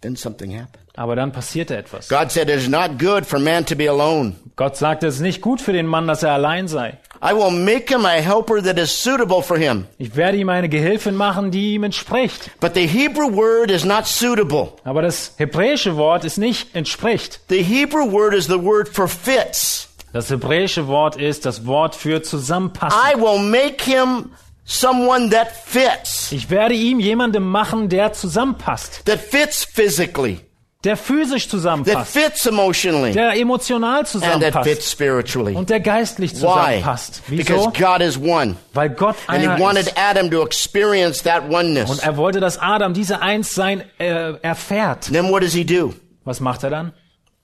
Then 0.00 0.14
something 0.14 0.52
happened. 0.52 0.86
Aber 0.94 1.16
dann 1.16 1.32
passierte 1.32 1.76
etwas. 1.76 2.08
God 2.08 2.30
said, 2.30 2.48
It 2.48 2.56
is 2.56 2.68
not 2.68 2.98
good 2.98 3.26
for 3.26 3.40
man 3.40 3.66
to 3.66 3.74
be 3.74 3.88
alone. 3.88 4.36
Gott 4.54 4.76
sagte, 4.76 5.08
es 5.08 5.16
ist 5.16 5.20
nicht 5.20 5.40
gut 5.40 5.60
für 5.60 5.72
den 5.72 5.86
Mann, 5.86 6.06
dass 6.06 6.22
er 6.22 6.32
allein 6.32 6.68
sei. 6.68 6.98
I 7.20 7.32
will 7.34 7.50
make 7.50 7.92
him 7.92 8.04
a 8.06 8.20
helper 8.20 8.62
that 8.62 8.78
is 8.78 8.92
suitable 8.92 9.42
for 9.42 9.58
him. 9.58 9.86
Ich 9.98 10.14
werde 10.14 10.38
ihm 10.38 10.48
eine 10.48 10.68
Gehilfin 10.68 11.16
machen, 11.16 11.50
die 11.50 11.74
ihm 11.74 11.82
entspricht. 11.82 12.50
But 12.60 12.74
the 12.74 12.86
Hebrew 12.86 13.34
word 13.34 13.72
is 13.72 13.84
not 13.84 14.06
suitable. 14.06 14.72
Aber 14.84 15.02
das 15.02 15.32
hebräische 15.36 15.96
Wort 15.96 16.24
ist 16.24 16.38
nicht 16.38 16.76
entspricht. 16.76 17.40
The 17.48 17.62
Hebrew 17.62 18.12
word 18.12 18.34
is 18.34 18.46
the 18.46 18.62
word 18.62 18.88
for 18.88 19.08
fits. 19.08 19.88
Das 20.12 20.30
hebräische 20.30 20.86
Wort 20.86 21.16
ist 21.16 21.44
das 21.44 21.66
Wort 21.66 21.96
für 21.96 22.22
zusammenpassen. 22.22 22.98
I 22.98 23.20
will 23.20 23.40
make 23.40 23.82
him 23.84 24.30
someone 24.68 25.30
that 25.30 25.48
fits, 25.64 26.30
Ich 26.32 26.50
werde 26.50 26.74
ihm 26.74 27.00
jemandem 27.00 27.44
machen, 27.48 27.88
der 27.88 28.12
zusammenpasst, 28.12 29.04
that 29.06 29.18
fits 29.18 29.64
physically, 29.64 30.40
der 30.84 30.96
physisch 30.96 31.44
that 31.44 31.50
zusammenpasst, 31.50 32.12
fits 32.12 32.46
emotionally, 32.46 33.12
der 33.12 33.34
emotional 33.34 33.98
and 34.00 34.06
that 34.06 34.08
zusammenpasst 34.08 34.68
fits 34.68 34.90
spiritually. 34.90 35.54
und 35.56 35.70
der 35.70 35.80
geistlich 35.80 36.32
Why? 36.32 36.36
zusammenpasst. 36.40 37.22
Because 37.28 37.70
Wieso? 37.70 37.70
God 37.72 38.00
is 38.02 38.16
one. 38.18 38.56
Weil 38.74 38.90
Gott 38.90 39.16
And 39.26 39.40
he 39.42 39.48
wanted 39.60 39.86
ist. 39.86 39.96
Adam 39.98 40.30
to 40.30 40.42
experience 40.44 41.22
that 41.22 41.44
Und 41.44 41.54
oneness. 41.54 41.98
er 42.00 42.16
wollte, 42.18 42.38
dass 42.40 42.58
Adam 42.60 42.92
diese 42.92 43.22
Einssein 43.22 43.82
äh, 43.98 44.34
erfährt. 44.42 45.06
Then 45.10 45.30
what 45.30 45.42
does 45.42 45.54
he 45.54 45.64
do? 45.64 45.94
Was 46.24 46.40
macht 46.40 46.62
er 46.62 46.70
dann? 46.70 46.92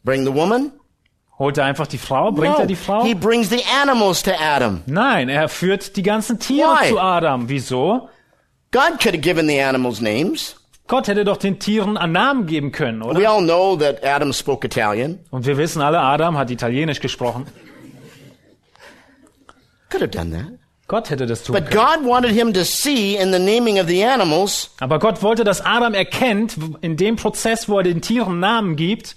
Bring 0.04 0.24
the 0.26 0.34
woman? 0.34 0.70
Holt 1.38 1.58
er 1.58 1.64
einfach 1.64 1.86
die 1.88 1.98
Frau? 1.98 2.30
Bringt 2.30 2.58
er 2.58 2.66
die 2.66 2.76
Frau? 2.76 3.04
he 3.04 3.14
brings 3.14 3.50
the 3.50 3.62
animals 3.82 4.22
to 4.22 4.30
Adam. 4.38 4.82
Nein, 4.86 5.28
er 5.28 5.48
führt 5.48 5.96
die 5.96 6.02
ganzen 6.02 6.38
Tiere 6.38 6.68
Why? 6.68 6.88
zu 6.90 7.00
Adam. 7.00 7.48
Wieso? 7.48 8.08
God 8.70 9.00
could 9.00 9.14
have 9.14 9.18
given 9.18 9.48
the 9.48 9.60
animals 9.60 10.00
names. 10.00 10.56
Gott 10.86 11.08
hätte 11.08 11.24
doch 11.24 11.38
den 11.38 11.58
Tieren 11.58 11.96
einen 11.96 12.12
Namen 12.12 12.46
geben 12.46 12.70
können, 12.70 13.02
oder? 13.02 13.18
We 13.18 13.28
all 13.28 13.42
know 13.42 13.74
that 13.76 14.04
Adam 14.04 14.32
spoke 14.32 14.66
Italian. 14.66 15.18
Und 15.30 15.46
wir 15.46 15.56
wissen 15.56 15.80
alle, 15.80 15.98
Adam 15.98 16.36
hat 16.36 16.50
Italienisch 16.50 17.00
gesprochen. 17.00 17.46
Could 19.90 20.02
have 20.02 20.10
done 20.10 20.30
that. 20.32 20.58
Gott 20.86 21.08
hätte 21.08 21.24
das 21.24 21.42
tun 21.42 21.54
But 21.54 21.70
können. 21.70 22.02
God 22.02 22.08
wanted 22.10 22.32
him 22.32 22.52
to 22.52 22.62
see 22.64 23.16
in 23.16 23.32
the 23.32 23.38
naming 23.38 23.80
of 23.80 23.86
the 23.86 24.04
animals 24.04 24.70
Aber 24.80 24.98
Gott 24.98 25.22
wollte, 25.22 25.42
dass 25.42 25.64
Adam 25.64 25.94
erkennt, 25.94 26.56
in 26.82 26.96
dem 26.96 27.16
Prozess, 27.16 27.68
wo 27.68 27.78
er 27.78 27.84
den 27.84 28.02
Tieren 28.02 28.38
Namen 28.38 28.76
gibt, 28.76 29.16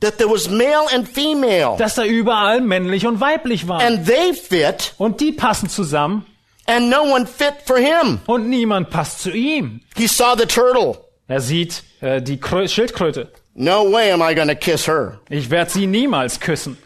that 0.00 0.18
there 0.18 0.28
was 0.28 0.48
male 0.48 0.86
and 0.94 1.08
female. 1.08 1.76
dass 1.78 1.94
da 1.94 2.04
überall 2.04 2.60
männlich 2.60 3.06
und 3.06 3.20
weiblich 3.20 3.68
war. 3.68 3.80
And 3.80 4.06
they 4.06 4.32
fit, 4.34 4.94
Und 4.98 5.20
die 5.20 5.32
passen 5.32 5.68
zusammen 5.68 6.26
and 6.66 6.88
no 6.90 7.02
one 7.02 7.26
fit 7.26 7.54
for 7.64 7.76
him. 7.78 8.20
und 8.26 8.48
niemand 8.48 8.90
passt 8.90 9.20
zu 9.20 9.30
ihm. 9.30 9.80
He 9.96 10.06
saw 10.06 10.34
the 10.36 10.46
turtle. 10.46 10.98
Er 11.26 11.40
sieht 11.40 11.82
äh, 12.00 12.20
die 12.20 12.38
Krö 12.38 12.68
Schildkröte. 12.68 13.30
No 13.54 13.90
way 13.92 14.10
am 14.10 14.20
I 14.20 14.34
to 14.34 14.54
kiss 14.56 14.86
her. 14.88 15.20
Ich 15.30 15.48
werde 15.50 15.70
sie 15.70 15.86
niemals 15.86 16.40
küssen. 16.40 16.76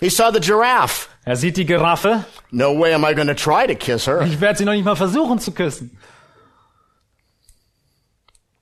He 0.00 0.08
saw 0.08 0.30
the 0.32 0.40
giraffe. 0.40 1.08
Er 1.24 1.36
sieht 1.36 1.58
die 1.58 1.66
Giraffe. 1.66 2.24
No 2.50 2.78
way 2.78 2.94
am 2.94 3.04
I 3.04 3.14
to 3.14 3.34
try 3.34 3.66
to 3.66 3.74
kiss 3.74 4.06
her. 4.06 4.22
Ich 4.22 4.40
werde 4.40 4.58
sie 4.58 4.64
noch 4.64 4.72
nicht 4.72 4.84
mal 4.84 4.96
versuchen 4.96 5.38
zu 5.38 5.52
küssen. 5.52 5.98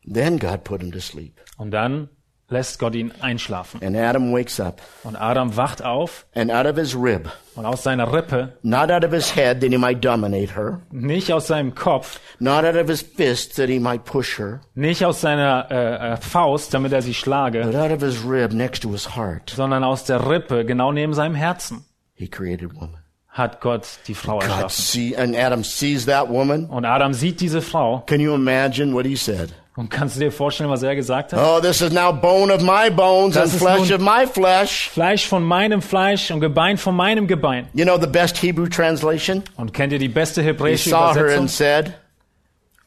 Then 0.04 0.38
God 0.38 0.64
put 0.64 0.80
him 0.80 0.90
to 0.90 1.00
sleep. 1.00 1.40
Und 1.56 1.70
dann 1.70 2.08
lässt 2.50 2.78
Gott 2.78 2.94
ihn 2.94 3.12
einschlafen. 3.20 3.82
And 3.82 3.96
Adam 3.96 4.32
wakes 4.32 4.58
up, 4.58 4.80
Und 5.04 5.16
Adam 5.16 5.56
wacht 5.56 5.82
auf 5.84 6.26
and 6.34 6.50
out 6.50 6.66
of 6.66 6.76
his 6.76 6.94
rib, 6.94 7.28
und 7.54 7.66
aus 7.66 7.82
seiner 7.82 8.12
Rippe, 8.12 8.54
not 8.62 8.90
out 8.90 9.04
of 9.04 9.12
his 9.12 9.34
head 9.36 9.60
that 9.60 9.70
he 9.70 9.76
might 9.78 10.02
dominate 10.04 10.54
her, 10.56 10.80
nicht 10.90 11.32
aus 11.32 11.46
seinem 11.48 11.74
Kopf, 11.74 12.20
not 12.38 12.64
out 12.64 12.76
of 12.76 12.88
his 12.88 13.02
fist 13.02 13.56
that 13.56 13.68
he 13.68 13.78
might 13.78 14.04
push 14.04 14.38
her, 14.38 14.60
nicht 14.74 15.04
aus 15.04 15.20
seiner 15.20 15.66
äh, 15.70 16.12
äh, 16.12 16.16
Faust, 16.16 16.72
damit 16.72 16.92
er 16.92 17.02
sie 17.02 17.14
schlage, 17.14 17.62
but 17.64 17.74
out 17.74 17.90
of 17.90 18.00
his 18.00 18.24
rib 18.24 18.52
next 18.52 18.82
to 18.82 18.90
his 18.92 19.14
heart, 19.16 19.50
sondern 19.54 19.84
aus 19.84 20.04
der 20.04 20.28
Rippe, 20.28 20.64
genau 20.64 20.92
neben 20.92 21.12
seinem 21.14 21.34
Herzen, 21.34 21.84
he 22.14 22.26
created 22.28 22.74
woman. 22.74 22.96
hat 23.28 23.60
Gott 23.60 23.86
die 24.08 24.14
Frau 24.14 24.38
God 24.38 24.48
erschaffen. 24.48 24.70
see, 24.70 25.14
and 25.16 25.36
Adam 25.36 25.62
sees 25.62 26.06
that 26.06 26.28
woman. 26.28 26.64
Und 26.66 26.84
Adam 26.84 27.12
sieht 27.12 27.40
diese 27.40 27.60
Frau. 27.62 28.02
Can 28.06 28.20
you 28.20 28.34
imagine 28.34 28.92
what 28.94 29.04
he 29.06 29.14
said? 29.14 29.52
Und 29.78 29.90
kannst 29.90 30.16
du 30.16 30.20
dir 30.20 30.32
vorstellen, 30.32 30.68
was 30.70 30.82
er 30.82 30.96
gesagt 30.96 31.32
hat? 31.32 31.38
Oh, 31.40 31.60
this 31.60 31.80
is 31.80 31.92
now 31.92 32.10
bone 32.12 32.52
of 32.52 32.62
my 32.62 32.90
bones 32.90 33.36
and 33.36 33.46
Das 33.46 33.54
ist 33.54 33.60
flesh 33.62 33.92
of 33.92 34.00
my 34.00 34.26
flesh. 34.26 34.88
Fleisch 34.88 35.24
von 35.24 35.44
meinem 35.44 35.80
Fleisch 35.82 36.32
und 36.32 36.40
Gebein 36.40 36.78
von 36.78 36.96
meinem 36.96 37.28
Gebein. 37.28 37.68
You 37.74 37.84
know 37.84 37.96
the 37.96 38.08
best 38.08 38.42
Hebrew 38.42 38.66
translation? 38.66 39.44
Und 39.56 39.72
kennt 39.72 39.92
ihr 39.92 40.00
die 40.00 40.08
beste 40.08 40.42
He 40.42 40.48
hebräische 40.48 40.90
saw 40.90 41.14
her 41.14 41.26
and 41.26 41.44
Übersetzung? 41.44 41.48
said, 41.48 41.94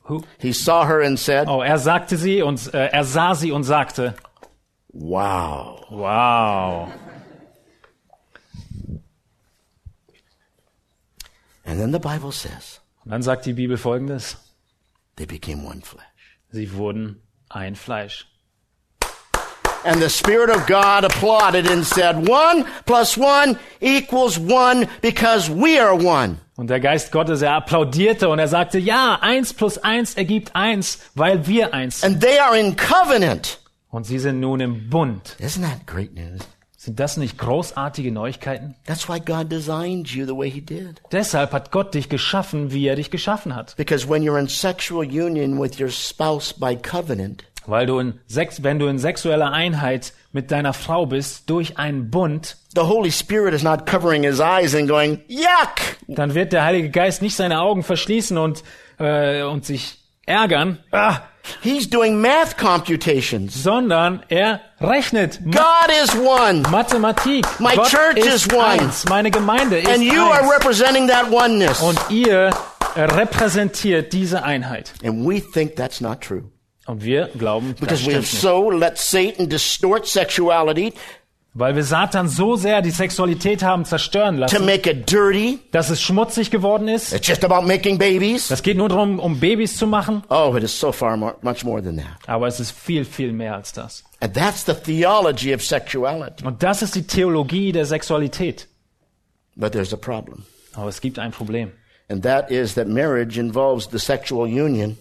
Who? 0.09 0.23
he 0.39 0.51
saw 0.51 0.85
her 0.85 0.99
and 0.99 1.17
said, 1.17 1.47
Oh, 1.47 1.61
er 1.61 1.77
sagte 1.77 2.17
sie 2.17 2.41
und 2.41 2.73
äh, 2.73 2.87
er 2.87 3.05
sah 3.05 3.35
sie 3.35 3.53
und 3.53 3.63
sagte, 3.63 4.13
wow. 4.91 5.85
wow. 5.89 6.89
And 11.65 11.79
then 11.79 11.93
the 11.93 11.99
Bible 11.99 12.33
says, 12.33 12.81
Und 13.05 13.11
dann 13.11 13.21
sagt 13.21 13.45
die 13.45 13.53
Bibel 13.53 13.77
folgendes. 13.77 14.35
they 15.15 15.25
became 15.25 15.63
one 15.63 15.79
flesh. 15.79 16.10
Sie 16.51 16.73
wurden 16.73 17.21
ein 17.49 17.75
Fleisch. 17.75 18.27
And 19.83 19.99
the 19.99 20.09
Spirit 20.09 20.49
of 20.51 20.67
God 20.67 21.03
applauded 21.03 21.65
and 21.65 21.83
said, 21.83 22.27
one 22.27 22.65
plus 22.85 23.17
one 23.17 23.57
equals 23.79 24.37
one 24.37 24.87
because 25.01 25.49
we 25.49 25.79
are 25.79 25.95
one. 25.95 26.37
Und 26.55 26.69
der 26.69 26.79
Geist 26.79 27.11
Gottes, 27.11 27.41
er 27.41 27.55
applaudierte 27.55 28.29
und 28.29 28.37
er 28.37 28.47
sagte, 28.47 28.77
ja, 28.77 29.17
eins 29.21 29.53
plus 29.53 29.79
eins 29.79 30.13
ergibt 30.13 30.55
eins, 30.55 30.99
weil 31.15 31.47
wir 31.47 31.73
eins 31.73 32.01
sind. 32.01 32.13
And 32.13 32.21
they 32.21 32.37
are 32.37 32.55
in 32.55 32.75
covenant. 32.75 33.59
Und 33.89 34.05
sie 34.05 34.19
sind 34.19 34.39
nun 34.39 34.59
im 34.59 34.89
Bund. 34.89 35.35
Isn't 35.39 35.63
that 35.63 35.87
great 35.87 36.13
news? 36.13 36.41
Sind 36.83 36.99
das 36.99 37.15
nicht 37.15 37.37
großartige 37.37 38.11
Neuigkeiten? 38.11 38.73
That's 38.87 39.07
why 39.07 39.19
God 39.19 39.51
designed 39.51 40.09
you 40.09 40.25
the 40.25 40.35
way 40.35 40.49
He 40.49 40.61
did. 40.61 40.99
Deshalb 41.11 41.51
hat 41.51 41.69
Gott 41.69 41.93
dich 41.93 42.09
geschaffen, 42.09 42.71
wie 42.71 42.87
er 42.87 42.95
dich 42.95 43.11
geschaffen 43.11 43.55
hat. 43.55 43.75
Because 43.77 44.09
when 44.09 44.23
you're 44.23 44.39
in 44.39 44.47
sexual 44.47 45.05
union 45.05 45.61
with 45.61 45.79
your 45.79 45.91
spouse 45.91 46.51
by 46.51 46.75
covenant, 46.75 47.43
Weil 47.67 47.85
du 47.85 47.99
in 47.99 48.19
Sex, 48.25 48.63
wenn 48.63 48.79
du 48.79 48.87
in 48.87 48.97
sexueller 48.97 49.51
Einheit 49.51 50.13
mit 50.31 50.49
deiner 50.49 50.73
Frau 50.73 51.05
bist, 51.05 51.47
durch 51.51 51.77
einen 51.77 52.09
Bund, 52.09 52.57
the 52.73 52.81
Holy 52.81 53.11
Spirit 53.11 53.53
is 53.53 53.61
not 53.61 53.85
covering 53.85 54.23
His 54.23 54.39
eyes 54.39 54.73
and 54.73 54.89
going, 54.89 55.21
yuck! 55.27 55.97
dann 56.07 56.33
wird 56.33 56.51
der 56.51 56.63
Heilige 56.63 56.89
Geist 56.89 57.21
nicht 57.21 57.35
seine 57.35 57.61
Augen 57.61 57.83
verschließen 57.83 58.39
und, 58.39 58.63
äh, 58.97 59.43
und 59.43 59.65
sich 59.65 59.99
ärgern, 60.25 60.79
ah, 60.91 61.19
He's 61.61 61.87
doing 61.89 62.21
math 62.21 62.57
computations. 62.57 63.53
sondern 63.63 64.23
er 64.29 64.61
rechnet 64.79 65.39
Ma 65.43 65.51
God 65.51 65.91
is 66.03 66.15
one. 66.15 66.61
Mathematik. 66.69 67.45
My 67.59 67.75
Gott 67.75 67.89
church 67.89 68.17
ist 68.17 68.47
is 68.47 68.53
one. 68.53 68.63
eins. 68.81 69.05
Meine 69.09 69.31
Gemeinde 69.31 69.77
ist 69.79 69.89
And 69.89 70.03
you 70.03 70.21
are 70.21 70.41
eins. 70.43 70.51
representing 70.51 71.07
that 71.07 71.31
oneness. 71.31 71.81
Und 71.81 71.99
ihr 72.09 72.51
repräsentiert 72.95 74.13
diese 74.13 74.43
Einheit. 74.43 74.93
And 75.03 75.25
we 75.27 75.39
think 75.39 75.75
that's 75.75 76.01
not 76.01 76.21
true. 76.21 76.43
Und 76.87 77.03
wir 77.03 77.29
glauben, 77.37 77.75
das 77.79 77.79
Because 77.79 78.05
we 78.05 78.11
have 78.13 78.21
nicht. 78.21 78.41
so 78.41 78.69
let 78.71 78.97
Satan 78.97 79.47
distort 79.49 80.07
sexuality 80.07 80.93
Weil 81.53 81.75
wir 81.75 81.83
Satan 81.83 82.29
so 82.29 82.55
sehr 82.55 82.81
die 82.81 82.91
Sexualität 82.91 83.61
haben 83.61 83.83
zerstören 83.83 84.35
to 84.35 84.41
lassen, 84.41 84.65
make 84.65 84.89
it 84.89 85.11
dirty. 85.11 85.59
dass 85.71 85.89
es 85.89 86.01
schmutzig 86.01 86.49
geworden 86.49 86.87
ist. 86.87 87.11
It's 87.13 87.27
just 87.27 87.43
about 87.43 87.67
making 87.67 87.97
babies. 87.97 88.47
Das 88.47 88.63
geht 88.63 88.77
nur 88.77 88.87
darum, 88.87 89.19
um 89.19 89.37
Babys 89.37 89.75
zu 89.75 89.85
machen. 89.85 90.23
Oh, 90.29 90.55
it 90.55 90.63
is 90.63 90.79
so 90.79 90.93
far 90.93 91.17
more, 91.17 91.35
much 91.41 91.65
more 91.65 91.83
than 91.83 91.97
that. 91.97 92.17
Aber 92.27 92.47
es 92.47 92.61
ist 92.61 92.71
viel, 92.71 93.03
viel 93.03 93.33
mehr 93.33 93.55
als 93.55 93.73
das. 93.73 94.03
And 94.21 94.33
that's 94.33 94.65
the 94.65 94.73
theology 94.73 95.53
of 95.53 95.61
sexuality. 95.61 96.45
Und 96.45 96.63
das 96.63 96.81
ist 96.81 96.95
die 96.95 97.05
Theologie 97.05 97.73
der 97.73 97.85
Sexualität. 97.85 98.67
But 99.57 99.73
there's 99.73 99.93
a 99.93 99.97
problem. 99.97 100.45
Aber 100.73 100.87
es 100.87 101.01
gibt 101.01 101.19
ein 101.19 101.31
Problem. 101.31 101.71
And 102.09 102.23
that 102.23 102.49
is 102.49 102.75
that 102.75 102.87
marriage 102.87 103.37
involves 103.37 103.89
the 103.91 103.99
sexual 103.99 104.45
union 104.45 104.97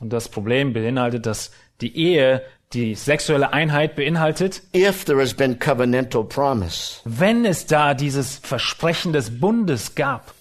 Und 0.00 0.14
das 0.14 0.30
Problem 0.30 0.72
beinhaltet, 0.72 1.26
dass 1.26 1.50
die 1.82 1.94
Ehe 1.94 2.42
die 2.72 2.94
sexuelle 2.94 3.52
Einheit 3.52 3.96
beinhaltet, 3.96 4.62
if 4.74 5.04
there 5.04 5.20
has 5.20 5.34
been 5.34 5.58
covenantal 5.58 6.24
promise. 6.24 7.00
wenn 7.04 7.44
es 7.44 7.66
da 7.66 7.94
dieses 7.94 8.38
Versprechen 8.38 9.12
des 9.12 9.40
Bundes 9.40 9.94
gab. 9.94 10.32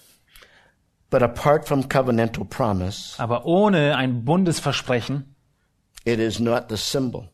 But 1.09 1.23
apart 1.23 1.67
from 1.67 1.89
covenantal 1.89 2.45
promise, 2.45 3.15
Aber 3.19 3.45
ohne 3.45 3.95
ein 3.97 4.23
Bundesversprechen 4.25 5.35
it 6.05 6.19
is 6.19 6.39
not 6.39 6.65
the 6.69 6.77
symbol, 6.77 7.29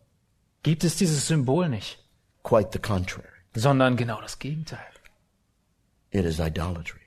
gibt 0.64 0.84
es 0.86 0.96
dieses 0.96 1.28
Symbol 1.28 1.68
nicht, 1.68 1.98
quite 2.44 2.70
the 2.72 2.80
contrary. 2.80 3.28
sondern 3.54 3.98
genau 3.98 4.22
das 4.22 4.40
Gegenteil. 4.40 4.80
It 6.12 6.24
is 6.24 6.40
idolatry 6.40 7.02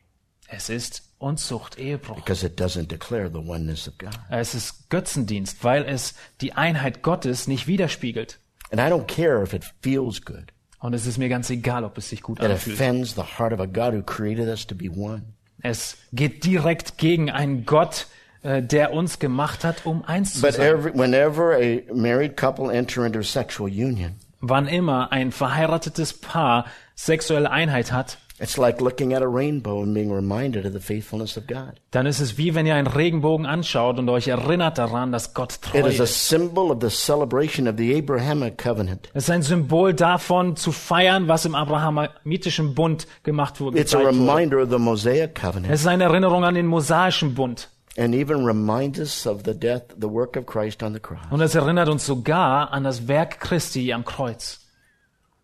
Es 0.48 0.68
ist 0.68 1.07
Unzucht, 1.18 1.78
Ehebruch. 1.78 2.16
because 2.16 2.44
it 2.46 2.58
doesn't 2.60 2.88
declare 2.88 3.28
the 3.28 3.38
oneness 3.38 3.88
of 3.88 3.98
God. 3.98 4.10
Es 4.30 4.54
ist 4.54 4.88
Götzendienst, 4.90 5.64
weil 5.64 5.84
es 5.84 6.14
die 6.40 6.52
Einheit 6.52 7.02
Gottes 7.02 7.48
nicht 7.48 7.66
widerspiegelt. 7.66 8.38
And 8.70 8.80
I 8.80 8.84
don't 8.84 9.06
care 9.06 9.42
if 9.42 9.52
it 9.54 9.64
feels 9.82 10.24
good. 10.24 10.52
Und 10.80 10.94
es 10.94 11.06
ist 11.06 11.18
mir 11.18 11.28
ganz 11.28 11.50
egal, 11.50 11.82
ob 11.84 11.98
es 11.98 12.08
sich 12.10 12.22
gut 12.22 12.38
It 12.38 12.44
anfühlt. 12.50 12.76
offends 12.76 13.14
the 13.14 13.22
heart 13.38 13.52
of 13.52 13.58
a 13.60 13.66
God 13.66 13.94
who 13.94 14.02
created 14.02 14.46
us 14.48 14.64
to 14.66 14.74
be 14.76 14.88
one. 14.90 15.22
Es 15.60 15.96
geht 16.12 16.44
direkt 16.44 16.98
gegen 16.98 17.30
einen 17.32 17.64
Gott, 17.66 18.06
äh, 18.42 18.62
der 18.62 18.92
uns 18.92 19.18
gemacht 19.18 19.64
hat, 19.64 19.86
um 19.86 20.04
eins 20.04 20.34
zu 20.34 20.42
But 20.42 20.54
sein. 20.54 20.66
every, 20.72 20.92
whenever 20.96 21.56
a 21.56 21.80
married 21.92 22.36
couple 22.36 22.72
enter 22.72 23.04
into 23.04 23.22
sexual 23.22 23.68
union, 23.68 24.14
Wann 24.40 24.68
immer 24.68 25.10
ein 25.10 25.32
verheiratetes 25.32 26.12
Paar 26.12 26.66
sexuelle 26.94 27.50
Einheit 27.50 27.90
hat, 27.90 28.18
it's 28.40 28.56
like 28.56 28.80
looking 28.80 29.12
at 29.14 29.22
a 29.22 29.26
rainbow 29.28 29.82
and 29.82 29.94
being 29.94 30.12
reminded 30.12 30.64
of 30.66 30.72
the 30.72 30.80
faithfulness 30.80 31.36
of 31.36 31.46
God. 31.46 31.74
dann 31.90 32.06
ist 32.06 32.20
es 32.20 32.36
wie 32.38 32.54
wenn 32.54 32.66
ihr 32.66 32.74
einen 32.74 32.86
Regenbogen 32.86 33.46
anschaut 33.46 33.98
und 33.98 34.08
euch 34.08 34.28
erinnert 34.28 34.78
daran, 34.78 35.12
dass 35.12 35.34
Gott 35.34 35.60
treu 35.62 35.78
It 35.80 35.86
is 35.86 36.00
a 36.00 36.04
ist. 36.04 36.28
symbol 36.28 36.70
of 36.70 36.78
the 36.80 36.90
celebration 36.90 37.66
of 37.68 37.74
the 37.78 37.96
Abrahamic 37.96 38.58
covenant. 38.58 39.08
Es 39.14 39.24
ist 39.24 39.30
ein 39.30 39.42
Symbol 39.42 39.94
davon, 39.94 40.56
zu 40.56 40.72
feiern, 40.72 41.28
was 41.28 41.44
im 41.44 41.54
abrahamitischen 41.54 42.74
Bund 42.74 43.06
gemacht 43.22 43.60
wurde. 43.60 43.78
It's 43.78 43.94
a 43.94 43.98
gezeigt 43.98 44.16
wurde. 44.18 44.30
reminder 44.32 44.62
of 44.62 44.70
the 44.70 44.78
Mosaic 44.78 45.34
covenant 45.34 45.72
Es 45.72 45.80
ist 45.80 45.86
eine 45.86 46.04
Erinnerung 46.04 46.44
an 46.44 46.54
den 46.54 46.66
mosaischen 46.66 47.34
Bund. 47.34 47.68
and 47.96 48.14
even 48.14 48.44
reminds 48.44 49.00
us 49.00 49.26
of 49.26 49.42
the 49.44 49.52
death, 49.52 49.82
the 50.00 50.08
work 50.08 50.36
of 50.36 50.46
Christ 50.46 50.84
on 50.84 50.92
the 50.94 51.00
cross. 51.00 51.18
Und 51.30 51.40
es 51.40 51.56
erinnert 51.56 51.88
uns 51.88 52.06
sogar 52.06 52.72
an 52.72 52.84
das 52.84 53.08
Werk 53.08 53.40
Christi 53.40 53.92
am 53.92 54.04
Kreuz. 54.04 54.57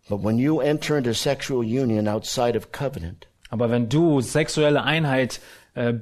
But 0.07 0.21
when 0.21 0.37
you 0.37 0.61
enter 0.61 0.97
into 0.97 1.13
sexual 1.13 1.63
union 1.63 2.07
outside 2.07 2.55
of 2.55 2.71
covenant, 2.71 3.27
Aber 3.49 3.69
wenn 3.69 3.89
du 3.89 4.21
sexuelle 4.21 4.83
Einheit 4.83 5.39
äh, 5.75 5.93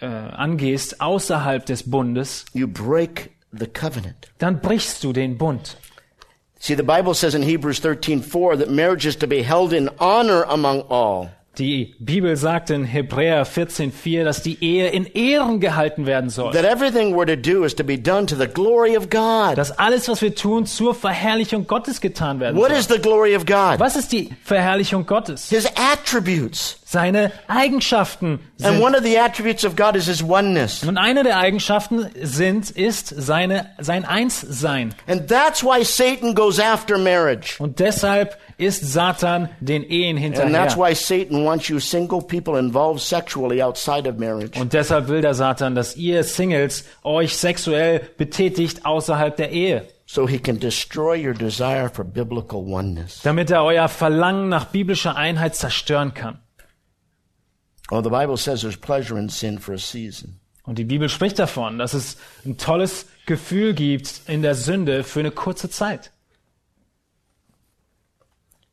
äh, 0.00 0.06
angehst 0.06 1.00
außerhalb 1.00 1.64
des 1.66 1.90
Bundes, 1.90 2.44
you 2.52 2.66
break 2.66 3.30
the 3.52 3.66
covenant. 3.66 4.30
dann 4.38 4.60
brichst 4.60 5.02
du 5.04 5.12
den 5.12 5.36
Bund. 5.36 5.76
See, 6.58 6.76
the 6.76 6.82
Bible 6.82 7.14
says 7.14 7.34
in 7.34 7.42
Hebrews 7.42 7.80
13:4 7.80 8.56
that 8.58 8.70
marriage 8.70 9.04
is 9.04 9.16
to 9.16 9.26
be 9.26 9.42
held 9.42 9.72
in 9.72 9.90
honor 9.98 10.44
among 10.44 10.82
all. 10.88 11.30
Die 11.58 11.94
Bibel 11.98 12.34
sagt 12.36 12.70
in 12.70 12.84
Hebräer 12.84 13.46
14,4, 13.46 14.24
dass 14.24 14.42
die 14.42 14.56
Ehe 14.64 14.88
in 14.88 15.04
Ehren 15.04 15.60
gehalten 15.60 16.06
werden 16.06 16.30
soll. 16.30 16.52
That 16.54 16.64
everything 16.64 17.14
we're 17.14 17.26
to 17.26 17.36
do 17.36 17.64
is 17.64 17.74
to 17.76 17.84
be 17.84 17.98
done 17.98 18.24
to 18.26 18.34
the 18.34 18.46
glory 18.46 18.96
of 18.96 19.10
God. 19.10 19.58
Dass 19.58 19.70
alles, 19.78 20.08
was 20.08 20.22
wir 20.22 20.34
tun, 20.34 20.64
zur 20.64 20.94
Verherrlichung 20.94 21.66
Gottes 21.66 22.00
getan 22.00 22.40
werden 22.40 22.56
What 22.56 22.70
soll. 22.70 22.78
is 22.78 22.88
the 22.88 22.98
glory 22.98 23.36
of 23.36 23.44
God? 23.44 23.78
Was 23.78 23.96
ist 23.96 24.12
die 24.12 24.30
Verherrlichung 24.44 25.04
Gottes? 25.04 25.50
His 25.50 25.66
attributes. 25.76 26.78
Seine 26.92 27.32
Eigenschaften 27.48 28.38
And 28.62 28.74
sind. 28.74 28.82
one 28.82 28.94
of 28.94 29.02
the 29.02 29.18
attributes 29.18 29.64
of 29.64 29.76
God 29.76 29.96
is 29.96 30.06
his 30.06 30.22
oneness. 30.22 30.84
Und 30.84 30.98
eine 30.98 31.22
der 31.22 31.38
Eigenschaften 31.38 32.06
sind, 32.20 32.70
ist 32.70 33.08
seine, 33.16 33.70
sein 33.80 34.04
Einssein. 34.04 34.94
And 35.06 35.26
that's 35.26 35.64
why 35.64 35.82
Satan 35.84 36.34
goes 36.34 36.60
after 36.60 36.98
marriage. 36.98 37.56
Und 37.58 37.78
deshalb 37.80 38.36
ist 38.58 38.84
Satan 38.92 39.48
den 39.60 39.84
Ehen 39.84 40.18
And 40.18 40.34
that's 40.34 40.74
hinterher. 40.74 40.76
why 40.76 40.94
Satan 40.94 41.46
wants 41.46 41.68
you 41.68 41.80
single 41.80 42.20
people 42.20 42.58
involved 42.58 43.00
sexually 43.00 43.62
outside 43.62 44.06
of 44.06 44.18
marriage. 44.18 44.60
Und 44.60 44.74
deshalb 44.74 45.08
will 45.08 45.22
der 45.22 45.32
Satan, 45.32 45.74
dass 45.74 45.96
ihr 45.96 46.22
Singles 46.24 46.84
euch 47.04 47.36
sexuell 47.38 48.00
betätigt 48.18 48.84
außerhalb 48.84 49.34
der 49.34 49.50
Ehe. 49.50 49.86
So 50.04 50.28
he 50.28 50.38
can 50.38 50.60
destroy 50.60 51.16
your 51.26 51.32
desire 51.32 51.88
for 51.90 52.04
biblical 52.04 52.58
oneness. 52.58 53.22
Damit 53.22 53.50
er 53.50 53.64
euer 53.64 53.88
Verlangen 53.88 54.50
nach 54.50 54.66
biblischer 54.66 55.16
Einheit 55.16 55.56
zerstören 55.56 56.12
kann. 56.12 56.38
Oh, 57.92 58.00
the 58.00 58.08
Bible 58.08 58.38
says 58.38 58.62
there's 58.62 58.74
pleasure 58.74 59.18
in 59.18 59.28
sin 59.28 59.58
for 59.58 59.74
a 59.74 59.78
season. 59.78 60.40
Und 60.64 60.78
die 60.78 60.84
Bibel 60.84 61.10
spricht 61.10 61.38
davon, 61.38 61.78
dass 61.78 61.92
es 61.92 62.16
ein 62.46 62.56
tolles 62.56 63.04
Gefühl 63.26 63.74
gibt 63.74 64.22
in 64.26 64.40
der 64.40 64.54
Sünde 64.54 65.04
für 65.04 65.20
eine 65.20 65.30
kurze 65.30 65.68
Zeit. 65.68 66.10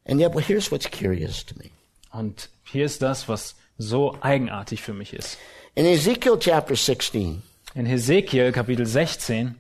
And 0.06 0.22
yet, 0.22 0.34
well, 0.34 0.42
here's 0.42 0.72
what's 0.72 0.90
curious 0.90 1.46
to 1.46 1.56
me. 1.58 1.72
Und 2.14 2.50
hier 2.64 2.86
ist 2.86 3.02
das, 3.02 3.28
was 3.28 3.56
so 3.78 4.18
eigenartig 4.22 4.82
für 4.82 4.94
mich 4.94 5.14
ist. 5.14 5.38
In 5.76 5.86
Ezekiel 5.86 6.38
chapter 6.40 6.78
16, 6.78 7.42
In 7.76 7.86
Hesekiel 7.86 8.54
Kapitel 8.54 8.86
16 8.86 9.56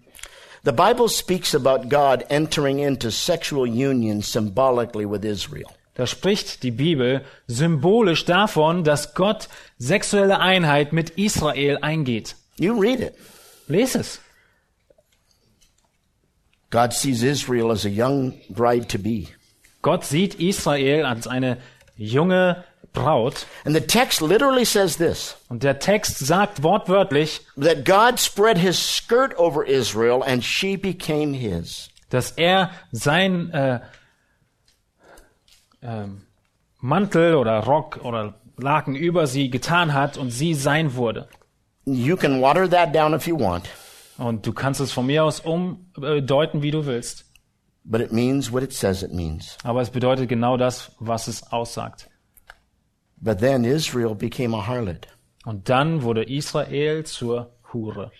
the 0.63 0.71
Bible 0.71 1.09
speaks 1.09 1.53
about 1.53 1.89
God 1.89 2.25
entering 2.29 2.79
into 2.79 3.11
sexual 3.11 3.67
union 3.67 4.21
symbolically 4.21 5.05
with 5.05 5.25
Israel. 5.25 5.73
Da 5.99 6.07
spricht 6.07 6.63
die 6.63 6.71
Bibel 6.71 7.25
symbolisch 7.47 8.23
davon, 8.23 8.85
dass 8.85 9.15
Gott 9.15 9.49
sexuelle 9.77 10.39
Einheit 10.39 10.93
mit 10.93 11.09
Israel 11.09 11.79
eingeht. 11.81 12.37
You 12.57 12.79
read 12.79 13.01
it. 13.01 13.13
Lies 13.67 13.95
es. 13.95 14.21
God 16.69 16.93
sees 16.93 17.21
Israel 17.21 17.69
as 17.69 17.85
a 17.85 17.89
young 17.89 18.31
bride 18.47 18.87
to 18.87 18.97
be. 18.97 19.25
Gott 19.81 20.05
sieht 20.05 20.35
Israel 20.35 21.03
als 21.03 21.27
eine 21.27 21.57
junge 21.97 22.63
Braut. 22.93 23.45
And 23.65 23.75
the 23.75 23.81
text 23.81 24.21
literally 24.21 24.63
says 24.63 24.95
this 24.95 25.35
Und 25.49 25.63
der 25.63 25.79
Text 25.79 26.17
sagt 26.17 26.63
wortwörtlich, 26.63 27.41
that 27.57 27.83
God 27.83 28.21
spread 28.21 28.57
his 28.57 28.79
skirt 28.79 29.37
over 29.37 29.65
Israel 29.65 30.23
and 30.23 30.45
she 30.45 30.77
became 30.77 31.33
his. 31.33 31.89
dass 32.09 32.31
er 32.31 32.71
sein 32.93 33.51
äh, 33.51 33.81
ähm, 35.81 36.21
Mantel 36.79 37.35
oder 37.35 37.59
Rock 37.63 37.99
oder 38.03 38.35
Laken 38.57 38.95
über 38.95 39.27
sie 39.27 39.49
getan 39.49 39.93
hat 39.93 40.17
und 40.17 40.31
sie 40.31 40.53
sein 40.53 40.95
wurde. 40.95 41.27
You 41.85 42.15
can 42.17 42.41
water 42.41 42.69
that 42.69 42.93
down 42.93 43.13
if 43.13 43.25
you 43.27 43.39
want, 43.39 43.67
Und 44.17 44.45
du 44.45 44.53
kannst 44.53 44.79
es 44.81 44.91
von 44.91 45.05
mir 45.05 45.23
aus 45.23 45.39
umdeuten, 45.39 46.61
wie 46.61 46.71
du 46.71 46.85
willst. 46.85 47.25
but 47.85 48.01
it 48.01 48.11
means 48.11 48.51
what 48.51 48.61
it 48.61 48.71
says 48.73 49.01
it 49.01 49.11
means. 49.13 49.57
Aber 49.63 49.81
es 49.81 49.89
bedeutet 49.89 50.29
genau 50.29 50.57
das, 50.57 50.91
was 50.99 51.27
es 51.27 51.51
aussagt. 51.51 52.07
But 53.17 53.39
then 53.39 53.63
Israel 53.65 54.13
became 54.13 54.55
a 54.55 54.67
harlot. 54.67 55.07
Und 55.45 55.69
dann 55.69 56.03
wurde 56.03 56.23
Israel 56.23 57.03
zur 57.05 57.49
Hure. 57.73 58.11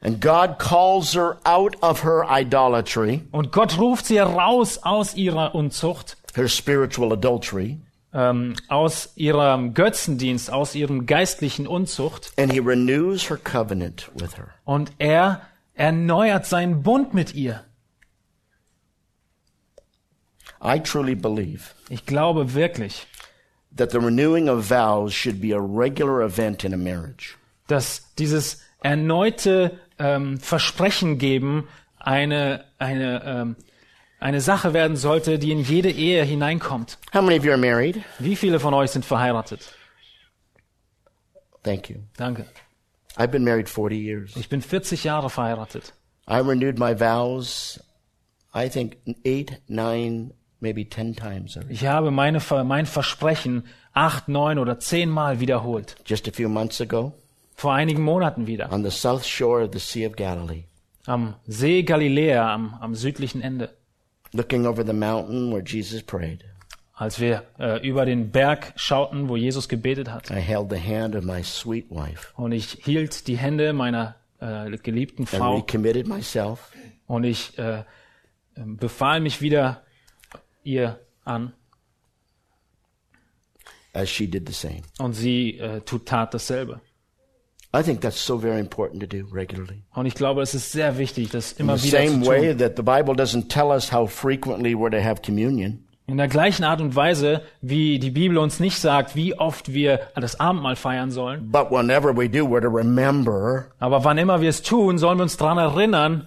And 0.00 0.20
God 0.20 0.58
calls 0.58 1.14
her 1.14 1.38
out 1.44 1.76
of 1.82 2.04
her 2.04 2.26
idolatry, 2.30 3.22
Und 3.32 3.50
Gott 3.52 3.78
ruft 3.78 4.06
sie 4.06 4.18
heraus 4.18 4.78
aus 4.82 5.14
ihrer 5.14 5.54
Unzucht, 5.54 6.17
her 6.38 6.48
spiritual 6.48 7.12
adultery, 7.12 7.78
ähm, 8.14 8.54
aus 8.68 9.12
ihrem 9.16 9.74
Götzendienst, 9.74 10.50
aus 10.50 10.74
ihrem 10.74 11.04
geistlichen 11.04 11.66
Unzucht. 11.66 12.32
and 12.38 12.50
he 12.52 12.58
renews 12.60 13.28
her 13.28 13.36
covenant 13.36 14.10
with 14.14 14.36
her. 14.38 14.54
Und 14.64 14.92
er 14.98 15.42
erneuert 15.74 16.46
seinen 16.46 16.82
Bund 16.82 17.12
mit 17.12 17.34
ihr. 17.34 17.64
I 20.60 20.80
truly 20.80 21.14
believe 21.14 21.74
Ich 21.88 22.04
glaube 22.06 22.54
wirklich, 22.54 23.06
that 23.76 23.92
the 23.92 23.98
renewing 23.98 24.48
of 24.48 24.68
vows 24.68 25.14
should 25.14 25.40
be 25.40 25.52
a 25.54 25.60
regular 25.60 26.22
event 26.22 26.64
in 26.64 26.74
a 26.74 26.76
marriage. 26.76 27.36
dass 27.68 28.12
dieses 28.16 28.62
erneute 28.82 29.78
ähm, 29.98 30.38
Versprechen 30.40 31.18
geben 31.18 31.68
eine, 31.98 32.64
eine, 32.78 33.22
ähm, 33.24 33.56
eine 34.20 34.40
Sache 34.40 34.72
werden 34.74 34.96
sollte, 34.96 35.38
die 35.38 35.52
in 35.52 35.62
jede 35.62 35.90
Ehe 35.90 36.24
hineinkommt. 36.24 36.98
How 37.14 37.22
many 37.22 37.38
of 37.38 37.44
you 37.44 37.50
are 37.52 37.60
married? 37.60 38.02
Wie 38.18 38.36
viele 38.36 38.58
von 38.60 38.74
euch 38.74 38.90
sind 38.90 39.04
verheiratet? 39.04 39.74
Thank 41.62 41.90
you. 41.90 41.98
Danke. 42.16 42.46
I've 43.16 43.30
been 43.30 43.44
married 43.44 43.68
40 43.68 43.96
years. 43.96 44.36
Ich 44.36 44.48
bin 44.48 44.62
40 44.62 45.04
Jahre 45.04 45.28
verheiratet. 45.30 45.92
I 46.28 46.38
renewed 46.40 46.78
my 46.78 46.94
vows, 46.98 47.80
I 48.54 48.68
think 48.68 48.96
eight, 49.24 49.60
nine 49.68 50.32
maybe 50.60 50.84
10 50.88 51.14
times 51.14 51.56
already. 51.56 51.72
Ich 51.74 51.86
habe 51.86 52.10
meine, 52.10 52.40
mein 52.64 52.86
Versprechen 52.86 53.64
acht, 53.92 54.28
neun 54.28 54.58
oder 54.58 54.78
zehnmal 54.78 55.40
wiederholt. 55.40 55.96
Just 56.04 56.28
a 56.28 56.32
few 56.32 56.48
months 56.48 56.80
ago, 56.80 57.12
Vor 57.54 57.72
einigen 57.72 58.02
Monaten 58.02 58.46
wieder. 58.46 58.70
on 58.72 58.84
the 58.84 58.90
south 58.90 59.24
shore 59.24 59.64
of 59.64 59.70
the 59.72 59.78
Sea 59.78 60.06
of 60.06 60.16
Galilee, 60.16 60.64
Am 61.06 61.34
See 61.46 61.82
Galiläa, 61.82 62.52
am, 62.52 62.74
am 62.80 62.94
südlichen 62.94 63.40
Ende. 63.40 63.74
Looking 64.32 64.66
over 64.66 64.84
the 64.84 64.92
mountain 64.92 65.52
where 65.52 65.62
Jesus 65.64 66.02
prayed, 66.02 66.44
Als 66.94 67.20
wir 67.20 67.44
äh, 67.58 67.86
über 67.86 68.04
den 68.06 68.30
Berg 68.32 68.72
schauten, 68.76 69.28
wo 69.28 69.36
Jesus 69.36 69.68
gebetet 69.68 70.10
hat. 70.10 70.30
I 70.30 70.40
held 70.40 70.70
the 70.70 70.80
hand 70.80 71.14
of 71.14 71.24
my 71.24 71.42
sweet 71.44 71.88
wife 71.90 72.28
Und 72.36 72.52
ich 72.52 72.78
hielt 72.82 73.26
die 73.28 73.36
Hände 73.38 73.72
meiner 73.72 74.16
äh, 74.40 74.70
geliebten 74.78 75.22
and 75.22 75.28
Frau 75.28 75.56
recommitted 75.56 76.06
myself 76.08 76.72
und 77.06 77.24
ich 77.24 77.56
äh, 77.58 77.84
befahl 78.56 79.20
mich 79.20 79.40
wieder 79.40 79.82
ihr 80.64 80.98
an. 81.24 81.52
as 83.94 84.08
she 84.08 84.26
did 84.26 84.46
the 84.46 84.52
same. 84.52 84.82
Und 84.98 85.14
sie 85.14 85.58
äh, 85.58 85.80
tut 85.80 86.06
tat 86.06 86.34
dasselbe. 86.34 86.80
I 87.74 87.82
think 87.82 88.00
that's 88.00 88.24
so 88.24 88.38
very 88.38 88.58
important 88.60 89.00
to 89.02 89.06
do 89.06 89.26
regularly. 89.32 89.82
Und 89.94 90.06
ich 90.06 90.14
glaube, 90.14 90.40
es 90.42 90.54
ist 90.54 90.72
sehr 90.72 90.96
wichtig, 90.96 91.30
das 91.30 91.52
In 91.52 91.64
immer 91.66 91.76
the 91.76 91.88
wieder 91.88 91.98
zu 92.04 92.08
same 92.12 92.24
tun. 92.24 92.28
way 92.32 92.54
that 92.56 92.76
the 92.76 92.82
Bible 92.82 93.14
doesn't 93.14 93.48
tell 93.48 93.66
us 93.70 93.92
how 93.92 94.10
frequently 94.10 94.74
we're 94.74 94.90
to 94.90 95.02
have 95.02 95.20
communion, 95.22 95.84
In 96.06 96.16
der 96.16 96.28
gleichen 96.28 96.64
Art 96.64 96.80
und 96.80 96.96
Weise, 96.96 97.42
wie 97.60 97.98
die 97.98 98.10
Bibel 98.10 98.38
uns 98.38 98.58
nicht 98.60 98.78
sagt, 98.78 99.14
wie 99.14 99.34
oft 99.38 99.74
wir 99.74 100.00
das 100.16 100.40
Abendmahl 100.40 100.76
feiern 100.76 101.10
sollen. 101.10 101.50
but 101.52 101.70
whenever 101.70 102.16
we 102.16 102.26
do, 102.30 102.46
we're 102.46 102.62
to 102.62 102.68
remember. 102.68 103.66
Aber 103.78 104.02
wann 104.04 104.16
immer 104.16 104.40
wir 104.40 104.48
es 104.48 104.62
tun, 104.62 104.96
sollen 104.96 105.18
wir 105.18 105.24
uns 105.24 105.36
daran 105.36 105.58
erinnern. 105.58 106.26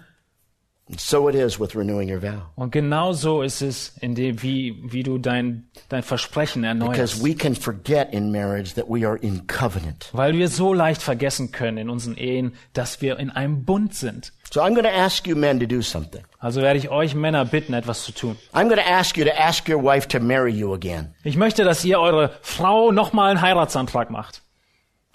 So 0.97 1.29
it 1.29 1.35
is 1.35 1.59
with 1.59 1.75
renewing 1.75 2.09
your 2.11 2.21
vow. 2.21 2.41
Und 2.55 2.71
genau 2.71 3.13
so 3.13 3.41
ist 3.41 3.61
es, 3.61 3.95
in 4.01 4.15
dem, 4.15 4.41
wie, 4.41 4.75
wie 4.83 5.03
du 5.03 5.17
dein, 5.17 5.69
dein 5.89 6.03
Versprechen 6.03 6.61
Because 6.63 7.17
erneuerst. 7.19 7.23
we 7.23 7.33
can 7.33 7.55
forget 7.55 8.13
in 8.13 8.31
marriage 8.31 8.73
that 8.75 8.85
we 8.89 9.07
are 9.07 9.17
in 9.17 9.47
covenant. 9.47 10.09
Weil 10.13 10.33
wir 10.33 10.47
so 10.49 10.73
leicht 10.73 11.01
vergessen 11.01 11.51
können 11.51 11.77
in 11.77 11.89
unseren 11.89 12.17
Ehen, 12.17 12.53
dass 12.73 13.01
wir 13.01 13.19
in 13.19 13.29
einem 13.29 13.63
Bund 13.63 13.95
sind. 13.95 14.33
So 14.53 14.59
I'm 14.61 14.73
going 14.73 14.83
to 14.83 14.89
ask 14.93 15.25
you 15.27 15.35
men 15.35 15.59
to 15.61 15.65
do 15.65 15.81
something. 15.81 16.21
Also 16.39 16.61
werde 16.61 16.77
ich 16.77 16.89
euch 16.89 17.15
Männer 17.15 17.45
bitten, 17.45 17.73
etwas 17.73 18.03
zu 18.03 18.11
tun. 18.11 18.37
I'm 18.53 18.67
going 18.67 18.75
to 18.75 18.85
ask 18.85 19.17
you 19.17 19.23
to 19.23 19.31
ask 19.31 19.69
your 19.69 19.81
wife 19.81 20.07
to 20.09 20.19
marry 20.19 20.51
you 20.51 20.73
again. 20.73 21.13
Ich 21.23 21.37
möchte, 21.37 21.63
dass 21.63 21.85
ihr 21.85 21.99
eure 21.99 22.31
Frau 22.41 22.91
nochmal 22.91 23.31
einen 23.31 23.41
Heiratsantrag 23.41 24.09
macht. 24.09 24.41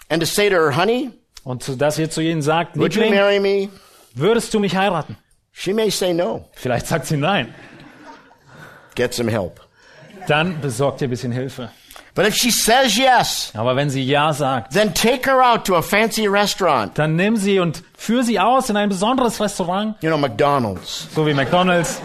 And 0.09 0.21
to 0.23 0.25
say 0.27 0.49
to 0.49 0.55
her, 0.55 0.75
honey, 0.75 1.11
Und 1.43 1.79
dass 1.81 1.99
ihr 1.99 2.09
zu 2.09 2.21
ihnen 2.21 2.41
sagt, 2.41 2.77
would 2.77 2.95
you 2.95 3.01
Liebling, 3.03 3.19
marry 3.19 3.39
me? 3.39 3.69
würdest 4.15 4.53
du 4.53 4.59
mich 4.59 4.75
heiraten? 4.75 5.17
She 5.59 5.73
may 5.73 5.89
say 5.89 6.13
no. 6.13 6.45
Vielleicht 6.53 6.87
sagt 6.87 7.07
sie 7.07 7.17
nein. 7.17 7.53
Get 8.95 9.13
some 9.13 9.29
help. 9.31 9.59
Dann 10.27 10.59
besorgt 10.61 11.01
ihr 11.01 11.07
ein 11.07 11.09
bisschen 11.11 11.31
Hilfe. 11.31 11.69
But 12.13 12.25
if 12.27 12.35
she 12.35 12.49
says 12.51 12.97
yes, 12.97 13.51
Aber 13.55 13.75
wenn 13.75 13.89
sie 13.89 14.03
Ja 14.03 14.33
sagt, 14.33 14.73
then 14.73 14.93
take 14.93 15.29
her 15.29 15.41
out 15.41 15.65
to 15.65 15.75
a 15.75 15.81
fancy 15.81 16.27
restaurant. 16.27 16.97
dann 16.97 17.15
nimm 17.15 17.37
sie 17.37 17.59
und 17.59 17.83
führ 17.95 18.23
sie 18.23 18.39
aus 18.39 18.69
in 18.69 18.77
ein 18.77 18.89
besonderes 18.89 19.39
Restaurant, 19.39 19.95
You 20.01 20.09
know, 20.09 20.17
McDonald's. 20.17 21.07
so 21.13 21.25
wie 21.27 21.33
McDonald's. 21.33 22.01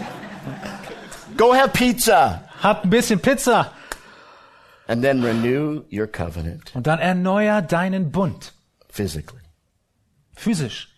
Go 1.35 1.53
have 1.53 1.69
pizza. 1.69 2.43
Habt 2.61 2.85
ein 2.85 2.89
bisschen 2.91 3.19
Pizza 3.19 3.71
And 4.87 5.01
then 5.03 5.23
renew 5.23 5.81
your 5.91 6.07
covenant 6.07 6.71
und 6.75 6.85
dann 6.87 6.99
erneuer 6.99 7.61
deinen 7.61 8.11
Bund. 8.11 8.53
physically. 8.89 9.41
Physisch. 10.35 10.89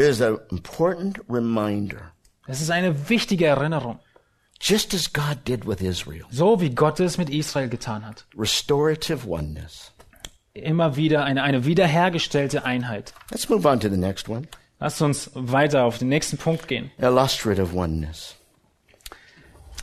Is 0.00 0.22
an 0.22 0.38
important 0.50 1.20
reminder, 1.28 2.12
Es 2.46 2.62
ist 2.62 2.70
eine 2.70 3.10
wichtige 3.10 3.44
Erinnerung. 3.44 3.98
just 4.58 4.94
as 4.94 5.12
God 5.12 5.46
did 5.46 5.66
with 5.66 5.82
Israel. 5.82 6.24
So 6.30 6.58
wie 6.62 6.70
Gott 6.70 7.00
es 7.00 7.18
mit 7.18 7.28
Israel 7.28 7.68
getan 7.68 8.06
hat. 8.06 8.24
Restorative 8.34 9.28
oneness. 9.28 9.92
Immer 10.54 10.96
wieder 10.96 11.24
eine, 11.24 11.42
eine 11.42 11.66
wiederhergestellte 11.66 12.64
Einheit. 12.64 13.12
Let's 13.30 13.50
move 13.50 13.68
on 13.68 13.78
to 13.80 13.90
the 13.90 13.98
next 13.98 14.26
one. 14.30 14.48
Lasst 14.78 15.02
uns 15.02 15.30
weiter 15.34 15.84
auf 15.84 15.98
den 15.98 16.08
nächsten 16.08 16.38
Punkt 16.38 16.66
gehen. 16.66 16.90
Illustrative 16.96 17.76
oneness. 17.76 18.36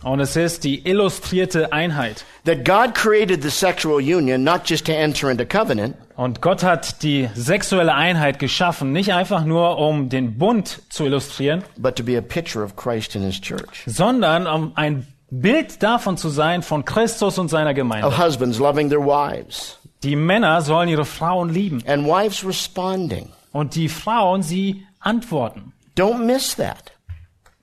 Und 0.07 0.19
es 0.21 0.35
ist 0.35 0.63
die 0.63 0.87
illustrierte 0.87 1.73
Einheit. 1.73 2.23
That 2.45 2.63
God 2.63 2.95
created 2.95 3.43
the 3.43 3.49
sexual 3.49 3.99
union 3.99 4.43
not 4.43 4.61
just 4.65 4.85
to 4.85 4.93
enter 4.93 5.29
into 5.29 5.45
covenant, 5.45 5.95
Und 6.15 6.41
Gott 6.41 6.63
hat 6.63 7.03
die 7.03 7.29
sexuelle 7.35 7.93
Einheit 7.93 8.39
geschaffen, 8.39 8.91
nicht 8.91 9.13
einfach 9.13 9.43
nur 9.43 9.77
um 9.77 10.09
den 10.09 10.37
Bund 10.37 10.81
zu 10.89 11.05
illustrieren, 11.05 11.63
but 11.77 11.95
to 11.95 12.03
be 12.03 12.17
a 12.17 12.21
picture 12.21 12.63
of 12.63 12.75
Christ 12.75 13.15
and 13.15 13.25
his 13.25 13.39
church. 13.41 13.83
sondern 13.85 14.47
um 14.47 14.71
ein 14.75 15.05
Bild 15.29 15.83
davon 15.83 16.15
zu 16.17 16.29
sein 16.29 16.61
von 16.63 16.85
Christus 16.85 17.37
und 17.37 17.49
seiner 17.49 17.73
Gemeinde. 17.73 18.07
Of 18.07 18.17
husbands 18.17 18.59
loving 18.59 18.89
their 18.89 19.01
wives 19.05 19.77
Die 20.03 20.15
Männer 20.15 20.61
sollen 20.61 20.87
ihre 20.89 21.05
Frauen 21.05 21.49
lieben 21.49 21.83
and 21.85 22.05
wives 22.07 22.45
responding. 22.47 23.29
und 23.51 23.75
die 23.75 23.89
Frauen 23.89 24.41
sie 24.41 24.85
antworten. 25.01 25.73
Don't 25.97 26.19
miss 26.25 26.55
that. 26.55 26.91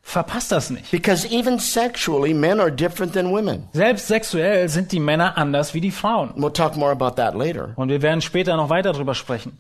Verpasst 0.07 0.53
das 0.53 0.69
nicht. 0.69 0.91
Because 0.91 1.27
even 1.27 1.59
sexually, 1.59 2.35
men 2.35 2.61
are 2.61 2.71
different 2.71 3.15
than 3.15 3.31
women. 3.31 3.69
Selbst 3.73 4.07
sexuell 4.07 4.69
sind 4.69 4.93
die 4.93 5.01
Männer 5.01 5.37
anders 5.39 5.73
wie 5.73 5.81
die 5.81 5.91
Frauen. 5.91 6.31
We'll 6.37 6.53
talk 6.53 6.77
more 6.77 6.93
about 6.93 7.17
that 7.17 7.35
later. 7.35 7.73
Und 7.77 7.89
wir 7.89 8.03
werden 8.03 8.21
später 8.21 8.57
noch 8.57 8.69
weiter 8.69 8.93
darüber 8.93 9.15
sprechen. 9.15 9.59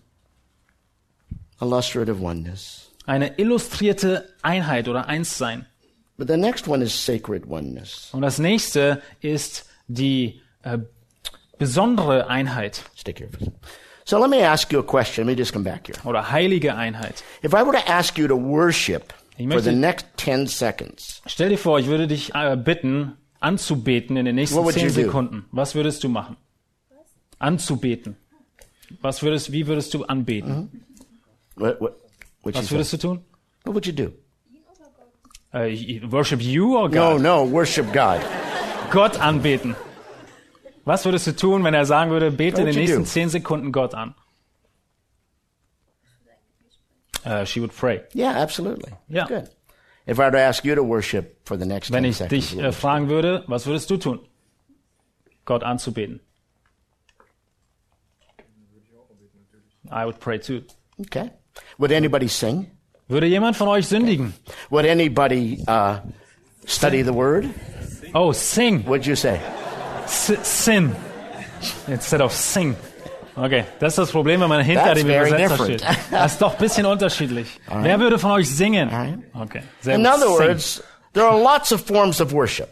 Illustrative 1.60 2.22
oneness. 2.22 2.90
Eine 3.06 3.38
illustrierte 3.38 4.28
Einheit 4.42 4.86
oder 4.88 5.06
Einssein. 5.08 5.66
But 6.18 6.28
the 6.28 6.36
next 6.36 6.68
one 6.68 6.84
is 6.84 6.92
sacred 6.94 7.48
oneness. 7.48 8.10
Und 8.12 8.22
das 8.22 8.38
nächste 8.38 9.02
ist 9.20 9.66
die 9.88 10.42
äh, 10.62 10.78
besondere 11.58 12.28
Einheit 12.28 12.82
Stick 12.96 13.18
here. 13.18 13.30
So 14.04 14.18
let 14.18 14.28
me 14.28 14.46
ask 14.46 14.70
you 14.70 14.80
a 14.80 14.82
question. 14.82 15.26
Let 15.26 15.36
me 15.36 15.40
just 15.40 15.54
come 15.54 15.64
back 15.64 15.88
here. 15.88 15.98
oder 16.04 16.30
heilige 16.30 16.74
Einheit. 16.74 17.24
If 17.42 17.54
I 17.54 17.64
were 17.64 17.72
to 17.72 17.90
ask 17.90 18.18
you 18.18 18.28
to 18.28 18.36
worship 18.36 19.14
Ich 19.36 19.48
for 19.48 19.60
the 19.60 19.70
möchte- 19.72 19.80
next 19.80 20.06
10 20.16 20.46
seconds, 20.46 21.22
Stell 21.26 21.48
dir 21.48 21.58
vor, 21.58 21.78
ich 21.80 21.86
würde 21.86 22.06
dich 22.06 22.34
äh, 22.34 22.56
bitten, 22.56 23.12
anzubeten 23.40 24.16
in 24.16 24.24
den 24.26 24.36
nächsten 24.36 24.56
What 24.56 24.64
would 24.66 24.74
zehn 24.74 24.84
you 24.84 24.94
do? 24.94 25.00
Sekunden. 25.02 25.44
Was 25.50 25.74
würdest 25.74 26.04
du 26.04 26.08
machen? 26.08 26.36
Anzubeten. 27.38 28.16
Was 29.00 29.22
würdest, 29.22 29.50
wie 29.52 29.66
würdest 29.66 29.92
du 29.94 30.04
anbeten? 30.04 30.84
what, 31.56 31.80
what, 31.80 31.96
what'd 32.42 32.54
you 32.56 32.60
Was 32.60 32.66
say? 32.68 32.74
würdest 32.74 32.92
du 32.92 32.96
tun? 32.98 33.24
what 33.64 33.74
would 33.74 33.86
you 33.86 33.92
do? 33.92 34.12
Äh, 35.52 36.00
worship 36.10 36.40
you 36.40 36.76
or 36.76 36.88
No, 36.88 37.12
God? 37.14 37.22
no, 37.22 37.50
worship 37.50 37.92
God. 37.92 38.20
Gott 38.90 39.20
anbeten. 39.20 39.74
Was 40.84 41.04
würdest 41.04 41.26
du 41.26 41.32
tun, 41.36 41.64
wenn 41.64 41.74
er 41.74 41.86
sagen 41.86 42.10
würde, 42.10 42.30
bete 42.30 42.60
in 42.60 42.66
What 42.66 42.74
den 42.74 42.80
nächsten 42.80 43.04
zehn 43.06 43.28
Sekunden 43.28 43.72
Gott 43.72 43.94
an? 43.94 44.14
Äh, 47.24 47.46
she 47.46 47.60
would 47.60 47.72
pray. 47.72 48.02
Yeah, 48.12 48.30
absolutely. 48.36 48.92
Yeah. 49.08 49.26
Good. 49.26 49.48
If 50.06 50.18
I 50.18 50.24
were 50.24 50.32
to 50.32 50.40
ask 50.40 50.64
you 50.64 50.74
to 50.74 50.82
worship 50.82 51.46
for 51.46 51.56
the 51.56 51.64
next 51.64 51.90
Wenn 51.90 52.02
10 52.02 52.10
ich 52.10 52.16
seconds, 52.16 52.30
dich 52.30 52.56
what 52.56 52.64
äh, 52.64 52.66
would 52.66 52.74
fragen 52.74 53.08
würde, 53.08 53.44
was 53.46 53.66
würdest 53.66 53.90
du 53.90 53.96
tun? 53.96 54.20
Gott 55.46 55.62
anzubeten. 55.62 56.20
I 59.90 60.04
would 60.04 60.18
pray 60.20 60.38
too. 60.38 60.62
okay. 61.00 61.30
Would 61.78 61.92
anybody 61.92 62.28
sing? 62.28 62.70
Würde 63.08 63.26
jemand 63.26 63.56
von 63.56 63.68
euch 63.68 63.86
sündigen? 63.86 64.34
Would 64.70 64.86
anybody 64.86 65.62
uh, 65.68 66.00
study 66.66 67.02
the 67.02 67.12
word? 67.12 67.48
Oh, 68.14 68.32
sing. 68.32 68.82
What'd 68.84 69.06
you 69.06 69.16
say? 69.16 69.40
S 70.04 70.32
sin. 70.42 70.94
Instead 71.86 72.20
of 72.22 72.32
sing. 72.32 72.76
Okay, 73.36 73.64
das 73.80 73.94
ist 73.94 73.98
das 73.98 74.10
Problem, 74.12 74.40
wenn 74.40 74.48
man 74.48 74.62
hinter 74.62 74.84
That's 74.84 75.00
dem 75.00 75.08
Übersetzer 75.08 75.64
steht. 75.64 75.84
Das 76.10 76.32
ist 76.32 76.42
doch 76.42 76.52
ein 76.52 76.58
bisschen 76.58 76.86
unterschiedlich. 76.86 77.60
Wer 77.68 77.98
würde 77.98 78.18
von 78.18 78.30
euch 78.32 78.48
singen? 78.48 78.88
Alright. 78.90 79.18
Okay, 79.34 79.62
sehr 79.80 79.96
In 79.96 80.06
other 80.06 80.28
words, 80.28 80.82
there 81.12 81.26
are 81.26 81.40
lots 81.40 81.72
of 81.72 81.84
forms 81.84 82.20
of 82.20 82.32
worship. 82.32 82.68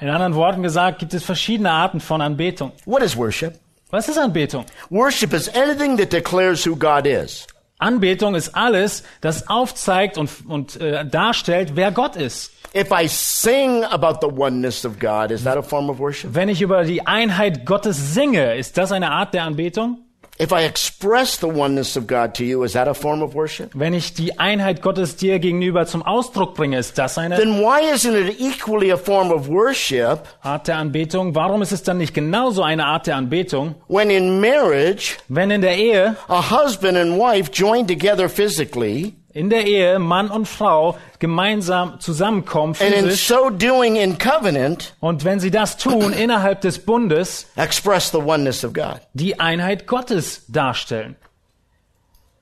In 0.00 0.08
anderen 0.08 0.34
Worten 0.34 0.62
gesagt, 0.62 0.98
gibt 0.98 1.14
es 1.14 1.22
verschiedene 1.22 1.70
Arten 1.70 2.00
von 2.00 2.20
Anbetung. 2.20 2.72
What 2.84 3.02
is 3.02 3.16
worship? 3.16 3.58
Was 3.90 4.08
ist 4.08 4.18
Anbetung? 4.18 4.64
Worship 4.90 5.32
is 5.32 5.48
anything 5.54 5.96
that 5.98 6.12
declares 6.12 6.66
who 6.66 6.74
God 6.74 7.06
is. 7.06 7.46
Anbetung 7.78 8.34
ist 8.34 8.54
alles, 8.54 9.04
das 9.20 9.48
aufzeigt 9.48 10.16
und, 10.16 10.30
und 10.48 10.80
äh, 10.80 11.04
darstellt, 11.06 11.72
wer 11.74 11.92
Gott 11.92 12.16
ist. 12.16 12.53
If 12.76 12.90
I 12.90 13.06
sing 13.06 13.84
about 13.84 14.20
the 14.20 14.28
oneness 14.28 14.84
of 14.84 14.98
God, 14.98 15.30
is 15.30 15.44
that 15.44 15.56
a 15.56 15.62
form 15.62 15.88
of 15.88 16.00
worship? 16.00 16.34
Wenn 16.34 16.48
ich 16.48 16.60
über 16.60 16.82
die 16.82 17.06
Einheit 17.06 17.64
Gottes 17.66 18.14
singe, 18.14 18.56
ist 18.56 18.76
das 18.76 18.90
eine 18.90 19.12
Art 19.12 19.32
der 19.32 19.44
Anbetung? 19.44 19.98
If 20.40 20.50
I 20.50 20.64
express 20.64 21.36
the 21.36 21.46
oneness 21.46 21.96
of 21.96 22.08
God 22.08 22.34
to 22.34 22.42
you, 22.42 22.64
is 22.64 22.72
that 22.72 22.88
a 22.88 22.94
form 22.94 23.22
of 23.22 23.36
worship? 23.36 23.70
Wenn 23.74 23.94
ich 23.94 24.14
die 24.14 24.40
Einheit 24.40 24.82
Gottes 24.82 25.14
dir 25.14 25.38
gegenüber 25.38 25.86
zum 25.86 26.02
Ausdruck 26.02 26.56
bringe, 26.56 26.76
ist 26.76 26.98
das 26.98 27.16
eine 27.16 27.36
Then 27.36 27.60
why 27.60 27.80
isn't 27.94 28.16
it 28.16 28.40
equally 28.40 28.90
a 28.90 28.96
form 28.96 29.30
of 29.30 29.46
worship 29.48 30.26
Art 30.42 30.66
der 30.66 30.78
Anbetung? 30.78 31.36
Warum 31.36 31.62
ist 31.62 31.70
es 31.70 31.84
dann 31.84 31.98
nicht 31.98 32.12
genauso 32.12 32.64
eine 32.64 32.86
Art 32.86 33.06
der 33.06 33.14
Anbetung, 33.14 33.76
when 33.86 34.10
in 34.10 34.40
marriage, 34.40 35.18
wenn 35.28 35.52
in 35.52 35.60
der 35.60 35.76
Ehe 35.76 36.16
a 36.26 36.50
husband 36.50 36.98
and 36.98 37.16
wife 37.16 37.52
join 37.52 37.86
together 37.86 38.28
physically 38.28 39.14
in 39.34 39.50
der 39.50 39.66
Ehe 39.66 39.98
Mann 39.98 40.30
und 40.30 40.46
Frau 40.48 40.96
gemeinsam 41.18 42.00
zusammenkommen 42.00 42.74
and 42.80 42.94
in 42.94 43.04
physisch 43.04 43.26
so 43.26 43.50
doing 43.50 43.96
in 43.96 44.16
covenant, 44.16 44.94
und 45.00 45.24
wenn 45.24 45.40
sie 45.40 45.50
das 45.50 45.76
tun 45.76 46.12
innerhalb 46.18 46.60
des 46.62 46.78
Bundes, 46.78 47.46
express 47.56 48.10
the 48.10 48.18
oneness 48.18 48.64
of 48.64 48.72
God. 48.72 49.00
die 49.12 49.38
Einheit 49.38 49.86
Gottes 49.86 50.44
darstellen. 50.48 51.16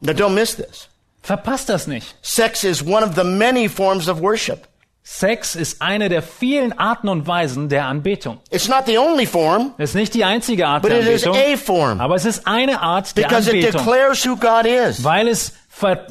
Now 0.00 0.12
don't 0.12 0.34
miss 0.34 0.56
this. 0.56 0.88
Verpasst 1.22 1.68
das 1.68 1.86
nicht. 1.86 2.14
Sex 2.22 2.64
is 2.64 2.82
one 2.84 3.04
of 3.04 3.14
the 3.14 3.24
many 3.24 3.68
forms 3.68 4.08
of 4.08 4.20
worship. 4.20 4.66
Sex 5.04 5.56
ist 5.56 5.82
eine 5.82 6.08
der 6.08 6.22
vielen 6.22 6.78
Arten 6.78 7.08
und 7.08 7.26
Weisen 7.26 7.68
der 7.68 7.86
Anbetung. 7.86 8.38
It's 8.50 8.68
not 8.68 8.84
the 8.86 8.98
only 8.98 9.26
form, 9.26 9.74
Es 9.78 9.90
ist 9.90 9.94
nicht 9.96 10.14
die 10.14 10.24
einzige 10.24 10.66
Art 10.68 10.82
but 10.82 10.92
der 10.92 11.00
it 11.00 11.08
is 11.08 11.26
Anbetung, 11.26 12.00
aber 12.00 12.14
es 12.14 12.24
ist 12.24 12.46
eine 12.46 12.80
Art 12.80 13.16
der 13.16 13.30
Anbetung, 13.32 13.72
declares 13.72 14.24
who 14.26 14.36
God 14.36 14.64
is. 14.64 15.02
weil 15.02 15.26
es 15.26 15.54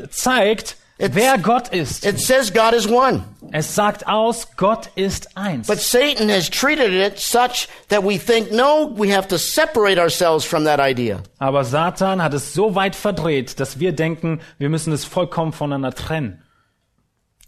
zeigt, 0.09 0.77
It's- 0.99 1.15
wer 1.15 1.37
Gott 1.39 1.69
ist. 1.69 2.05
It 2.05 2.19
says 2.19 2.53
God 2.53 2.73
is 2.73 2.87
one. 2.87 3.23
Es 3.51 3.73
sagt 3.75 4.07
aus, 4.07 4.47
Gott 4.55 4.89
ist 4.95 5.35
eins. 5.35 5.67
But 5.67 5.79
Satan 5.79 6.29
has 6.29 6.49
treated 6.49 6.93
it 6.93 7.19
such 7.19 7.67
that 7.89 8.03
we 8.03 8.17
think, 8.19 8.51
no, 8.51 8.93
we 8.95 9.11
have 9.13 9.27
to 9.29 9.37
separate 9.37 9.99
ourselves 9.99 10.45
from 10.45 10.63
that 10.65 10.79
idea. 10.79 11.21
Aber 11.39 11.63
Satan 11.65 12.21
hat 12.21 12.33
es 12.33 12.53
so 12.53 12.75
weit 12.75 12.95
verdreht, 12.95 13.59
dass 13.59 13.79
wir 13.79 13.93
denken, 13.93 14.41
wir 14.59 14.69
müssen 14.69 14.93
es 14.93 15.03
vollkommen 15.03 15.53
voneinander 15.53 15.93
trennen. 15.93 16.43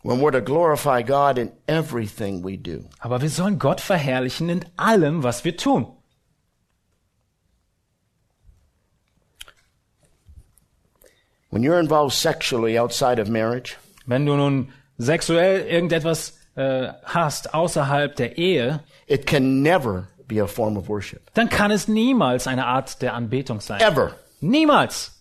When 0.02 0.20
we're 0.20 0.32
to 0.34 0.42
glorify 0.42 1.02
God 1.02 1.38
in 1.38 1.52
everything 1.68 2.44
we 2.44 2.58
do. 2.58 2.90
Aber 3.00 3.22
wir 3.22 3.30
sollen 3.30 3.58
Gott 3.60 3.80
verherrlichen 3.80 4.50
in 4.50 4.66
allem, 4.76 5.24
was 5.24 5.46
wir 5.46 5.56
tun. 5.56 5.88
When 11.54 11.62
you're 11.64 11.80
involved 11.80 12.14
sexually 12.14 12.80
outside 12.80 13.22
of 13.22 13.30
marriage, 13.30 13.78
Wenn 14.08 14.26
du 14.26 14.36
nun 14.36 14.70
sexuell 14.98 15.66
irgendetwas 15.68 16.38
äh, 16.56 16.90
hast 17.04 17.54
außerhalb 17.54 18.16
der 18.16 18.38
Ehe, 18.38 18.80
it 19.08 19.26
can 19.28 19.62
never 19.62 20.08
be 20.28 20.42
a 20.42 20.48
form 20.48 20.78
of 20.78 20.90
worship. 20.90 21.22
dann 21.36 21.50
kann 21.50 21.70
es 21.72 21.88
niemals 21.88 22.48
eine 22.48 22.66
Art 22.66 23.02
der 23.02 23.14
Anbetung 23.14 23.60
sein. 23.62 23.80
Ever. 23.82 24.14
Niemals. 24.42 25.12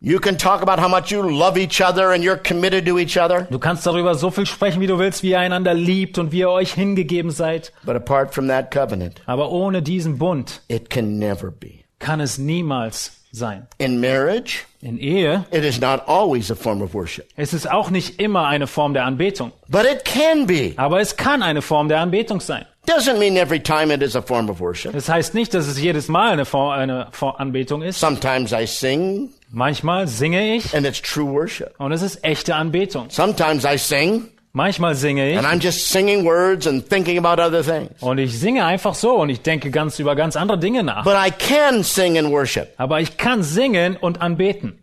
You 0.00 0.20
can 0.20 0.38
talk 0.38 0.62
about 0.62 0.80
how 0.80 0.88
much 0.88 1.10
you 1.10 1.22
love 1.22 1.58
each 1.58 1.80
other 1.80 2.12
and 2.12 2.22
you're 2.22 2.36
committed 2.36 2.86
to 2.86 2.98
each 3.00 3.18
other, 3.18 3.48
Du 3.50 3.58
kannst 3.58 3.84
darüber 3.84 4.14
so 4.14 4.30
viel 4.30 4.46
sprechen, 4.46 4.80
wie 4.80 4.86
du 4.86 4.98
willst, 5.00 5.24
wie 5.24 5.30
ihr 5.30 5.40
einander 5.40 5.74
liebt 5.74 6.18
und 6.18 6.30
wie 6.30 6.38
ihr 6.38 6.50
euch 6.50 6.72
hingegeben 6.74 7.32
seid. 7.32 7.72
but 7.84 7.96
apart 7.96 8.32
from 8.32 8.46
that 8.46 8.70
covenant, 8.72 9.20
Aber 9.26 9.50
ohne 9.50 9.82
diesen 9.82 10.16
Bund 10.18 10.62
it 10.68 10.88
can 10.88 11.18
never 11.18 11.50
be. 11.50 11.80
kann 11.98 12.20
es 12.20 12.38
niemals 12.38 13.10
sein. 13.32 13.66
In 13.78 14.00
marriage, 14.00 14.66
In 14.80 14.98
Ehe 14.98 15.44
it 15.50 15.64
is 15.64 15.80
not 15.80 16.06
always 16.06 16.50
a 16.50 16.54
form 16.54 16.82
of 16.82 16.94
worship, 16.94 17.26
ist 17.36 17.52
es 17.52 17.66
auch 17.66 17.90
nicht 17.90 18.20
immer 18.20 18.46
eine 18.46 18.66
Form 18.68 18.94
der 18.94 19.04
Anbetung. 19.04 19.50
but 19.68 19.84
it 19.84 20.04
can 20.04 20.46
be. 20.46 20.72
Aber 20.76 21.00
es 21.00 21.16
kann 21.16 21.42
eine 21.42 21.62
Form 21.62 21.88
der 21.88 21.98
Anbetung 22.00 22.40
sein. 22.40 22.64
Doesn't 22.86 23.18
mean 23.18 23.36
every 23.36 23.60
time 23.60 23.92
it 23.92 24.02
is 24.02 24.14
a 24.16 24.22
form 24.22 24.48
of 24.48 24.60
worship. 24.60 24.92
Das 24.92 25.08
heißt 25.08 25.34
nicht, 25.34 25.52
dass 25.52 25.66
es 25.66 25.78
jedes 25.80 26.08
Mal 26.08 26.32
eine, 26.32 26.44
Form, 26.46 26.70
eine 26.70 27.08
Anbetung 27.38 27.82
ist. 27.82 27.98
Sometimes 28.00 28.52
I 28.52 28.66
sing 28.66 29.30
Manchmal 29.50 30.06
singe 30.06 30.54
ich 30.56 30.74
and 30.76 30.86
it's 30.86 31.02
true 31.02 31.26
worship. 31.26 31.74
und 31.78 31.90
es 31.92 32.02
ist 32.02 32.22
echte 32.24 32.54
Anbetung. 32.54 33.06
Sometimes 33.10 33.64
I 33.64 33.76
sing 33.78 34.28
Manchmal 34.58 34.96
singe 34.96 35.30
ich 35.30 35.38
and 35.38 35.46
I'm 35.46 35.60
just 35.62 35.88
singing 35.88 36.24
words 36.24 36.66
and 36.66 36.84
thinking 36.88 37.16
about 37.16 37.40
other 37.40 37.62
things. 37.62 38.02
und 38.02 38.18
ich 38.18 38.36
singe 38.40 38.64
einfach 38.64 38.96
so 38.96 39.14
und 39.20 39.28
ich 39.30 39.40
denke 39.42 39.70
ganz 39.70 40.00
über 40.00 40.16
ganz 40.16 40.34
andere 40.34 40.58
Dinge 40.58 40.82
nach. 40.82 41.04
But 41.04 41.14
I 41.14 41.30
can 41.30 41.84
sing 41.84 42.18
and 42.18 42.30
worship. 42.32 42.74
Aber 42.76 43.00
ich 43.00 43.16
kann 43.16 43.44
singen 43.44 43.96
und 43.96 44.20
anbeten. 44.20 44.82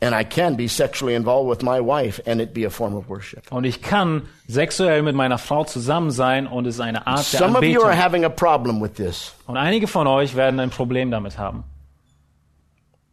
And 0.00 0.14
I 0.14 0.24
can 0.24 0.56
be 0.56 0.66
sexually 0.66 1.14
involved 1.14 1.50
with 1.50 1.62
my 1.62 1.78
wife 1.78 2.22
and 2.26 2.40
it 2.40 2.54
be 2.54 2.66
a 2.66 2.70
form 2.70 2.94
of 2.96 3.06
worship. 3.08 3.52
Und 3.52 3.64
ich 3.64 3.82
kann 3.82 4.22
sexuell 4.48 5.02
mit 5.02 5.14
meiner 5.14 5.36
Frau 5.36 5.64
zusammen 5.64 6.10
sein 6.10 6.46
und 6.46 6.66
es 6.66 6.76
ist 6.76 6.80
eine 6.80 7.06
Art 7.06 7.30
der 7.34 7.40
Some 7.40 7.58
of 7.58 7.62
you 7.62 7.80
Anbetung. 7.80 7.84
are 7.90 8.02
having 8.02 8.24
a 8.24 8.30
problem 8.30 8.80
with 8.82 8.94
this. 8.94 9.34
Und 9.46 9.58
einige 9.58 9.86
von 9.86 10.06
euch 10.06 10.34
werden 10.36 10.58
ein 10.58 10.70
Problem 10.70 11.10
damit 11.10 11.36
haben. 11.38 11.64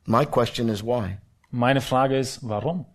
My 0.05 0.25
question 0.25 0.69
is 0.69 0.81
why? 0.81 1.17
Meine 1.49 1.81
Frage 1.81 2.17
ist, 2.17 2.39
warum? 2.41 2.85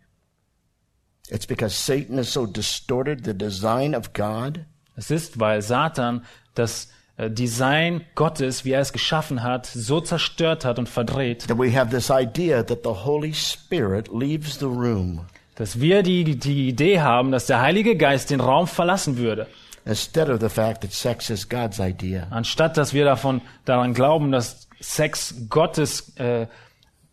It's 1.30 1.46
because 1.46 1.74
Satan 1.74 2.18
has 2.18 2.32
so 2.32 2.46
distorted 2.46 3.24
the 3.24 3.34
design 3.34 3.94
of 3.94 4.12
God 4.12 4.64
Es 4.96 5.10
ist, 5.10 5.38
weil 5.38 5.60
Satan 5.62 6.24
das 6.54 6.88
äh, 7.18 7.30
Design 7.30 8.04
Gottes, 8.14 8.64
wie 8.64 8.72
er 8.72 8.80
es 8.80 8.92
geschaffen 8.92 9.42
hat, 9.42 9.66
so 9.66 10.00
zerstört 10.00 10.64
hat 10.64 10.78
und 10.78 10.88
verdreht, 10.88 11.46
that 11.48 11.58
we 11.58 11.76
have 11.76 11.90
this 11.90 12.10
idea 12.10 12.62
that 12.62 12.80
the 12.82 13.04
Holy 13.04 13.34
Spirit 13.34 14.08
leaves 14.08 14.58
the 14.58 14.66
room 14.66 15.26
dass 15.56 15.80
wir 15.80 16.02
die, 16.02 16.36
die 16.36 16.68
Idee 16.68 17.00
haben, 17.00 17.32
dass 17.32 17.46
der 17.46 17.62
Heilige 17.62 17.96
Geist 17.96 18.30
den 18.30 18.40
Raum 18.40 18.66
verlassen 18.66 19.16
würde, 19.16 19.46
instead 19.86 20.28
of 20.28 20.38
the 20.40 20.50
fact 20.50 20.82
that 20.82 20.92
sex 20.92 21.30
is 21.30 21.48
God's 21.48 21.78
idea. 21.78 22.26
anstatt 22.30 22.76
dass 22.76 22.92
wir 22.92 23.04
davon 23.04 23.40
daran 23.64 23.94
glauben, 23.94 24.32
dass 24.32 24.68
Sex 24.80 25.34
Gottes 25.48 26.16
äh, 26.18 26.46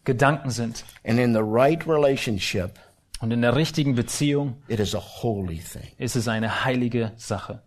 Gedanken 0.04 0.50
sind. 0.50 0.84
And 1.06 1.18
in 1.18 1.34
the 1.34 1.42
right 1.42 1.88
relationship, 1.88 2.72
Und 3.24 3.32
in 3.32 3.42
der 3.42 3.56
richtigen 3.56 3.96
Beziehung 3.96 4.62
it 4.68 4.82
is 4.82 4.94
a 4.94 5.00
holy 5.00 5.60
thing, 5.60 5.88
ist 5.98 6.18
es 6.18 6.28
eine 6.28 6.66
heilige 6.66 7.14
Sache, 7.16 7.62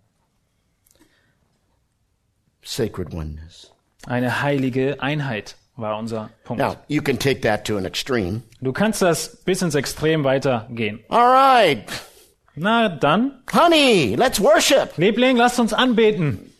sacred 2.62 3.14
oneness. 3.14 3.72
eine 4.07 4.42
heilige 4.42 5.00
Einheit 5.00 5.57
war 5.74 5.96
unser 5.96 6.28
Punkt. 6.44 6.62
Now, 6.62 6.76
you 6.88 7.00
can 7.00 7.18
take 7.18 7.40
that 7.40 7.66
to 7.66 7.78
an 7.78 7.86
extreme. 7.86 8.42
Du 8.61 8.74
kannst 8.74 9.00
das 9.00 9.34
bis 9.44 9.62
ins 9.62 9.74
Extrem 9.74 10.24
weitergehen. 10.24 11.00
All 11.09 11.26
right, 11.26 11.88
Na 12.54 12.90
dann, 12.90 13.42
honey, 13.50 14.14
let's 14.14 14.38
worship. 14.38 14.98
Liebling, 14.98 15.38
lasst 15.38 15.59
uns 15.59 15.72
anbeten. 15.72 16.52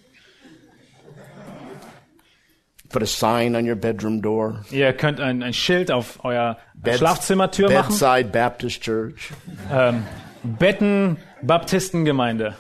Put 2.89 3.03
a 3.03 3.07
sign 3.07 3.57
on 3.57 3.69
your 3.69 3.75
bedroom 3.77 4.23
door. 4.23 4.65
Ihr 4.71 4.93
könnt 4.93 5.21
ein, 5.21 5.43
ein 5.43 5.53
Schild 5.53 5.91
auf 5.91 6.25
euer 6.25 6.59
Bed- 6.75 6.99
Schlafzimmertür 6.99 7.71
machen. 7.71 7.89
Bedside 7.89 8.29
Baptist 8.31 8.83
Church. 8.83 9.33
Ähm, 9.73 10.05
Betten 10.43 11.17
Baptistengemeinde. 11.43 12.55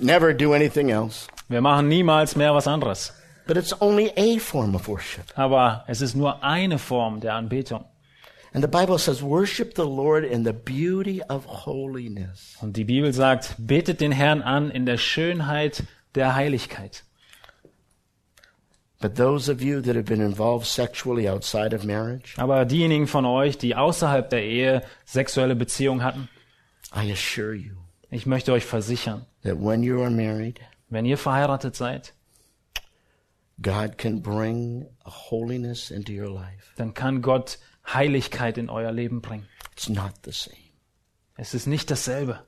Never 0.00 0.34
do 0.34 0.52
anything 0.52 0.90
else. 0.90 1.28
Wir 1.48 1.60
machen 1.60 1.88
niemals 1.88 2.36
mehr 2.36 2.54
was 2.54 2.66
anderes. 2.66 3.12
But 3.46 3.56
it's 3.56 3.78
only 3.80 4.10
a 4.16 4.38
form 4.38 4.74
of 4.74 4.88
worship. 4.88 5.32
Aber 5.36 5.84
es 5.86 6.00
ist 6.00 6.14
nur 6.14 6.42
eine 6.42 6.78
Form 6.78 7.20
der 7.20 7.34
Anbetung. 7.34 7.84
And 8.52 8.62
the 8.62 8.68
Bible 8.68 8.98
says, 8.98 9.22
worship 9.22 9.74
the 9.76 9.82
Lord 9.84 10.24
in 10.24 10.44
the 10.44 10.52
beauty 10.52 11.22
of 11.28 11.44
holiness. 11.66 12.56
Und 12.60 12.76
die 12.76 12.84
Bibel 12.84 13.12
sagt, 13.12 13.54
betet 13.58 14.00
den 14.00 14.12
Herrn 14.12 14.42
an 14.42 14.70
in 14.70 14.86
der 14.86 14.96
Schönheit 14.96 15.82
der 16.14 16.34
Heiligkeit. 16.34 17.02
But 17.02 17.02
those 17.02 17.02
of 17.02 17.02
you 17.02 17.02
that 17.02 17.02
have 17.02 17.02
been 17.02 17.82
involved 17.82 17.82
sexually 17.82 18.20
outside 18.20 18.22
of 18.22 18.93
marriage, 18.93 18.93
Aber 22.36 22.64
diejenigen 22.64 23.06
von 23.06 23.24
euch, 23.26 23.58
die 23.58 23.76
außerhalb 23.76 24.30
der 24.30 24.42
Ehe 24.42 24.82
sexuelle 25.04 25.56
Beziehungen 25.56 26.02
hatten, 26.02 26.28
I 26.94 27.12
assure 27.12 27.54
you 27.54 27.84
ich 28.14 28.26
möchte 28.26 28.52
euch 28.52 28.64
versichern, 28.64 29.26
that 29.42 29.60
when 29.60 29.82
you 29.82 30.00
are 30.00 30.10
married, 30.10 30.60
wenn 30.88 31.04
ihr 31.04 31.18
verheiratet 31.18 31.74
seid, 31.74 32.14
God 33.60 33.98
can 33.98 34.22
bring 34.22 34.86
a 35.04 35.10
holiness 35.10 35.90
into 35.90 36.12
your 36.12 36.30
life. 36.32 36.72
dann 36.76 36.94
kann 36.94 37.22
Gott 37.22 37.58
Heiligkeit 37.86 38.56
in 38.56 38.70
euer 38.70 38.92
Leben 38.92 39.20
bringen. 39.20 39.48
It's 39.72 39.88
not 39.88 40.12
the 40.24 40.30
same. 40.30 40.56
Es 41.36 41.54
ist 41.54 41.66
nicht 41.66 41.90
dasselbe. 41.90 42.44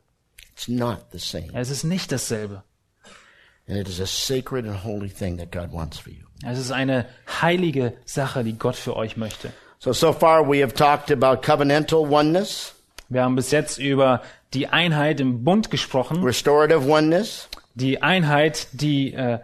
It's 0.53 0.69
not 0.69 1.07
the 1.11 1.19
same. 1.19 1.51
Es 1.53 1.71
ist 1.71 1.83
nicht 1.83 2.13
dasselbe. 2.13 2.63
And 3.69 3.77
it 3.77 3.89
is 3.89 4.01
a 4.01 4.07
sacred 4.07 4.67
and 4.67 4.85
holy 4.85 5.09
thing 5.09 5.37
that 5.39 5.51
God 5.51 5.73
wants 5.73 5.99
for 5.99 6.13
you. 6.13 6.26
Es 6.45 6.59
ist 6.59 6.71
eine 6.71 7.07
heilige 7.41 7.95
Sache, 8.05 8.45
die 8.45 8.59
Gott 8.59 8.77
für 8.77 8.97
euch 8.97 9.17
möchte. 9.17 9.53
So, 9.79 9.93
so 9.93 10.13
far 10.13 10.49
we 10.49 10.63
have 10.63 10.75
talked 10.75 11.11
about 11.11 11.43
covenantal 11.43 12.11
oneness, 12.11 12.75
Wir 13.09 13.23
haben 13.23 13.37
bis 13.37 13.53
jetzt 13.53 13.79
über 13.79 14.23
die 14.53 14.67
Einheit 14.67 15.21
im 15.21 15.45
Bund 15.45 15.71
gesprochen, 15.71 16.25
restorative 16.25 16.89
oneness, 16.89 17.49
die 17.75 18.03
Einheit, 18.03 18.69
die 18.73 19.13
äh, 19.13 19.39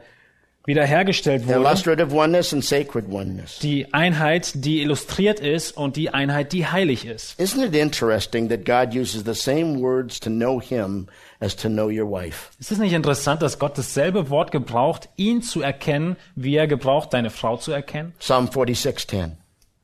wiederhergestellt 0.65 1.47
wurde, 1.47 1.69
and 1.69 3.63
die 3.63 3.93
Einheit, 3.93 4.53
die 4.55 4.83
illustriert 4.83 5.41
ist 5.41 5.77
und 5.77 5.97
die 5.97 6.11
Einheit, 6.11 6.53
die 6.53 6.67
heilig 6.67 7.05
ist. 7.07 7.39
Isn't 7.41 7.65
it 7.67 7.75
interesting 7.75 8.49
that 8.49 8.65
God 8.65 8.95
uses 8.95 9.25
the 9.25 9.35
same 9.35 9.81
words 9.81 10.21
to 10.21 10.31
know 10.31 10.61
Him 10.61 11.09
as 11.41 11.57
to 11.57 11.69
know 11.69 11.87
your 11.87 12.11
wife? 12.11 12.51
Ist 12.61 12.73
es 12.73 12.79
nicht 12.79 12.93
interessant, 12.93 13.43
dass 13.43 13.59
Gott 13.59 13.77
dasselbe 13.77 14.31
Wort 14.31 14.53
gebraucht, 14.53 15.09
ihn 15.17 15.43
zu 15.43 15.63
erkennen, 15.63 16.17
wie 16.37 16.57
er 16.57 16.67
gebraucht, 16.67 17.13
deine 17.13 17.31
Frau 17.31 17.57
zu 17.57 17.73
erkennen? 17.73 18.13
Psalm 18.19 18.49
46:10. 18.49 19.33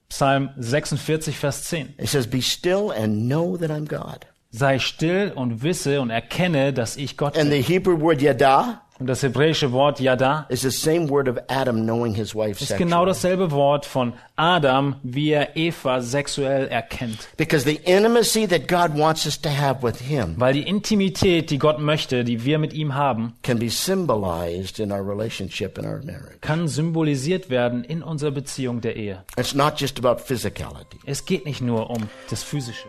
Psalm 0.08 0.50
46, 0.56 1.36
Vers 1.36 1.64
10. 1.64 1.94
It 1.98 2.08
says, 2.08 2.26
"Be 2.26 2.40
still 2.40 2.90
and 2.96 3.28
know 3.28 3.56
that 3.58 3.70
I'm 3.70 3.86
God." 3.86 4.26
Sei 4.50 4.78
still 4.78 5.32
und 5.34 5.62
wisse 5.62 6.00
und 6.00 6.08
erkenne, 6.08 6.72
dass 6.72 6.96
ich 6.96 7.18
Gott 7.18 7.36
And 7.36 7.50
bin. 7.50 7.62
the 7.62 7.74
Hebrew 7.74 8.00
word 8.00 8.22
yada 8.22 8.80
Und 9.00 9.06
das 9.06 9.22
hebräische 9.22 9.70
Wort 9.72 10.00
Yada 10.00 10.46
is 10.48 10.62
the 10.62 10.70
same 10.70 11.08
word 11.08 11.28
of 11.28 11.38
Adam 11.48 11.84
knowing 11.84 12.14
his 12.14 12.34
wife 12.34 12.62
ist 12.62 12.76
genau 12.76 13.06
dasselbe 13.06 13.50
Wort 13.52 13.86
von 13.86 14.12
Adam, 14.34 14.96
wie 15.02 15.30
er 15.30 15.56
Eva 15.56 16.00
sexuell 16.00 16.66
erkennt. 16.66 17.28
Because 17.36 17.64
the 17.64 17.76
intimacy 17.84 18.46
that 18.48 18.66
God 18.66 18.98
wants 18.98 19.24
us 19.24 19.40
to 19.40 19.48
have 19.50 19.82
with 19.82 20.00
him 20.00 20.34
Weil 20.36 20.54
die 20.54 20.66
Intimität, 20.66 21.50
die 21.50 21.58
Gott 21.58 21.78
möchte, 21.78 22.24
die 22.24 22.44
wir 22.44 22.58
mit 22.58 22.72
ihm 22.72 22.94
haben, 22.94 23.34
can 23.42 23.58
be 23.58 23.70
symbolized 23.70 24.80
in 24.80 24.90
our 24.90 25.06
relationship 25.06 25.78
in 25.78 25.86
our 25.86 26.00
marriage. 26.04 26.38
kann 26.40 26.66
symbolisiert 26.66 27.50
werden 27.50 27.84
in 27.84 28.02
unserer 28.02 28.32
Beziehung 28.32 28.80
der 28.80 28.96
Ehe. 28.96 29.22
It's 29.36 29.54
not 29.54 29.80
just 29.80 30.04
about 30.04 30.20
physicality. 30.22 30.98
Es 31.06 31.24
geht 31.24 31.44
nicht 31.44 31.60
nur 31.60 31.90
um 31.90 32.08
das 32.30 32.42
Physische. 32.42 32.88